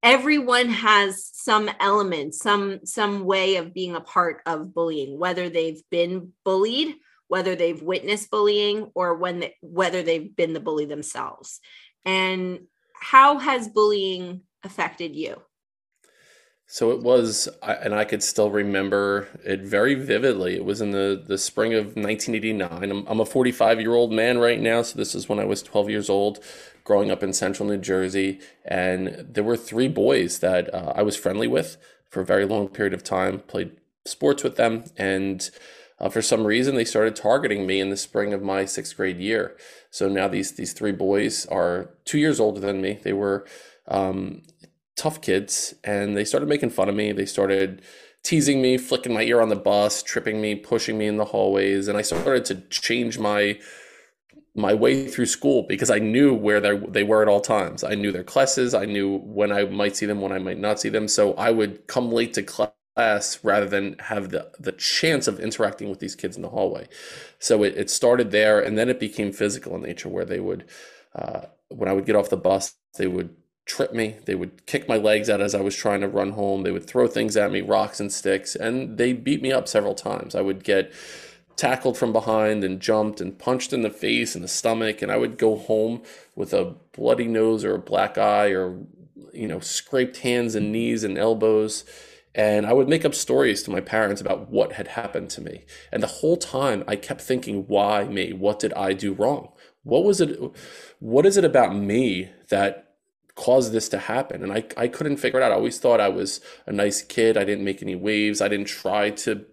everyone 0.01 0.69
has 0.69 1.29
some 1.33 1.69
element, 1.79 2.33
some 2.33 2.85
some 2.85 3.25
way 3.25 3.57
of 3.57 3.73
being 3.73 3.95
a 3.95 4.01
part 4.01 4.41
of 4.45 4.73
bullying, 4.73 5.19
whether 5.19 5.49
they've 5.49 5.81
been 5.91 6.31
bullied, 6.45 6.95
whether 7.27 7.55
they've 7.55 7.81
witnessed 7.81 8.31
bullying, 8.31 8.89
or 8.95 9.15
when 9.15 9.39
they, 9.39 9.55
whether 9.61 10.01
they've 10.01 10.33
been 10.33 10.53
the 10.53 10.61
bully 10.61 10.85
themselves. 10.85 11.59
And 12.05 12.59
how 12.99 13.37
has 13.39 13.67
bullying 13.67 14.41
affected 14.63 15.15
you? 15.15 15.41
So 16.69 16.91
it 16.91 17.01
was, 17.01 17.47
and 17.63 17.95
I 17.95 18.03
could 18.03 18.21
still 18.21 18.51
remember 18.51 19.29
it 19.45 19.61
very 19.61 19.95
vividly. 19.95 20.55
It 20.55 20.65
was 20.65 20.81
in 20.81 20.91
the, 20.91 21.23
the 21.25 21.37
spring 21.37 21.73
of 21.73 21.95
1989. 21.95 22.91
I'm, 22.91 23.07
I'm 23.07 23.21
a 23.21 23.25
45 23.25 23.79
year 23.79 23.93
old 23.93 24.11
man 24.11 24.37
right 24.37 24.59
now, 24.59 24.81
so 24.81 24.97
this 24.97 25.15
is 25.15 25.29
when 25.29 25.39
I 25.39 25.45
was 25.45 25.63
12 25.63 25.89
years 25.89 26.09
old, 26.09 26.43
growing 26.83 27.09
up 27.09 27.23
in 27.23 27.31
central 27.31 27.69
New 27.69 27.77
Jersey. 27.77 28.41
And 28.65 29.25
there 29.29 29.45
were 29.45 29.55
three 29.55 29.87
boys 29.87 30.39
that 30.39 30.73
uh, 30.73 30.91
I 30.93 31.03
was 31.03 31.15
friendly 31.15 31.47
with 31.47 31.77
for 32.09 32.19
a 32.19 32.25
very 32.25 32.45
long 32.45 32.67
period 32.67 32.93
of 32.93 33.03
time, 33.03 33.39
played 33.39 33.71
sports 34.05 34.43
with 34.43 34.57
them. 34.57 34.83
And 34.97 35.49
uh, 35.99 36.09
for 36.09 36.21
some 36.21 36.45
reason, 36.45 36.75
they 36.75 36.85
started 36.85 37.15
targeting 37.15 37.65
me 37.65 37.79
in 37.79 37.89
the 37.89 37.97
spring 37.97 38.33
of 38.33 38.41
my 38.41 38.65
sixth 38.65 38.95
grade 38.97 39.19
year. 39.19 39.57
So 39.89 40.07
now 40.09 40.27
these, 40.27 40.53
these 40.53 40.73
three 40.73 40.91
boys 40.91 41.45
are 41.47 41.91
two 42.05 42.19
years 42.19 42.39
older 42.39 42.59
than 42.59 42.81
me. 42.81 42.99
They 43.03 43.13
were 43.13 43.47
um, 43.87 44.43
tough 44.95 45.21
kids 45.21 45.73
and 45.83 46.15
they 46.15 46.25
started 46.25 46.49
making 46.49 46.71
fun 46.71 46.89
of 46.89 46.95
me. 46.95 47.11
They 47.13 47.25
started 47.25 47.81
teasing 48.23 48.61
me, 48.61 48.77
flicking 48.77 49.13
my 49.13 49.23
ear 49.23 49.41
on 49.41 49.49
the 49.49 49.55
bus, 49.55 50.03
tripping 50.03 50.41
me, 50.41 50.55
pushing 50.55 50.97
me 50.97 51.07
in 51.07 51.17
the 51.17 51.25
hallways, 51.25 51.87
and 51.87 51.97
I 51.97 52.01
started 52.01 52.45
to 52.45 52.55
change 52.69 53.17
my 53.17 53.59
my 54.55 54.73
way 54.73 55.07
through 55.07 55.27
school 55.27 55.63
because 55.69 55.91
I 55.91 55.99
knew 55.99 56.33
where 56.33 56.59
they 56.59 57.03
were 57.03 57.21
at 57.21 57.27
all 57.27 57.41
times. 57.41 57.83
I 57.83 57.95
knew 57.95 58.11
their 58.11 58.23
classes. 58.23 58.73
I 58.73 58.85
knew 58.85 59.19
when 59.19 59.51
I 59.51 59.65
might 59.65 59.95
see 59.95 60.07
them, 60.07 60.19
when 60.19 60.31
I 60.31 60.39
might 60.39 60.59
not 60.59 60.79
see 60.79 60.89
them. 60.89 61.07
So 61.07 61.33
I 61.35 61.51
would 61.51 61.87
come 61.87 62.11
late 62.11 62.33
to 62.33 62.43
class 62.43 62.71
rather 62.97 63.67
than 63.67 63.95
have 63.99 64.29
the, 64.29 64.51
the 64.59 64.71
chance 64.71 65.27
of 65.27 65.39
interacting 65.39 65.89
with 65.89 65.99
these 65.99 66.15
kids 66.15 66.35
in 66.35 66.41
the 66.41 66.49
hallway. 66.49 66.87
So 67.39 67.63
it, 67.63 67.77
it 67.77 67.89
started 67.89 68.31
there, 68.31 68.59
and 68.59 68.77
then 68.77 68.89
it 68.89 68.99
became 68.99 69.31
physical 69.31 69.75
in 69.75 69.83
nature, 69.83 70.09
where 70.09 70.25
they 70.25 70.39
would, 70.39 70.65
uh, 71.15 71.41
when 71.69 71.89
I 71.89 71.93
would 71.93 72.05
get 72.05 72.15
off 72.15 72.29
the 72.29 72.37
bus, 72.37 72.75
they 72.97 73.07
would 73.07 73.35
trip 73.65 73.93
me. 73.93 74.15
They 74.25 74.35
would 74.35 74.65
kick 74.65 74.87
my 74.87 74.97
legs 74.97 75.29
out 75.29 75.41
as 75.41 75.53
I 75.53 75.61
was 75.61 75.75
trying 75.75 76.01
to 76.01 76.07
run 76.07 76.31
home. 76.31 76.63
They 76.63 76.71
would 76.71 76.87
throw 76.87 77.07
things 77.07 77.37
at 77.37 77.51
me, 77.51 77.61
rocks 77.61 77.99
and 77.99 78.11
sticks, 78.11 78.55
and 78.55 78.97
they 78.97 79.13
beat 79.13 79.41
me 79.41 79.51
up 79.51 79.67
several 79.67 79.93
times. 79.93 80.33
I 80.35 80.41
would 80.41 80.63
get 80.63 80.91
tackled 81.57 81.97
from 81.97 82.13
behind 82.13 82.63
and 82.63 82.79
jumped 82.79 83.19
and 83.19 83.37
punched 83.37 83.73
in 83.73 83.81
the 83.81 83.89
face 83.89 84.35
and 84.35 84.43
the 84.43 84.47
stomach, 84.47 85.01
and 85.01 85.11
I 85.11 85.17
would 85.17 85.37
go 85.37 85.55
home 85.57 86.01
with 86.35 86.53
a 86.53 86.75
bloody 86.93 87.27
nose 87.27 87.65
or 87.65 87.75
a 87.75 87.79
black 87.79 88.17
eye 88.17 88.49
or 88.49 88.77
you 89.33 89.47
know 89.47 89.59
scraped 89.59 90.17
hands 90.17 90.55
and 90.55 90.71
knees 90.71 91.03
and 91.03 91.17
elbows. 91.17 91.83
And 92.37 92.67
I 92.67 92.73
would 92.73 92.87
make 92.87 93.03
up 93.03 93.15
stories 93.15 93.63
to 93.63 93.71
my 93.71 93.81
parents 93.81 94.21
about 94.21 94.51
what 94.51 94.73
had 94.73 94.89
happened 94.89 95.31
to 95.31 95.41
me. 95.41 95.65
And 95.91 96.03
the 96.03 96.07
whole 96.07 96.37
time 96.37 96.83
I 96.87 96.95
kept 96.95 97.19
thinking, 97.19 97.65
why 97.67 98.03
me? 98.03 98.31
What 98.31 98.59
did 98.59 98.73
I 98.73 98.93
do 98.93 99.13
wrong? 99.13 99.51
What 99.83 100.03
was 100.03 100.21
it? 100.21 100.39
What 100.99 101.25
is 101.25 101.35
it 101.35 101.43
about 101.43 101.75
me 101.75 102.29
that 102.49 102.93
caused 103.33 103.71
this 103.71 103.89
to 103.89 103.97
happen? 103.97 104.43
And 104.43 104.53
I, 104.53 104.65
I 104.77 104.87
couldn't 104.87 105.17
figure 105.17 105.39
it 105.39 105.43
out. 105.43 105.51
I 105.51 105.55
always 105.55 105.79
thought 105.79 105.99
I 105.99 106.09
was 106.09 106.39
a 106.67 106.71
nice 106.71 107.01
kid. 107.01 107.37
I 107.37 107.43
didn't 107.43 107.65
make 107.65 107.81
any 107.81 107.95
waves. 107.95 108.39
I 108.39 108.49
didn't 108.49 108.67
try 108.67 109.09
to 109.09 109.43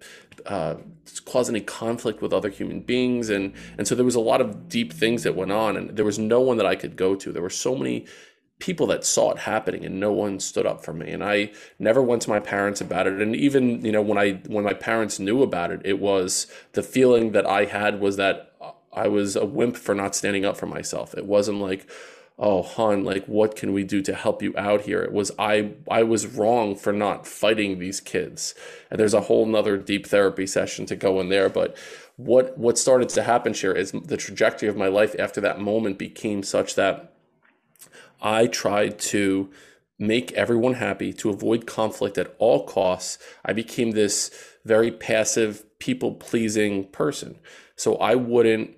uh, 0.44 0.74
cause 1.24 1.48
any 1.48 1.62
conflict 1.62 2.20
with 2.20 2.34
other 2.34 2.50
human 2.50 2.80
beings. 2.80 3.30
And, 3.30 3.54
and 3.78 3.88
so 3.88 3.94
there 3.94 4.04
was 4.04 4.14
a 4.14 4.20
lot 4.20 4.42
of 4.42 4.68
deep 4.68 4.92
things 4.92 5.22
that 5.22 5.34
went 5.34 5.52
on, 5.52 5.76
and 5.76 5.96
there 5.96 6.04
was 6.04 6.18
no 6.18 6.40
one 6.40 6.58
that 6.58 6.66
I 6.66 6.76
could 6.76 6.96
go 6.96 7.14
to. 7.14 7.32
There 7.32 7.40
were 7.40 7.48
so 7.48 7.74
many 7.74 8.06
people 8.64 8.86
that 8.86 9.04
saw 9.04 9.30
it 9.30 9.38
happening 9.40 9.84
and 9.84 10.00
no 10.00 10.10
one 10.10 10.40
stood 10.40 10.64
up 10.64 10.82
for 10.82 10.94
me 10.94 11.10
and 11.10 11.22
i 11.22 11.52
never 11.78 12.00
went 12.00 12.22
to 12.22 12.30
my 12.30 12.40
parents 12.40 12.80
about 12.80 13.06
it 13.06 13.20
and 13.20 13.36
even 13.36 13.84
you 13.84 13.92
know 13.92 14.00
when 14.00 14.16
i 14.16 14.30
when 14.46 14.64
my 14.64 14.72
parents 14.72 15.18
knew 15.18 15.42
about 15.42 15.70
it 15.70 15.82
it 15.84 15.98
was 16.00 16.46
the 16.72 16.82
feeling 16.82 17.32
that 17.32 17.44
i 17.44 17.66
had 17.66 18.00
was 18.00 18.16
that 18.16 18.54
i 18.94 19.06
was 19.06 19.36
a 19.36 19.44
wimp 19.44 19.76
for 19.76 19.94
not 19.94 20.14
standing 20.14 20.46
up 20.46 20.56
for 20.56 20.66
myself. 20.66 21.14
It 21.14 21.26
wasn't 21.26 21.58
like 21.58 21.88
oh 22.36 22.62
hon 22.62 23.04
like 23.04 23.24
what 23.26 23.54
can 23.54 23.72
we 23.72 23.84
do 23.84 24.02
to 24.02 24.14
help 24.14 24.42
you 24.42 24.54
out 24.56 24.82
here? 24.82 25.02
It 25.02 25.12
was 25.12 25.30
i 25.38 25.72
i 25.90 26.02
was 26.02 26.26
wrong 26.26 26.74
for 26.74 26.92
not 26.92 27.26
fighting 27.26 27.78
these 27.78 28.00
kids. 28.00 28.54
And 28.90 28.98
there's 28.98 29.14
a 29.14 29.22
whole 29.22 29.46
nother 29.46 29.76
deep 29.76 30.06
therapy 30.06 30.46
session 30.46 30.86
to 30.86 30.96
go 30.96 31.20
in 31.20 31.28
there 31.28 31.48
but 31.48 31.76
what 32.16 32.56
what 32.56 32.78
started 32.78 33.08
to 33.10 33.22
happen 33.22 33.54
here 33.54 33.72
is 33.72 33.92
the 33.92 34.16
trajectory 34.16 34.68
of 34.68 34.76
my 34.76 34.88
life 34.88 35.14
after 35.18 35.40
that 35.40 35.60
moment 35.60 35.98
became 35.98 36.42
such 36.42 36.74
that 36.76 37.13
i 38.22 38.46
tried 38.46 38.98
to 38.98 39.50
make 39.98 40.32
everyone 40.32 40.74
happy 40.74 41.12
to 41.12 41.30
avoid 41.30 41.66
conflict 41.66 42.18
at 42.18 42.34
all 42.38 42.64
costs 42.64 43.18
i 43.44 43.52
became 43.52 43.92
this 43.92 44.30
very 44.64 44.90
passive 44.90 45.64
people 45.78 46.12
pleasing 46.14 46.84
person 46.88 47.38
so 47.76 47.96
i 47.96 48.14
wouldn't 48.14 48.76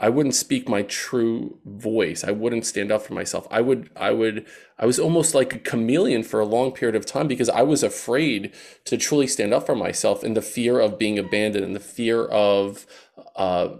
I 0.00 0.08
wouldn't 0.10 0.36
speak 0.36 0.68
my 0.68 0.82
true 0.82 1.58
voice. 1.64 2.22
I 2.22 2.30
wouldn't 2.30 2.64
stand 2.64 2.92
up 2.92 3.02
for 3.02 3.14
myself. 3.14 3.48
I 3.50 3.60
would, 3.60 3.90
I 3.96 4.12
would, 4.12 4.46
I 4.78 4.86
was 4.86 5.00
almost 5.00 5.34
like 5.34 5.52
a 5.54 5.58
chameleon 5.58 6.22
for 6.22 6.38
a 6.38 6.46
long 6.46 6.70
period 6.70 6.94
of 6.94 7.04
time 7.04 7.26
because 7.26 7.48
I 7.48 7.62
was 7.62 7.82
afraid 7.82 8.52
to 8.84 8.96
truly 8.96 9.26
stand 9.26 9.52
up 9.52 9.66
for 9.66 9.74
myself 9.74 10.22
in 10.22 10.34
the 10.34 10.42
fear 10.42 10.78
of 10.78 11.00
being 11.00 11.18
abandoned 11.18 11.64
and 11.64 11.74
the 11.74 11.80
fear 11.80 12.26
of, 12.26 12.86
uh, 13.34 13.70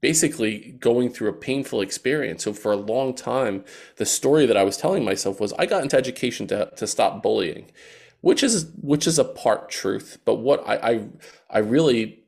basically 0.00 0.76
going 0.80 1.10
through 1.10 1.28
a 1.28 1.32
painful 1.32 1.80
experience. 1.80 2.44
So 2.44 2.52
for 2.52 2.72
a 2.72 2.76
long 2.76 3.14
time, 3.14 3.64
the 3.96 4.06
story 4.06 4.46
that 4.46 4.56
I 4.56 4.62
was 4.62 4.76
telling 4.76 5.04
myself 5.04 5.40
was 5.40 5.52
I 5.54 5.66
got 5.66 5.82
into 5.82 5.96
education 5.96 6.46
to, 6.48 6.70
to 6.76 6.86
stop 6.86 7.22
bullying, 7.22 7.70
which 8.20 8.42
is, 8.42 8.70
which 8.80 9.06
is 9.06 9.18
a 9.18 9.24
part 9.24 9.70
truth. 9.70 10.18
But 10.24 10.36
what 10.36 10.66
I, 10.68 10.74
I, 10.76 11.08
I 11.50 11.58
really 11.58 12.24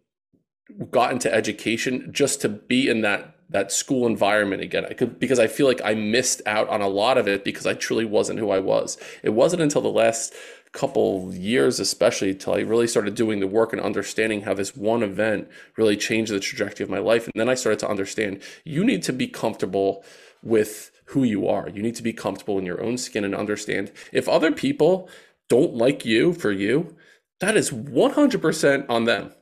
got 0.91 1.13
into 1.13 1.33
education 1.33 2.11
just 2.13 2.41
to 2.41 2.49
be 2.49 2.89
in 2.89 3.03
that 3.03 3.37
that 3.53 3.71
school 3.71 4.07
environment 4.07 4.63
again. 4.63 4.87
I 4.89 4.95
could 4.95 5.19
because 5.21 5.39
I 5.39 5.47
feel 5.47 5.67
like 5.67 5.81
I 5.85 5.95
missed 5.95 6.43
out 6.47 6.69
on 6.69 6.81
a 6.81 6.89
lot 6.89 7.19
of 7.19 7.29
it 7.29 7.45
because 7.45 7.67
I 7.67 7.75
truly 7.75 8.05
wasn't 8.05 8.39
who 8.39 8.51
I 8.51 8.59
was. 8.59 8.99
It 9.23 9.31
wasn't 9.31 9.63
until 9.63 9.83
the 9.83 9.89
last 9.89 10.35
couple 10.73 11.33
years 11.35 11.79
especially 11.79 12.35
till 12.35 12.55
I 12.55 12.61
really 12.61 12.87
started 12.87 13.15
doing 13.15 13.41
the 13.41 13.47
work 13.47 13.73
and 13.73 13.83
understanding 13.83 14.43
how 14.43 14.55
this 14.55 14.75
one 14.75 15.03
event 15.03 15.49
really 15.77 15.97
changed 15.97 16.33
the 16.33 16.41
trajectory 16.41 16.85
of 16.85 16.91
my 16.91 16.99
life 16.99 17.25
and 17.27 17.35
then 17.37 17.49
I 17.49 17.55
started 17.55 17.79
to 17.81 17.89
understand 17.89 18.43
you 18.65 18.85
need 18.85 19.03
to 19.05 19.13
be 19.13 19.27
comfortable 19.27 20.05
with 20.43 20.91
who 21.07 21.25
you 21.25 21.47
are. 21.47 21.69
You 21.69 21.83
need 21.83 21.97
to 21.97 22.03
be 22.03 22.15
comfortable 22.15 22.59
in 22.59 22.65
your 22.65 22.83
own 22.83 22.97
skin 22.97 23.25
and 23.25 23.35
understand 23.35 23.93
if 24.13 24.29
other 24.29 24.51
people 24.51 25.11
don't 25.49 25.75
like 25.75 26.07
you 26.07 26.33
for 26.33 26.51
you, 26.51 26.97
that 27.41 27.57
is 27.57 27.71
100% 27.71 28.87
on 28.89 29.05
them 29.05 29.33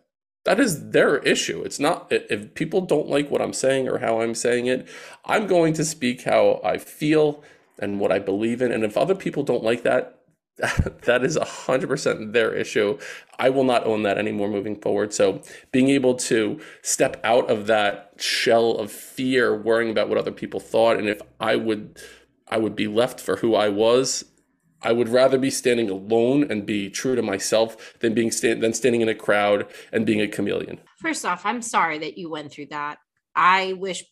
that 0.45 0.59
is 0.59 0.91
their 0.91 1.19
issue. 1.19 1.63
It's 1.63 1.79
not 1.79 2.07
if 2.11 2.55
people 2.55 2.81
don't 2.81 3.09
like 3.09 3.31
what 3.31 3.43
I'm 3.43 3.53
saying 3.53 3.89
or 3.89 3.99
how 3.99 4.21
I'm 4.21 4.35
saying 4.35 4.67
it, 4.67 4.89
I'm 5.25 5.47
going 5.47 5.75
to 5.75 5.85
speak 5.85 6.23
how 6.23 6.61
I 6.65 6.79
feel 6.79 7.43
and 7.79 8.01
what 8.01 8.13
I 8.13 8.19
believe 8.19 8.63
in. 8.63 8.73
And 8.73 8.85
if 8.85 8.97
other 8.97 9.15
people 9.15 9.43
don't 9.43 9.63
like 9.63 9.83
that, 9.83 10.20
that 11.03 11.25
is 11.25 11.37
100% 11.37 12.33
their 12.33 12.55
issue. 12.55 12.99
I 13.39 13.51
will 13.51 13.65
not 13.65 13.87
own 13.87 14.03
that 14.05 14.19
anymore 14.19 14.49
moving 14.49 14.81
forward. 14.81 15.13
So, 15.13 15.43
being 15.73 15.89
able 15.89 16.15
to 16.15 16.61
step 16.83 17.21
out 17.25 17.51
of 17.51 17.67
that 17.67 18.13
shell 18.19 18.73
of 18.73 18.93
fear, 18.93 19.57
worrying 19.57 19.91
about 19.91 20.09
what 20.09 20.19
other 20.19 20.33
people 20.33 20.61
thought, 20.61 20.99
and 20.99 21.09
if 21.09 21.21
I 21.41 21.57
would, 21.57 21.99
I 22.49 22.59
would 22.59 22.77
be 22.77 22.87
left 22.87 23.21
for 23.21 23.37
who 23.37 23.55
I 23.55 23.69
was 23.69 24.25
I 24.83 24.93
would 24.93 25.09
rather 25.09 25.39
be 25.39 25.51
standing 25.51 25.91
alone 25.91 26.51
and 26.51 26.65
be 26.65 26.89
true 26.89 27.15
to 27.15 27.23
myself 27.23 27.99
than 28.01 28.15
being 28.15 28.31
stand 28.31 28.63
than 28.63 28.73
standing 28.73 29.01
in 29.01 29.09
a 29.09 29.15
crowd 29.15 29.67
and 29.93 30.07
being 30.07 30.21
a 30.21 30.29
chameleon. 30.29 30.81
First 30.99 31.25
off, 31.25 31.45
I'm 31.45 31.63
sorry 31.63 31.99
that 31.99 32.17
you 32.17 32.31
went 32.31 32.51
through 32.51 32.67
that. 32.67 32.99
I 33.35 33.75
wish 33.75 34.05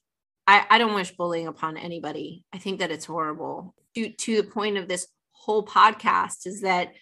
I, 0.47 0.67
I 0.71 0.79
don't 0.79 0.95
wish 0.95 1.17
bullying 1.17 1.47
upon 1.47 1.77
anybody. 1.77 2.45
I 2.53 2.59
think 2.59 2.81
that 2.81 2.91
it's 2.91 3.07
horrible. 3.07 3.75
To 3.95 4.11
to 4.11 4.43
the 4.43 4.49
point 4.49 4.77
of 4.77 4.89
this 4.89 5.07
whole 5.39 5.65
podcast 5.65 6.47
is 6.47 6.63
that 6.63 6.95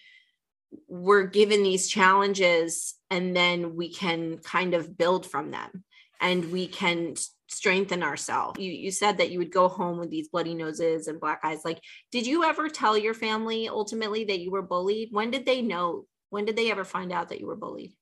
we're 0.87 1.27
given 1.27 1.63
these 1.63 1.87
challenges 1.87 2.95
and 3.09 3.35
then 3.35 3.75
we 3.75 3.89
can 3.93 4.37
kind 4.39 4.73
of 4.73 4.97
build 4.97 5.25
from 5.25 5.51
them. 5.51 5.83
and 6.19 6.51
we 6.51 6.67
can 6.67 7.15
strengthen 7.47 8.03
ourselves. 8.03 8.59
You 8.59 8.71
you 8.71 8.91
said 8.91 9.17
that 9.17 9.31
you 9.31 9.39
would 9.39 9.51
go 9.51 9.67
home 9.67 9.99
with 9.99 10.09
these 10.09 10.29
bloody 10.29 10.53
noses 10.53 11.07
and 11.07 11.19
black 11.19 11.41
eyes. 11.43 11.61
Like, 11.63 11.79
did 12.11 12.25
you 12.27 12.43
ever 12.43 12.69
tell 12.69 12.97
your 12.97 13.13
family 13.13 13.69
ultimately 13.69 14.25
that 14.25 14.39
you 14.39 14.51
were 14.51 14.61
bullied? 14.63 15.09
When 15.11 15.31
did 15.31 15.45
they 15.45 15.61
know? 15.61 16.05
When 16.29 16.45
did 16.45 16.55
they 16.55 16.71
ever 16.71 16.83
find 16.83 17.11
out 17.11 17.29
that 17.29 17.39
you 17.39 17.47
were 17.47 17.55
bullied? 17.55 17.93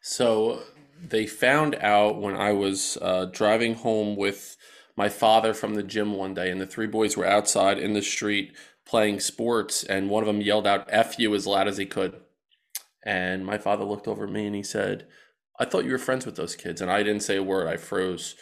So 0.00 0.60
they 1.08 1.26
found 1.26 1.76
out 1.76 2.20
when 2.20 2.36
I 2.36 2.52
was 2.52 2.98
uh, 3.00 3.26
driving 3.26 3.74
home 3.74 4.16
with 4.16 4.56
my 4.96 5.08
father 5.08 5.54
from 5.54 5.74
the 5.74 5.82
gym 5.82 6.14
one 6.14 6.34
day, 6.34 6.50
and 6.50 6.60
the 6.60 6.66
three 6.66 6.86
boys 6.86 7.16
were 7.16 7.26
outside 7.26 7.78
in 7.78 7.92
the 7.92 8.02
street 8.02 8.52
playing 8.86 9.20
sports, 9.20 9.82
and 9.84 10.10
one 10.10 10.22
of 10.22 10.26
them 10.26 10.40
yelled 10.40 10.66
out 10.66 10.86
"F 10.88 11.18
you" 11.18 11.34
as 11.34 11.46
loud 11.46 11.68
as 11.68 11.76
he 11.76 11.86
could. 11.86 12.20
And 13.04 13.44
my 13.44 13.58
father 13.58 13.84
looked 13.84 14.08
over 14.08 14.24
at 14.24 14.32
me 14.32 14.46
and 14.46 14.54
he 14.54 14.62
said, 14.62 15.06
"I 15.58 15.64
thought 15.64 15.84
you 15.84 15.92
were 15.92 15.98
friends 15.98 16.26
with 16.26 16.36
those 16.36 16.56
kids," 16.56 16.80
and 16.80 16.90
I 16.90 17.02
didn't 17.02 17.22
say 17.22 17.36
a 17.36 17.42
word. 17.42 17.66
I 17.66 17.76
froze. 17.76 18.34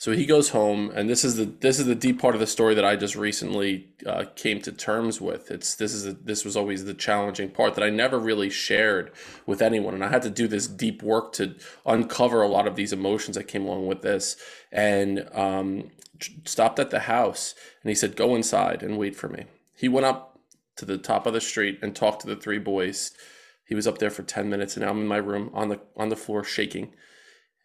So 0.00 0.12
he 0.12 0.24
goes 0.24 0.48
home, 0.48 0.90
and 0.94 1.10
this 1.10 1.24
is 1.24 1.36
the 1.36 1.44
this 1.44 1.78
is 1.78 1.84
the 1.84 1.94
deep 1.94 2.22
part 2.22 2.34
of 2.34 2.40
the 2.40 2.46
story 2.46 2.74
that 2.74 2.86
I 2.86 2.96
just 2.96 3.14
recently 3.14 3.92
uh, 4.06 4.24
came 4.34 4.62
to 4.62 4.72
terms 4.72 5.20
with. 5.20 5.50
It's 5.50 5.74
this 5.74 5.92
is 5.92 6.14
this 6.24 6.42
was 6.42 6.56
always 6.56 6.86
the 6.86 6.94
challenging 6.94 7.50
part 7.50 7.74
that 7.74 7.84
I 7.84 7.90
never 7.90 8.18
really 8.18 8.48
shared 8.48 9.12
with 9.44 9.60
anyone, 9.60 9.92
and 9.92 10.02
I 10.02 10.08
had 10.08 10.22
to 10.22 10.30
do 10.30 10.48
this 10.48 10.66
deep 10.66 11.02
work 11.02 11.34
to 11.34 11.54
uncover 11.84 12.40
a 12.40 12.48
lot 12.48 12.66
of 12.66 12.76
these 12.76 12.94
emotions 12.94 13.36
that 13.36 13.44
came 13.44 13.66
along 13.66 13.88
with 13.88 14.00
this. 14.00 14.36
And 14.72 15.28
um, 15.34 15.90
stopped 16.46 16.78
at 16.78 16.90
the 16.90 17.00
house, 17.00 17.54
and 17.82 17.90
he 17.90 17.94
said, 17.94 18.16
"Go 18.16 18.34
inside 18.34 18.82
and 18.82 18.96
wait 18.96 19.14
for 19.14 19.28
me." 19.28 19.44
He 19.80 19.88
went 19.88 20.06
up 20.06 20.38
to 20.76 20.84
the 20.84 20.98
top 20.98 21.26
of 21.26 21.32
the 21.32 21.40
street 21.40 21.78
and 21.82 21.94
talked 21.94 22.20
to 22.20 22.26
the 22.26 22.36
three 22.36 22.58
boys. 22.58 23.12
He 23.66 23.74
was 23.74 23.86
up 23.86 23.98
there 23.98 24.10
for 24.10 24.22
ten 24.22 24.48
minutes, 24.48 24.76
and 24.76 24.84
now 24.84 24.90
I'm 24.90 25.00
in 25.00 25.06
my 25.06 25.16
room 25.16 25.50
on 25.52 25.68
the 25.68 25.80
on 25.96 26.08
the 26.08 26.16
floor 26.16 26.44
shaking 26.44 26.92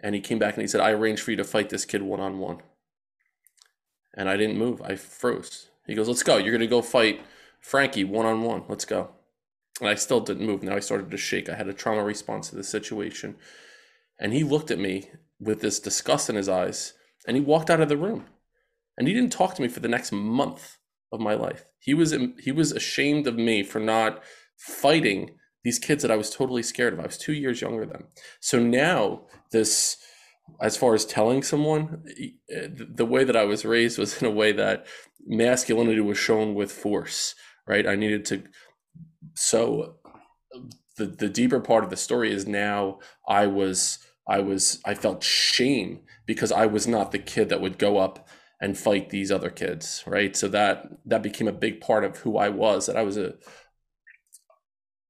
and 0.06 0.14
he 0.14 0.22
came 0.22 0.40
back 0.40 0.56
and 0.56 0.62
he 0.62 0.68
said, 0.68 0.82
I 0.82 0.92
arranged 0.92 1.24
for 1.24 1.32
you 1.32 1.38
to 1.38 1.44
fight 1.44 1.70
this 1.70 1.86
kid 1.86 2.04
one 2.04 2.20
on 2.20 2.38
one. 2.38 2.62
And 4.14 4.30
I 4.30 4.38
didn't 4.38 4.58
move. 4.58 4.82
I 4.82 4.96
froze. 4.96 5.70
He 5.88 5.96
goes, 5.96 6.08
Let's 6.08 6.24
go. 6.24 6.38
You're 6.38 6.52
going 6.52 6.60
to 6.62 6.68
go 6.68 6.82
fight 6.82 7.22
Frankie 7.60 8.04
one 8.04 8.26
on 8.26 8.44
one. 8.44 8.64
Let's 8.68 8.86
go. 8.86 9.10
And 9.80 9.90
I 9.90 9.96
still 9.96 10.22
didn't 10.22 10.46
move. 10.46 10.64
Now 10.64 10.76
I 10.76 10.80
started 10.80 11.12
to 11.12 11.18
shake. 11.18 11.50
I 11.50 11.56
had 11.56 11.68
a 11.68 11.74
trauma 11.74 12.04
response 12.04 12.50
to 12.50 12.56
the 12.56 12.64
situation. 12.64 13.36
And 14.20 14.32
he 14.32 14.44
looked 14.44 14.72
at 14.72 14.80
me 14.80 15.10
with 15.40 15.62
this 15.62 15.80
disgust 15.80 16.30
in 16.30 16.36
his 16.36 16.48
eyes 16.48 16.94
and 17.28 17.36
he 17.36 17.42
walked 17.42 17.70
out 17.70 17.82
of 17.82 17.90
the 17.90 17.98
room. 17.98 18.26
And 18.98 19.08
he 19.08 19.14
didn't 19.14 19.34
talk 19.34 19.56
to 19.56 19.62
me 19.62 19.68
for 19.68 19.82
the 19.82 19.90
next 19.90 20.12
month 20.12 20.78
of 21.12 21.20
my 21.20 21.34
life. 21.34 21.66
He 21.80 21.94
was 21.94 22.16
he 22.40 22.52
was 22.52 22.72
ashamed 22.72 23.28
of 23.28 23.36
me 23.36 23.64
for 23.64 23.80
not 23.80 24.24
fighting 24.58 25.32
these 25.64 25.80
kids 25.80 26.04
that 26.04 26.12
I 26.12 26.16
was 26.16 26.30
totally 26.30 26.64
scared 26.64 26.94
of. 26.94 27.00
I 27.00 27.08
was 27.08 27.18
two 27.18 27.34
years 27.34 27.62
younger 27.62 27.86
than. 27.86 28.06
So 28.40 28.60
now 28.60 29.24
this, 29.52 29.98
as 30.62 30.78
far 30.78 30.94
as 30.94 31.06
telling 31.06 31.42
someone, 31.42 32.04
the 32.48 33.06
way 33.06 33.24
that 33.24 33.36
I 33.36 33.46
was 33.46 33.66
raised 33.66 33.98
was 33.98 34.18
in 34.22 34.28
a 34.28 34.32
way 34.32 34.52
that 34.52 34.86
masculinity 35.26 36.02
was 36.02 36.18
shown 36.18 36.54
with 36.54 36.72
force, 36.72 37.36
right? 37.68 37.88
I 37.88 37.96
needed 37.96 38.26
to. 38.26 38.44
So 39.34 39.96
the 40.98 41.08
the 41.08 41.30
deeper 41.30 41.60
part 41.60 41.84
of 41.84 41.90
the 41.90 41.98
story 41.98 42.32
is 42.32 42.48
now 42.48 43.00
I 43.28 43.48
was 43.48 44.00
I 44.28 44.40
was 44.40 44.82
I 44.86 44.94
felt 44.94 45.24
shame 45.24 46.02
because 46.26 46.52
I 46.52 46.66
was 46.66 46.88
not 46.88 47.12
the 47.12 47.20
kid 47.20 47.50
that 47.50 47.62
would 47.62 47.78
go 47.78 47.98
up 47.98 48.25
and 48.62 48.78
fight 48.78 49.10
these 49.10 49.32
other 49.32 49.50
kids, 49.50 50.04
right? 50.08 50.36
So 50.36 50.48
that 50.50 50.88
that 51.06 51.24
became 51.24 51.48
a 51.48 51.54
big 51.54 51.82
part 51.82 52.04
of 52.04 52.18
who 52.18 52.38
I 52.38 52.50
was. 52.50 52.86
That 52.86 52.98
I 52.98 53.04
was 53.04 53.18
a 53.18 53.36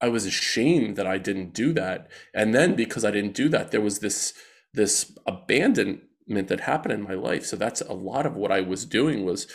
I 0.02 0.10
was 0.10 0.26
ashamed 0.26 0.98
that 0.98 1.08
I 1.08 1.18
didn't 1.18 1.54
do 1.54 1.74
that. 1.74 2.10
And 2.34 2.54
then 2.54 2.76
because 2.76 3.06
I 3.06 3.12
didn't 3.12 3.34
do 3.34 3.50
that, 3.50 3.72
there 3.72 3.82
was 3.82 4.00
this 4.00 4.34
this 4.74 5.18
abandonment 5.26 6.48
that 6.48 6.62
happened 6.62 6.94
in 6.94 7.02
my 7.02 7.14
life. 7.14 7.46
So 7.46 7.56
that's 7.56 7.82
a 7.82 7.94
lot 7.94 8.26
of 8.26 8.36
what 8.36 8.52
I 8.52 8.62
was 8.62 8.86
doing 8.86 9.26
was 9.26 9.48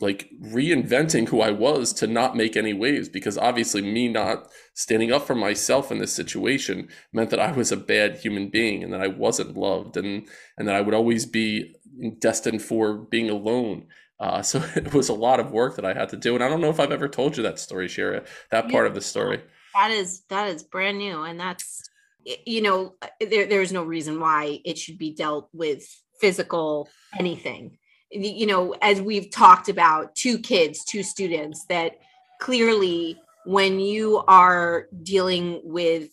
like 0.00 0.28
reinventing 0.42 1.28
who 1.28 1.40
I 1.40 1.50
was 1.50 1.92
to 1.94 2.06
not 2.06 2.36
make 2.36 2.56
any 2.56 2.72
waves 2.72 3.08
because 3.08 3.38
obviously 3.38 3.82
me 3.82 4.08
not 4.08 4.48
standing 4.74 5.12
up 5.12 5.26
for 5.26 5.34
myself 5.34 5.90
in 5.90 5.98
this 5.98 6.12
situation 6.12 6.88
meant 7.12 7.30
that 7.30 7.40
I 7.40 7.52
was 7.52 7.72
a 7.72 7.76
bad 7.76 8.18
human 8.18 8.48
being 8.48 8.82
and 8.82 8.92
that 8.92 9.00
I 9.00 9.08
wasn't 9.08 9.56
loved 9.56 9.96
and 9.96 10.28
and 10.56 10.68
that 10.68 10.74
I 10.74 10.80
would 10.80 10.94
always 10.94 11.26
be 11.26 11.74
destined 12.20 12.62
for 12.62 12.94
being 12.94 13.30
alone 13.30 13.86
uh, 14.20 14.42
so 14.42 14.62
it 14.76 14.92
was 14.94 15.08
a 15.08 15.14
lot 15.14 15.40
of 15.40 15.52
work 15.52 15.76
that 15.76 15.84
I 15.84 15.94
had 15.94 16.08
to 16.10 16.16
do, 16.16 16.34
and 16.34 16.42
I 16.42 16.48
don't 16.48 16.60
know 16.60 16.70
if 16.70 16.80
I've 16.80 16.92
ever 16.92 17.08
told 17.08 17.36
you 17.36 17.42
that 17.44 17.58
story, 17.58 17.88
Shira. 17.88 18.24
That 18.50 18.70
part 18.70 18.86
of 18.86 18.94
the 18.94 19.00
story. 19.00 19.42
That 19.74 19.90
is 19.90 20.22
that 20.28 20.48
is 20.48 20.62
brand 20.62 20.98
new, 20.98 21.22
and 21.22 21.38
that's 21.38 21.88
you 22.24 22.62
know 22.62 22.94
there 23.20 23.46
there 23.46 23.62
is 23.62 23.72
no 23.72 23.84
reason 23.84 24.20
why 24.20 24.60
it 24.64 24.78
should 24.78 24.98
be 24.98 25.14
dealt 25.14 25.48
with 25.52 25.84
physical 26.20 26.88
anything. 27.18 27.78
You 28.10 28.46
know, 28.46 28.74
as 28.80 29.02
we've 29.02 29.30
talked 29.30 29.68
about, 29.68 30.14
two 30.16 30.38
kids, 30.38 30.82
two 30.84 31.02
students 31.02 31.66
that 31.66 31.98
clearly, 32.40 33.20
when 33.44 33.78
you 33.78 34.24
are 34.26 34.88
dealing 35.02 35.60
with 35.62 36.08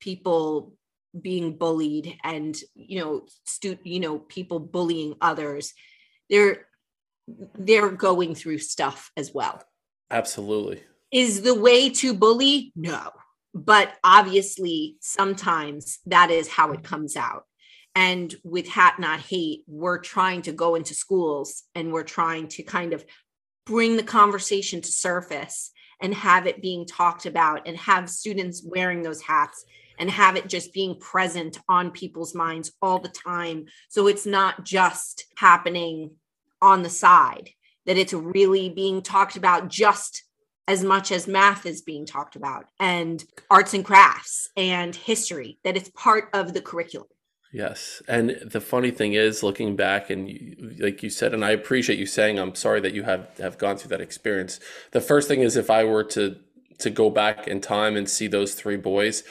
people 0.00 0.72
being 1.18 1.56
bullied 1.56 2.16
and 2.22 2.56
you 2.74 3.00
know 3.00 3.22
stu- 3.44 3.78
you 3.82 4.00
know 4.00 4.18
people 4.18 4.60
bullying 4.60 5.14
others 5.20 5.72
there 6.28 6.68
they're 7.58 7.90
going 7.90 8.34
through 8.34 8.58
stuff 8.58 9.10
as 9.16 9.32
well. 9.32 9.62
Absolutely. 10.10 10.82
Is 11.10 11.42
the 11.42 11.54
way 11.54 11.90
to 11.90 12.14
bully? 12.14 12.72
No. 12.74 13.10
But 13.54 13.94
obviously, 14.04 14.96
sometimes 15.00 15.98
that 16.06 16.30
is 16.30 16.48
how 16.48 16.72
it 16.72 16.84
comes 16.84 17.16
out. 17.16 17.44
And 17.94 18.34
with 18.44 18.68
Hat 18.68 18.96
Not 18.98 19.20
Hate, 19.20 19.62
we're 19.66 19.98
trying 19.98 20.42
to 20.42 20.52
go 20.52 20.74
into 20.74 20.94
schools 20.94 21.64
and 21.74 21.92
we're 21.92 22.04
trying 22.04 22.48
to 22.48 22.62
kind 22.62 22.92
of 22.92 23.04
bring 23.66 23.96
the 23.96 24.02
conversation 24.02 24.80
to 24.80 24.92
surface 24.92 25.72
and 26.00 26.14
have 26.14 26.46
it 26.46 26.62
being 26.62 26.86
talked 26.86 27.26
about 27.26 27.66
and 27.66 27.76
have 27.76 28.08
students 28.08 28.62
wearing 28.64 29.02
those 29.02 29.20
hats 29.20 29.64
and 29.98 30.10
have 30.10 30.36
it 30.36 30.48
just 30.48 30.72
being 30.72 30.98
present 30.98 31.58
on 31.68 31.90
people's 31.90 32.34
minds 32.34 32.72
all 32.80 32.98
the 32.98 33.08
time. 33.08 33.66
So 33.88 34.06
it's 34.06 34.26
not 34.26 34.64
just 34.64 35.24
happening 35.36 36.12
on 36.62 36.82
the 36.82 36.90
side, 36.90 37.50
that 37.86 37.98
it's 37.98 38.12
really 38.12 38.68
being 38.68 39.02
talked 39.02 39.36
about 39.36 39.68
just 39.68 40.24
as 40.66 40.84
much 40.84 41.10
as 41.10 41.26
math 41.26 41.64
is 41.64 41.80
being 41.80 42.04
talked 42.04 42.36
about 42.36 42.66
and 42.78 43.24
arts 43.50 43.72
and 43.74 43.84
crafts 43.84 44.50
and 44.56 44.94
history, 44.94 45.58
that 45.64 45.76
it's 45.76 45.90
part 45.90 46.28
of 46.34 46.52
the 46.52 46.60
curriculum. 46.60 47.08
Yes. 47.50 48.02
And 48.06 48.36
the 48.44 48.60
funny 48.60 48.90
thing 48.90 49.14
is, 49.14 49.42
looking 49.42 49.74
back, 49.74 50.10
and 50.10 50.28
you, 50.28 50.74
like 50.78 51.02
you 51.02 51.08
said, 51.08 51.32
and 51.32 51.42
I 51.42 51.52
appreciate 51.52 51.98
you 51.98 52.04
saying, 52.04 52.38
I'm 52.38 52.54
sorry 52.54 52.80
that 52.80 52.92
you 52.92 53.04
have, 53.04 53.30
have 53.38 53.56
gone 53.56 53.78
through 53.78 53.88
that 53.88 54.02
experience. 54.02 54.60
The 54.90 55.00
first 55.00 55.28
thing 55.28 55.40
is, 55.40 55.56
if 55.56 55.70
I 55.70 55.84
were 55.84 56.04
to, 56.04 56.36
to 56.80 56.90
go 56.90 57.08
back 57.08 57.48
in 57.48 57.62
time 57.62 57.96
and 57.96 58.06
see 58.06 58.26
those 58.26 58.54
three 58.54 58.76
boys, 58.76 59.24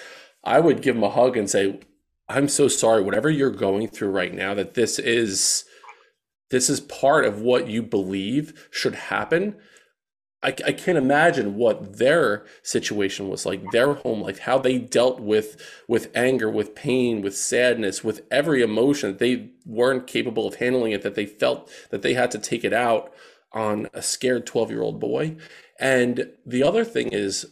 I 0.47 0.59
would 0.59 0.81
give 0.81 0.95
them 0.95 1.03
a 1.03 1.09
hug 1.09 1.37
and 1.37 1.49
say, 1.49 1.79
I'm 2.29 2.47
so 2.47 2.67
sorry, 2.67 3.03
whatever 3.03 3.29
you're 3.29 3.51
going 3.51 3.87
through 3.87 4.09
right 4.09 4.33
now, 4.33 4.53
that 4.53 4.73
this 4.73 4.99
is 4.99 5.65
this 6.49 6.69
is 6.69 6.79
part 6.79 7.25
of 7.25 7.41
what 7.41 7.67
you 7.67 7.83
believe 7.83 8.67
should 8.71 8.95
happen. 8.95 9.57
I, 10.43 10.49
I 10.49 10.71
can't 10.71 10.97
imagine 10.97 11.55
what 11.55 11.97
their 11.97 12.45
situation 12.63 13.27
was 13.27 13.45
like, 13.45 13.71
their 13.71 13.95
home 13.95 14.21
life, 14.21 14.39
how 14.39 14.57
they 14.57 14.77
dealt 14.77 15.19
with 15.19 15.61
with 15.87 16.11
anger, 16.15 16.49
with 16.49 16.75
pain, 16.75 17.21
with 17.21 17.35
sadness, 17.35 18.03
with 18.03 18.21
every 18.31 18.61
emotion 18.61 19.11
that 19.11 19.19
they 19.19 19.51
weren't 19.65 20.07
capable 20.07 20.47
of 20.47 20.55
handling 20.55 20.91
it, 20.91 21.01
that 21.01 21.15
they 21.15 21.25
felt 21.25 21.69
that 21.89 22.01
they 22.01 22.13
had 22.13 22.31
to 22.31 22.39
take 22.39 22.63
it 22.63 22.73
out 22.73 23.11
on 23.51 23.87
a 23.93 24.01
scared 24.01 24.45
12 24.45 24.69
year 24.71 24.81
old 24.81 24.99
boy. 24.99 25.35
And 25.79 26.31
the 26.45 26.63
other 26.63 26.85
thing 26.85 27.09
is, 27.09 27.47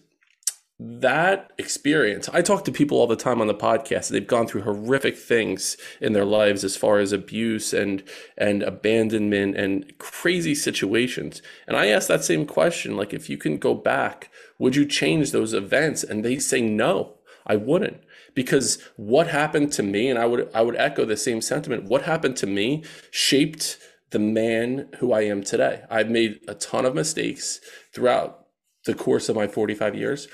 that 0.78 1.54
experience 1.58 2.28
i 2.34 2.42
talk 2.42 2.66
to 2.66 2.72
people 2.72 2.98
all 2.98 3.08
the 3.08 3.16
time 3.16 3.40
on 3.40 3.48
the 3.48 3.56
podcast. 3.56 4.10
They've 4.10 4.28
gone 4.28 4.46
through 4.46 4.64
horrific 4.64 5.18
things 5.18 5.78
in 6.02 6.12
their 6.12 6.26
lives 6.26 6.66
as 6.66 6.76
far 6.76 7.00
as 7.00 7.14
abuse 7.14 7.72
and 7.72 8.04
and 8.38 8.62
abandonment 8.62 9.56
and 9.56 9.98
crazy 10.00 10.54
situations. 10.54 11.42
And 11.66 11.78
i 11.78 11.88
ask 11.88 12.10
that 12.10 12.26
same 12.26 12.46
question 12.46 12.98
like 12.98 13.14
if 13.14 13.30
you 13.30 13.38
can 13.38 13.58
go 13.58 13.74
back 13.74 14.30
would 14.58 14.76
you 14.76 14.86
change 14.86 15.32
those 15.32 15.54
events? 15.54 16.04
And 16.04 16.26
they 16.26 16.40
say 16.40 16.60
no 16.60 17.20
i 17.46 17.56
wouldn't. 17.56 18.02
Because 18.34 18.82
what 18.98 19.28
happened 19.28 19.72
to 19.74 19.84
me 19.84 20.10
and 20.10 20.20
i 20.20 20.26
would 20.26 20.50
i 20.54 20.62
would 20.62 20.76
echo 20.76 21.06
the 21.06 21.16
same 21.16 21.40
sentiment 21.40 21.86
what 21.86 22.02
happened 22.02 22.36
to 22.38 22.48
me 22.48 22.84
shaped 23.12 23.78
the 24.10 24.20
man 24.20 24.90
who 25.00 25.14
i 25.14 25.22
am 25.22 25.42
today. 25.42 25.84
I've 25.90 26.10
made 26.10 26.42
a 26.50 26.54
ton 26.54 26.86
of 26.86 26.96
mistakes 26.96 27.62
throughout 27.94 28.42
the 28.86 28.94
course 28.94 29.30
of 29.30 29.36
my 29.38 29.48
45 29.48 29.96
years 29.96 30.28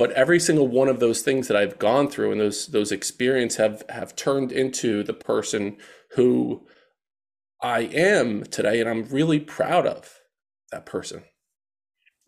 but 0.00 0.12
every 0.12 0.40
single 0.40 0.66
one 0.66 0.88
of 0.88 0.98
those 0.98 1.20
things 1.20 1.46
that 1.46 1.58
I've 1.58 1.78
gone 1.78 2.08
through 2.08 2.32
and 2.32 2.40
those 2.40 2.68
those 2.68 2.90
experiences 2.90 3.58
have 3.58 3.84
have 3.90 4.16
turned 4.16 4.50
into 4.50 5.02
the 5.02 5.12
person 5.12 5.76
who 6.12 6.66
I 7.62 7.80
am 7.80 8.44
today 8.44 8.80
and 8.80 8.88
I'm 8.88 9.04
really 9.10 9.40
proud 9.40 9.86
of 9.86 10.10
that 10.72 10.86
person. 10.86 11.24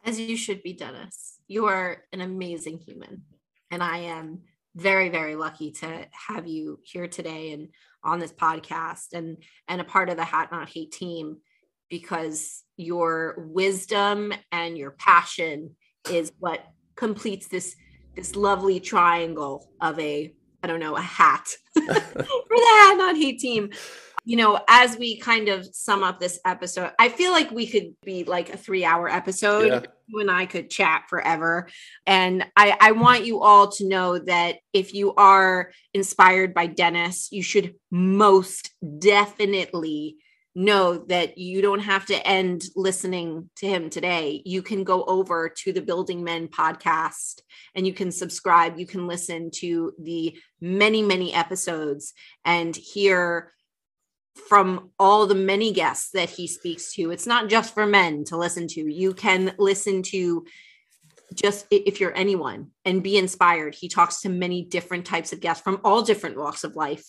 As 0.05 0.21
you 0.21 0.37
should 0.37 0.63
be, 0.63 0.75
Dennis. 0.75 1.39
You 1.49 1.65
are 1.65 2.03
an 2.13 2.21
amazing 2.21 2.81
human 2.81 3.23
and 3.71 3.83
I 3.83 3.97
am 4.01 4.43
very, 4.77 5.09
very 5.09 5.35
lucky 5.35 5.73
to 5.73 6.07
have 6.29 6.47
you 6.47 6.79
here 6.83 7.09
today 7.09 7.53
and 7.53 7.69
on 8.05 8.19
this 8.19 8.35
podcast 8.35 9.15
and 9.15 9.39
and 9.67 9.81
a 9.81 9.85
part 9.85 10.11
of 10.11 10.19
the 10.19 10.25
Hat 10.25 10.51
Not 10.53 10.69
Hate 10.69 10.93
team 10.93 11.39
because 11.89 12.65
your 12.77 13.47
wisdom 13.49 14.35
and 14.51 14.77
your 14.77 14.91
passion 14.91 15.75
is 16.11 16.31
what 16.39 16.63
completes 16.97 17.49
this 17.49 17.77
this 18.15 18.37
lovely 18.37 18.79
triangle 18.81 19.69
of 19.81 19.99
a 19.99 20.35
I 20.63 20.67
don't 20.67 20.81
know 20.81 20.97
a 20.97 21.01
hat 21.01 21.49
for 21.75 21.83
the 21.83 22.75
Hat 22.79 22.97
Not 22.97 23.17
Hate 23.17 23.39
team 23.39 23.71
you 24.25 24.37
know, 24.37 24.61
as 24.69 24.97
we 24.97 25.19
kind 25.19 25.49
of 25.49 25.67
sum 25.75 26.05
up 26.05 26.21
this 26.21 26.39
episode, 26.45 26.93
I 26.99 27.09
feel 27.09 27.33
like 27.33 27.51
we 27.51 27.67
could 27.67 27.95
be 28.05 28.25
like 28.25 28.51
a 28.51 28.57
three 28.57 28.85
hour 28.85 29.09
episode. 29.09 29.67
Yeah. 29.67 29.83
You 30.07 30.21
and 30.21 30.31
I 30.31 30.47
could 30.47 30.71
chat 30.71 31.05
forever. 31.09 31.69
And 32.07 32.45
I, 32.57 32.77
I 32.81 32.93
want 32.93 33.25
you 33.25 33.41
all 33.41 33.73
to 33.73 33.89
know 33.89 34.19
that 34.19 34.57
if 34.73 34.95
you 34.95 35.15
are 35.15 35.73
inspired 35.95 36.55
by 36.55 36.67
Dennis, 36.67 37.29
you 37.33 37.43
should 37.43 37.75
most 37.91 38.71
definitely 38.99 40.17
know 40.55 40.99
that 40.99 41.39
you 41.39 41.63
don't 41.63 41.81
have 41.81 42.07
to 42.07 42.27
end 42.27 42.65
listening 42.77 43.49
to 43.57 43.67
him 43.67 43.89
today. 43.89 44.43
You 44.45 44.63
can 44.63 44.85
go 44.85 45.05
over 45.05 45.49
to 45.49 45.73
the 45.73 45.81
Building 45.81 46.23
Men 46.23 46.49
podcast 46.49 47.41
and 47.75 47.87
you 47.87 47.95
can 47.95 48.13
subscribe. 48.13 48.79
You 48.79 48.87
can 48.87 49.07
listen 49.07 49.51
to 49.57 49.93
the 49.99 50.37
many, 50.61 51.03
many 51.03 51.33
episodes 51.33 52.13
and 52.45 52.77
hear 52.77 53.53
from 54.49 54.91
all 54.99 55.27
the 55.27 55.35
many 55.35 55.73
guests 55.73 56.11
that 56.13 56.31
he 56.31 56.47
speaks 56.47 56.93
to. 56.95 57.11
It's 57.11 57.27
not 57.27 57.49
just 57.49 57.75
for 57.75 57.87
men 57.87 58.25
to 58.25 58.37
listen 58.37 58.67
to. 58.69 58.81
You 58.81 59.15
can 59.15 59.55
listen 59.59 60.03
to 60.05 60.45
just 61.35 61.67
if 61.71 62.01
you're 62.01 62.17
anyone 62.17 62.69
and 62.85 63.03
be 63.03 63.17
inspired. 63.17 63.75
He 63.75 63.89
talks 63.89 64.21
to 64.21 64.29
many 64.29 64.65
different 64.65 65.07
types 65.07 65.33
of 65.33 65.41
guests 65.41 65.63
from 65.63 65.81
all 65.85 66.03
different 66.03 66.37
walks 66.37 66.65
of 66.65 66.77
life. 66.77 67.05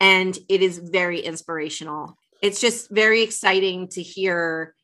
And 0.00 0.36
it 0.48 0.62
is 0.62 0.78
very 0.78 1.20
inspirational. 1.20 2.18
It's 2.42 2.60
just 2.60 2.90
very 2.90 3.22
exciting 3.22 3.88
to 3.88 4.02
hear 4.02 4.74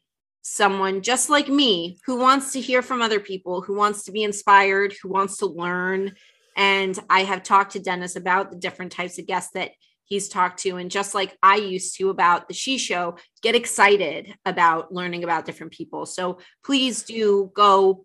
someone 0.43 1.03
just 1.03 1.31
like 1.31 1.49
me 1.49 1.99
who 2.05 2.19
wants 2.19 2.53
to 2.53 2.61
hear 2.61 2.83
from 2.83 3.01
other 3.01 3.21
people, 3.21 3.63
who 3.63 3.75
wants 3.75 4.05
to 4.05 4.13
be 4.13 4.23
inspired, 4.23 4.95
who 5.03 5.09
wants 5.09 5.39
to 5.39 5.47
learn. 5.47 6.13
And 6.57 6.99
I 7.09 7.23
have 7.25 7.43
talked 7.43 7.73
to 7.73 7.81
Dennis 7.81 8.17
about 8.17 8.51
the 8.51 8.59
different 8.59 8.93
types 8.93 9.19
of 9.19 9.27
guests 9.27 9.53
that 9.55 9.71
he's 10.05 10.29
talked 10.29 10.59
to. 10.61 10.77
And 10.77 10.91
just 10.91 11.15
like 11.15 11.37
i 11.43 11.57
used 11.57 11.97
to 11.97 12.11
about 12.11 12.49
the 12.49 12.55
she 12.55 12.77
show 12.77 13.17
get 13.41 13.55
excited 13.55 14.35
about 14.45 14.93
learning 14.93 15.25
about 15.25 15.47
different 15.47 15.73
people. 15.73 16.07
So 16.07 16.39
please 16.65 17.05
do 17.05 17.53
go 17.55 18.05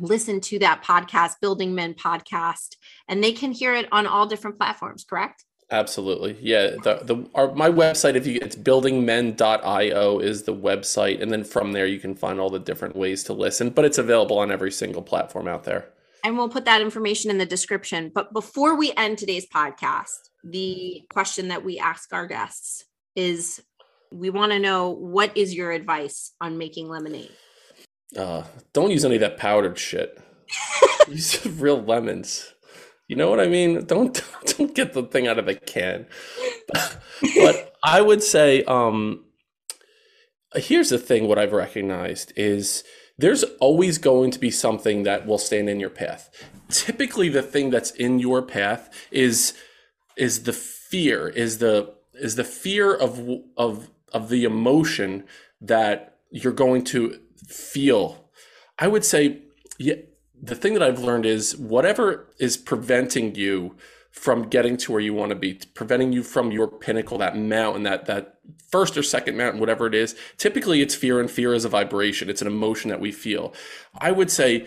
listen 0.00 0.40
to 0.40 0.58
that 0.58 0.84
podcast 0.84 1.34
building 1.40 1.74
men 1.74 1.94
podcast 1.94 2.76
and 3.08 3.24
they 3.24 3.32
can 3.32 3.52
hear 3.52 3.74
it 3.74 3.88
on 3.90 4.06
all 4.06 4.26
different 4.26 4.58
platforms 4.58 5.04
correct 5.08 5.44
absolutely 5.70 6.36
yeah 6.40 6.70
the, 6.82 7.00
the 7.02 7.28
our, 7.34 7.54
my 7.54 7.68
website 7.68 8.14
if 8.14 8.26
you 8.26 8.38
it's 8.40 8.56
buildingmen.io 8.56 10.18
is 10.18 10.44
the 10.44 10.54
website 10.54 11.20
and 11.20 11.30
then 11.30 11.44
from 11.44 11.72
there 11.72 11.86
you 11.86 11.98
can 11.98 12.14
find 12.14 12.40
all 12.40 12.48
the 12.48 12.58
different 12.58 12.96
ways 12.96 13.22
to 13.22 13.32
listen 13.32 13.68
but 13.68 13.84
it's 13.84 13.98
available 13.98 14.38
on 14.38 14.50
every 14.50 14.70
single 14.70 15.02
platform 15.02 15.46
out 15.46 15.64
there 15.64 15.90
and 16.24 16.36
we'll 16.36 16.48
put 16.48 16.64
that 16.64 16.80
information 16.80 17.30
in 17.30 17.38
the 17.38 17.46
description 17.46 18.10
but 18.14 18.32
before 18.32 18.76
we 18.76 18.92
end 18.96 19.18
today's 19.18 19.46
podcast 19.46 20.30
the 20.42 21.02
question 21.10 21.48
that 21.48 21.64
we 21.64 21.78
ask 21.78 22.12
our 22.12 22.26
guests 22.26 22.84
is 23.14 23.60
we 24.12 24.30
want 24.30 24.52
to 24.52 24.58
know 24.58 24.90
what 24.90 25.36
is 25.36 25.54
your 25.54 25.72
advice 25.72 26.32
on 26.40 26.58
making 26.58 26.88
lemonade? 26.88 27.30
Uh, 28.16 28.44
don't 28.72 28.90
use 28.90 29.04
any 29.04 29.16
of 29.16 29.20
that 29.20 29.36
powdered 29.36 29.78
shit. 29.78 30.18
use 31.08 31.44
real 31.46 31.82
lemons. 31.82 32.54
You 33.08 33.16
know 33.16 33.30
what 33.30 33.40
I 33.40 33.48
mean? 33.48 33.84
Don't 33.86 34.22
don't 34.56 34.74
get 34.74 34.92
the 34.92 35.02
thing 35.02 35.26
out 35.26 35.38
of 35.38 35.46
the 35.46 35.54
can. 35.54 36.06
but 36.72 37.74
I 37.82 38.00
would 38.00 38.22
say 38.22 38.62
um 38.64 39.24
here's 40.54 40.90
the 40.90 40.98
thing 40.98 41.26
what 41.26 41.38
I've 41.38 41.52
recognized 41.52 42.32
is 42.36 42.84
there's 43.18 43.42
always 43.60 43.98
going 43.98 44.30
to 44.30 44.38
be 44.38 44.50
something 44.50 45.02
that 45.02 45.26
will 45.26 45.38
stand 45.38 45.68
in 45.68 45.80
your 45.80 45.90
path. 45.90 46.30
Typically 46.68 47.28
the 47.28 47.42
thing 47.42 47.70
that's 47.70 47.90
in 47.92 48.18
your 48.18 48.42
path 48.42 48.90
is 49.10 49.54
is 50.16 50.44
the 50.44 50.52
fear 50.52 51.28
is 51.28 51.58
the 51.58 51.94
is 52.14 52.36
the 52.36 52.44
fear 52.44 52.94
of 52.94 53.28
of 53.56 53.90
of 54.12 54.28
the 54.28 54.44
emotion 54.44 55.24
that 55.60 56.18
you're 56.30 56.52
going 56.52 56.84
to 56.84 57.18
feel 57.46 58.30
i 58.78 58.86
would 58.86 59.04
say 59.04 59.40
yeah 59.78 59.94
the 60.42 60.54
thing 60.54 60.74
that 60.74 60.82
i've 60.82 61.00
learned 61.00 61.26
is 61.26 61.56
whatever 61.56 62.28
is 62.38 62.56
preventing 62.56 63.34
you 63.34 63.76
from 64.10 64.48
getting 64.48 64.76
to 64.76 64.90
where 64.90 65.00
you 65.00 65.14
want 65.14 65.30
to 65.30 65.36
be 65.36 65.60
preventing 65.74 66.12
you 66.12 66.22
from 66.22 66.50
your 66.50 66.66
pinnacle 66.66 67.18
that 67.18 67.36
mountain 67.36 67.82
that 67.84 68.06
that 68.06 68.38
first 68.70 68.96
or 68.96 69.02
second 69.02 69.36
mountain 69.36 69.60
whatever 69.60 69.86
it 69.86 69.94
is 69.94 70.14
typically 70.36 70.80
it's 70.80 70.94
fear 70.94 71.20
and 71.20 71.30
fear 71.30 71.54
is 71.54 71.64
a 71.64 71.68
vibration. 71.68 72.28
It's 72.28 72.42
an 72.42 72.48
emotion 72.48 72.90
that 72.90 73.00
we 73.00 73.12
feel. 73.12 73.54
I 73.98 74.12
would 74.12 74.30
say 74.30 74.66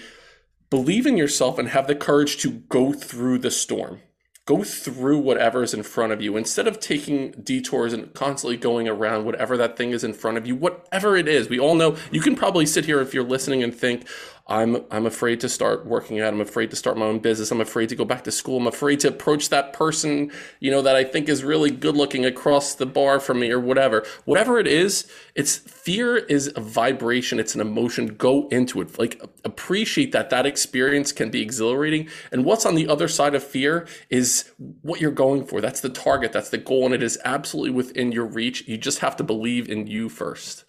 believe 0.69 1.05
in 1.05 1.17
yourself 1.17 1.57
and 1.59 1.69
have 1.69 1.87
the 1.87 1.95
courage 1.95 2.37
to 2.37 2.51
go 2.51 2.93
through 2.93 3.39
the 3.39 3.51
storm. 3.51 4.01
Go 4.45 4.63
through 4.63 5.19
whatever 5.19 5.61
is 5.63 5.73
in 5.73 5.83
front 5.83 6.13
of 6.13 6.21
you. 6.21 6.35
Instead 6.35 6.67
of 6.67 6.79
taking 6.79 7.31
detours 7.31 7.93
and 7.93 8.13
constantly 8.13 8.57
going 8.57 8.87
around 8.87 9.25
whatever 9.25 9.55
that 9.57 9.77
thing 9.77 9.91
is 9.91 10.03
in 10.03 10.13
front 10.13 10.37
of 10.37 10.47
you 10.47 10.55
whatever 10.55 11.15
it 11.15 11.27
is 11.27 11.49
we 11.49 11.59
all 11.59 11.75
know 11.75 11.95
you 12.11 12.21
can 12.21 12.35
probably 12.35 12.65
sit 12.65 12.85
here 12.85 13.01
if 13.01 13.13
you're 13.13 13.23
listening 13.23 13.63
and 13.63 13.73
think 13.73 14.07
I'm 14.51 14.83
I'm 14.91 15.05
afraid 15.05 15.39
to 15.39 15.49
start 15.49 15.85
working 15.85 16.19
out. 16.19 16.33
I'm 16.33 16.41
afraid 16.41 16.69
to 16.71 16.75
start 16.75 16.97
my 16.97 17.05
own 17.05 17.19
business. 17.19 17.51
I'm 17.51 17.61
afraid 17.61 17.87
to 17.87 17.95
go 17.95 18.03
back 18.03 18.25
to 18.25 18.31
school. 18.31 18.57
I'm 18.57 18.67
afraid 18.67 18.99
to 18.99 19.07
approach 19.07 19.47
that 19.47 19.71
person, 19.71 20.29
you 20.59 20.69
know, 20.69 20.81
that 20.81 20.97
I 20.97 21.05
think 21.05 21.29
is 21.29 21.45
really 21.45 21.71
good 21.71 21.95
looking 21.95 22.25
across 22.25 22.75
the 22.75 22.85
bar 22.85 23.21
from 23.21 23.39
me 23.39 23.49
or 23.49 23.61
whatever. 23.61 24.05
Whatever 24.25 24.59
it 24.59 24.67
is, 24.67 25.09
it's 25.35 25.55
fear 25.55 26.17
is 26.17 26.51
a 26.57 26.59
vibration, 26.59 27.39
it's 27.39 27.55
an 27.55 27.61
emotion. 27.61 28.15
Go 28.15 28.49
into 28.49 28.81
it. 28.81 28.99
Like 28.99 29.21
appreciate 29.45 30.11
that 30.11 30.29
that 30.31 30.45
experience 30.45 31.13
can 31.13 31.31
be 31.31 31.41
exhilarating. 31.41 32.09
And 32.33 32.43
what's 32.43 32.65
on 32.65 32.75
the 32.75 32.89
other 32.89 33.07
side 33.07 33.35
of 33.35 33.43
fear 33.43 33.87
is 34.09 34.51
what 34.81 34.99
you're 34.99 35.11
going 35.11 35.45
for. 35.45 35.61
That's 35.61 35.79
the 35.79 35.89
target, 35.89 36.33
that's 36.33 36.49
the 36.49 36.57
goal 36.57 36.85
and 36.85 36.93
it 36.93 37.01
is 37.01 37.17
absolutely 37.23 37.71
within 37.71 38.11
your 38.11 38.25
reach. 38.25 38.67
You 38.67 38.77
just 38.77 38.99
have 38.99 39.15
to 39.15 39.23
believe 39.23 39.69
in 39.69 39.87
you 39.87 40.09
first. 40.09 40.65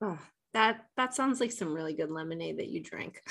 Oh, 0.00 0.18
that 0.58 0.86
that 0.96 1.14
sounds 1.14 1.38
like 1.38 1.52
some 1.52 1.72
really 1.72 1.94
good 1.94 2.10
lemonade 2.10 2.58
that 2.58 2.68
you 2.68 2.82
drink. 2.82 3.22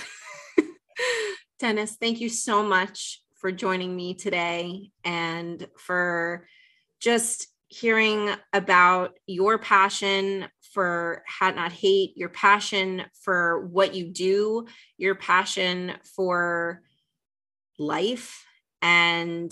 Dennis, 1.59 1.97
thank 1.99 2.21
you 2.21 2.29
so 2.29 2.63
much 2.63 3.21
for 3.35 3.51
joining 3.51 3.93
me 3.93 4.13
today 4.13 4.91
and 5.03 5.67
for 5.77 6.47
just 7.01 7.47
hearing 7.67 8.29
about 8.53 9.19
your 9.27 9.57
passion 9.57 10.45
for 10.73 11.21
Hat 11.27 11.57
Not 11.57 11.73
Hate, 11.73 12.15
your 12.15 12.29
passion 12.29 13.03
for 13.21 13.67
what 13.67 13.93
you 13.93 14.07
do, 14.07 14.65
your 14.97 15.15
passion 15.15 15.95
for 16.15 16.81
life. 17.77 18.45
And 18.81 19.51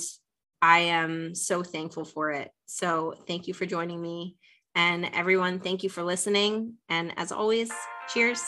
I 0.62 0.80
am 0.80 1.36
so 1.36 1.62
thankful 1.62 2.06
for 2.06 2.32
it. 2.32 2.52
So 2.68 3.16
thank 3.28 3.50
you 3.50 3.54
for 3.54 3.66
joining 3.66 4.02
me. 4.02 4.38
And 4.76 5.10
everyone, 5.14 5.60
thank 5.60 5.84
you 5.84 5.90
for 5.90 6.04
listening. 6.04 6.74
And 6.90 7.14
as 7.18 7.32
always, 7.32 7.72
cheers. 8.14 8.44